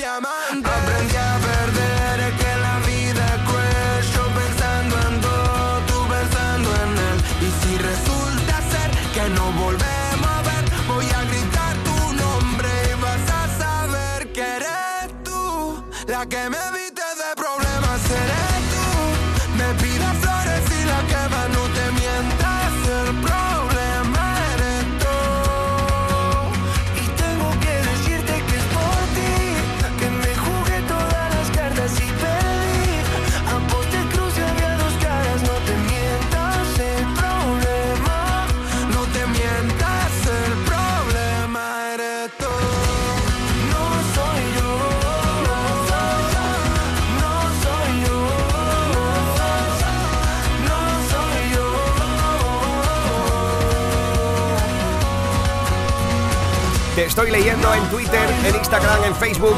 estoy 57.18 57.32
leyendo 57.32 57.74
en 57.74 57.84
Twitter, 57.90 58.30
en 58.46 58.56
Instagram, 58.56 59.04
en 59.06 59.16
Facebook. 59.16 59.56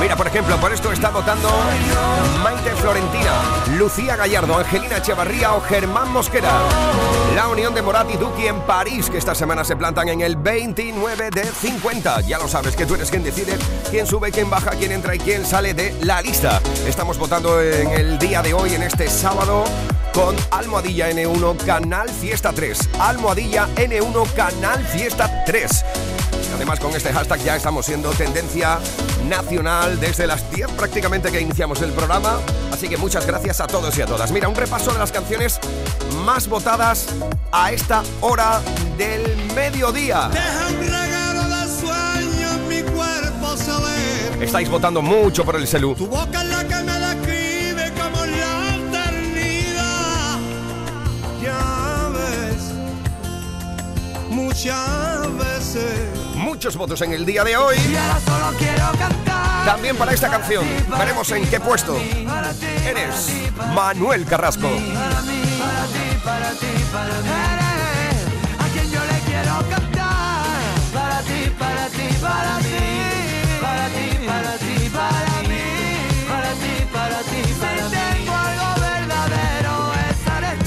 Mira, 0.00 0.16
por 0.16 0.26
ejemplo, 0.26 0.56
por 0.56 0.72
esto 0.72 0.90
está 0.90 1.10
votando 1.10 1.46
Maite 2.42 2.70
Florentina, 2.76 3.32
Lucía 3.76 4.16
Gallardo, 4.16 4.56
Angelina 4.56 4.96
Echevarría 4.96 5.52
o 5.52 5.60
Germán 5.60 6.10
Mosquera. 6.10 6.50
La 7.36 7.48
unión 7.48 7.74
de 7.74 7.82
Morat 7.82 8.10
y 8.10 8.16
Duki 8.16 8.46
en 8.46 8.62
París, 8.62 9.10
que 9.10 9.18
esta 9.18 9.34
semana 9.34 9.62
se 9.62 9.76
plantan 9.76 10.08
en 10.08 10.22
el 10.22 10.36
29 10.36 11.28
de 11.30 11.44
50. 11.44 12.22
Ya 12.22 12.38
lo 12.38 12.48
sabes, 12.48 12.74
que 12.76 12.86
tú 12.86 12.94
eres 12.94 13.10
quien 13.10 13.22
decide 13.22 13.58
quién 13.90 14.06
sube, 14.06 14.32
quién 14.32 14.48
baja, 14.48 14.70
quién 14.70 14.92
entra 14.92 15.14
y 15.14 15.18
quién 15.18 15.44
sale 15.44 15.74
de 15.74 15.94
la 16.04 16.22
lista. 16.22 16.62
Estamos 16.86 17.18
votando 17.18 17.60
en 17.60 17.90
el 17.90 18.18
día 18.18 18.40
de 18.40 18.54
hoy, 18.54 18.72
en 18.72 18.84
este 18.84 19.10
sábado, 19.10 19.64
con 20.14 20.34
Almohadilla 20.50 21.10
N1 21.10 21.58
Canal 21.66 22.08
Fiesta 22.08 22.54
3. 22.54 22.88
Almohadilla 22.98 23.68
N1 23.76 24.32
Canal 24.32 24.82
Fiesta 24.86 25.44
3. 25.44 25.84
Además, 26.54 26.80
con 26.80 26.94
este 26.94 27.12
hashtag 27.12 27.40
ya 27.42 27.56
estamos 27.56 27.86
siendo 27.86 28.10
tendencia 28.10 28.78
nacional 29.28 29.98
desde 30.00 30.26
las 30.26 30.50
10 30.50 30.72
prácticamente 30.72 31.30
que 31.30 31.40
iniciamos 31.40 31.80
el 31.82 31.92
programa. 31.92 32.38
Así 32.72 32.88
que 32.88 32.96
muchas 32.96 33.26
gracias 33.26 33.60
a 33.60 33.66
todos 33.66 33.96
y 33.98 34.02
a 34.02 34.06
todas. 34.06 34.30
Mira, 34.32 34.48
un 34.48 34.54
repaso 34.54 34.92
de 34.92 34.98
las 34.98 35.12
canciones 35.12 35.58
más 36.24 36.48
votadas 36.48 37.06
a 37.50 37.72
esta 37.72 38.02
hora 38.20 38.60
del 38.96 39.36
mediodía. 39.54 40.30
Estáis 44.40 44.68
votando 44.68 45.02
mucho 45.02 45.44
por 45.44 45.56
el 45.56 45.68
celu. 45.68 45.94
Tu 45.94 46.06
boca 46.06 46.42
es 46.42 46.48
la 46.48 46.64
que 46.64 46.74
me 46.82 46.98
describe 46.98 47.92
como 47.92 48.26
la 48.26 48.74
eternidad. 48.74 50.38
Ya 51.40 52.10
ves, 52.12 52.72
muchas 54.28 55.38
veces. 55.38 56.21
Muchos 56.42 56.76
votos 56.76 57.00
en 57.02 57.12
el 57.12 57.24
día 57.24 57.44
de 57.44 57.56
hoy. 57.56 57.76
También 59.64 59.96
para 59.96 60.12
esta 60.12 60.28
canción. 60.28 60.64
Veremos 60.98 61.30
en 61.30 61.48
qué 61.48 61.60
puesto. 61.60 61.96
Eres 62.84 63.32
Manuel 63.72 64.24
Carrasco. 64.26 64.68
Para 64.68 64.80
ti, 65.22 66.18
para 66.24 66.50
ti, 66.50 66.66
para 66.92 67.14
mí. 67.20 67.28
Eres 67.54 68.58
a 68.58 68.66
quien 68.72 68.90
yo 68.90 69.00
le 69.04 69.18
quiero 69.20 69.54
cantar. 69.70 70.44
Para 70.92 71.20
ti, 71.20 71.52
para 71.56 71.86
ti, 71.86 72.08
para 72.20 72.58
ti. 72.58 72.71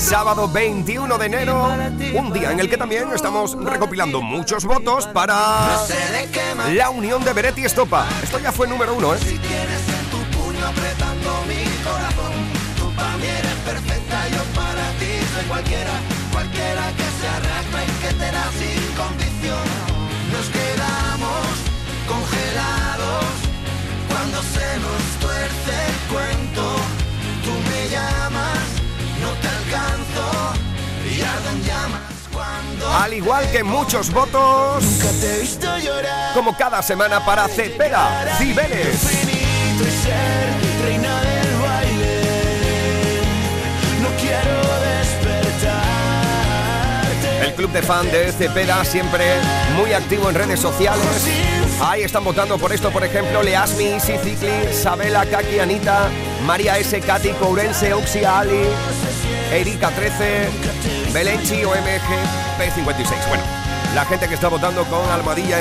Sábado 0.06 0.48
21 0.48 1.18
de 1.18 1.26
enero, 1.26 1.68
un 2.14 2.32
día 2.32 2.52
en 2.52 2.60
el 2.60 2.70
que 2.70 2.78
también 2.78 3.12
estamos 3.12 3.58
recopilando 3.60 4.22
muchos 4.22 4.64
votos 4.64 5.08
para 5.08 5.80
la 6.72 6.90
unión 6.92 7.24
de 7.24 7.34
Beret 7.34 7.58
y 7.58 7.66
Estopa. 7.66 8.08
Esto 8.22 8.38
ya 8.38 8.52
fue 8.52 8.68
número 8.68 8.94
uno, 8.94 9.16
¿eh? 9.16 9.18
puño 10.32 10.64
apretando 10.64 11.30
mi 11.48 11.66
corazón. 11.84 12.96
Para 12.96 13.18
mí 13.18 13.26
eres 13.26 13.56
perfecta, 13.66 14.28
yo 14.30 14.44
para 14.54 14.92
ti 15.00 15.10
soy 15.34 15.46
cualquiera. 15.48 15.94
Cualquiera 16.32 16.84
que 16.98 17.08
se 17.18 17.28
arrastra 17.28 17.84
y 17.84 17.92
que 18.02 18.14
te 18.14 18.32
da 18.32 18.46
sin 18.60 18.84
condición. 19.02 19.66
Nos 20.32 20.48
quedamos 20.54 21.46
congelados 22.08 23.26
cuando 24.08 24.38
se 24.54 24.68
nos 24.86 25.02
tuerce 25.20 25.74
el 25.90 25.98
cuento. 26.14 26.76
Tú 27.44 27.54
me 27.70 27.90
llamas, 27.90 28.25
Al 33.00 33.14
igual 33.14 33.50
que 33.52 33.64
muchos 33.64 34.12
votos, 34.12 34.84
como 36.34 36.56
cada 36.58 36.82
semana 36.82 37.24
para 37.24 37.48
Cepeda, 37.48 38.36
Cibeles. 38.38 39.36
El 47.42 47.54
club 47.54 47.72
de 47.72 47.82
fan 47.82 48.10
de 48.12 48.32
Cepeda 48.32 48.84
siempre 48.86 49.26
muy 49.78 49.94
activo 49.94 50.30
en 50.30 50.36
redes 50.36 50.60
sociales. 50.60 51.28
Ahí 51.82 52.04
están 52.04 52.24
votando 52.24 52.58
por 52.58 52.72
esto, 52.72 52.92
por 52.92 53.04
ejemplo, 53.04 53.44
Leasmi, 53.44 53.86
Easy 53.86 54.18
Cicli, 54.18 54.74
Sabela, 54.74 55.26
Kaki, 55.26 55.60
Anita, 55.60 56.10
María 56.46 56.78
S, 56.78 57.00
Katy, 57.02 57.32
Courense, 57.32 57.94
Oxia, 57.94 58.40
Ali, 58.40 58.64
Erika 59.52 59.90
13, 59.92 60.50
Belenchi, 61.16 61.64
OMG, 61.64 62.12
P56. 62.60 63.28
Bueno, 63.30 63.44
la 63.96 64.04
gente 64.04 64.28
que 64.28 64.34
está 64.34 64.50
votando 64.50 64.84
con 64.84 65.10
Almadilla 65.10 65.54